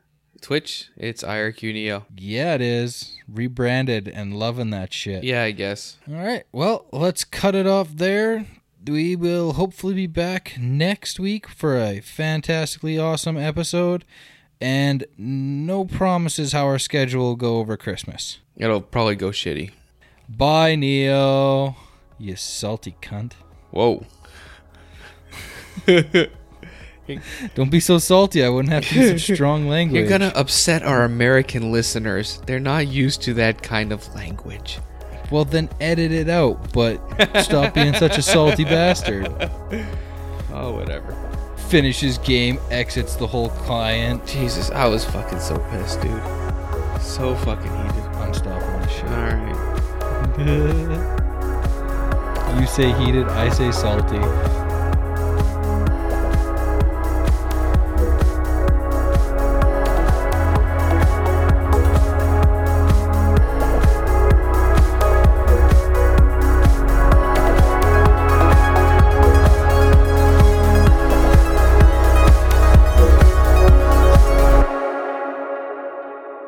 Twitch, 0.43 0.91
it's 0.97 1.23
IRQ 1.23 1.73
Neo. 1.73 2.07
Yeah, 2.17 2.55
it 2.55 2.61
is 2.61 3.17
rebranded 3.29 4.09
and 4.09 4.37
loving 4.37 4.71
that 4.71 4.93
shit. 4.93 5.25
Yeah, 5.25 5.43
I 5.45 5.53
guess. 5.53 5.99
All 6.09 6.17
right. 6.17 6.45
Well, 6.53 6.87
let's 6.93 7.25
cut 7.25 7.55
it 7.55 7.67
off 7.67 7.91
there. 7.95 8.47
We 8.85 9.15
will 9.15 9.53
hopefully 9.53 9.95
be 9.95 10.09
back 10.09 10.55
next 10.59 11.21
week 11.21 11.47
for 11.49 11.79
a 11.79 12.01
fantastically 12.01 12.99
awesome 12.99 13.37
episode. 13.37 14.05
And 14.63 15.05
no 15.19 15.85
promises 15.85 16.53
how 16.53 16.67
our 16.67 16.79
schedule 16.79 17.25
will 17.25 17.37
go 17.37 17.57
over 17.59 17.77
Christmas. 17.77 18.39
It'll 18.57 18.81
probably 18.81 19.17
go 19.17 19.31
shitty. 19.31 19.73
Bye, 20.29 20.77
Neo. 20.77 21.75
You 22.17 22.37
salty 22.37 22.95
cunt. 23.03 23.33
Whoa. 23.73 24.07
Don't 27.57 27.71
be 27.73 27.81
so 27.81 27.99
salty. 27.99 28.45
I 28.45 28.49
wouldn't 28.49 28.73
have 28.73 28.89
to 28.89 28.95
use 28.95 29.27
such 29.27 29.35
strong 29.37 29.67
language. 29.69 29.99
You're 29.99 30.09
gonna 30.09 30.33
upset 30.37 30.85
our 30.85 31.03
American 31.03 31.73
listeners. 31.73 32.41
They're 32.47 32.61
not 32.61 32.87
used 32.87 33.23
to 33.23 33.35
that 33.35 33.65
kind 33.65 33.91
of 33.91 34.15
language. 34.15 34.79
Well, 35.33 35.45
then 35.45 35.71
edit 35.81 36.13
it 36.13 36.29
out, 36.29 36.73
but 36.73 36.99
stop 37.43 37.75
being 37.75 37.95
such 37.95 38.17
a 38.17 38.23
salty 38.23 38.65
bastard. 38.77 39.27
Oh, 40.53 40.73
whatever. 40.73 41.32
Finishes 41.69 42.19
game, 42.19 42.59
exits 42.71 43.17
the 43.17 43.27
whole 43.27 43.49
client. 43.51 44.27
Jesus, 44.27 44.71
I 44.71 44.87
was 44.87 45.05
fucking 45.05 45.41
so 45.41 45.59
pissed, 45.71 46.01
dude. 46.03 46.23
So 47.01 47.35
fucking 47.37 47.71
heated. 47.71 48.05
I'm 48.17 48.35
stopping 48.35 48.81
this 48.83 48.93
shit. 48.93 49.05
All 49.07 49.27
right. 49.33 49.57
you 52.61 52.67
say 52.67 52.93
heated, 53.05 53.27
I 53.29 53.49
say 53.49 53.73
salty. 53.73 54.62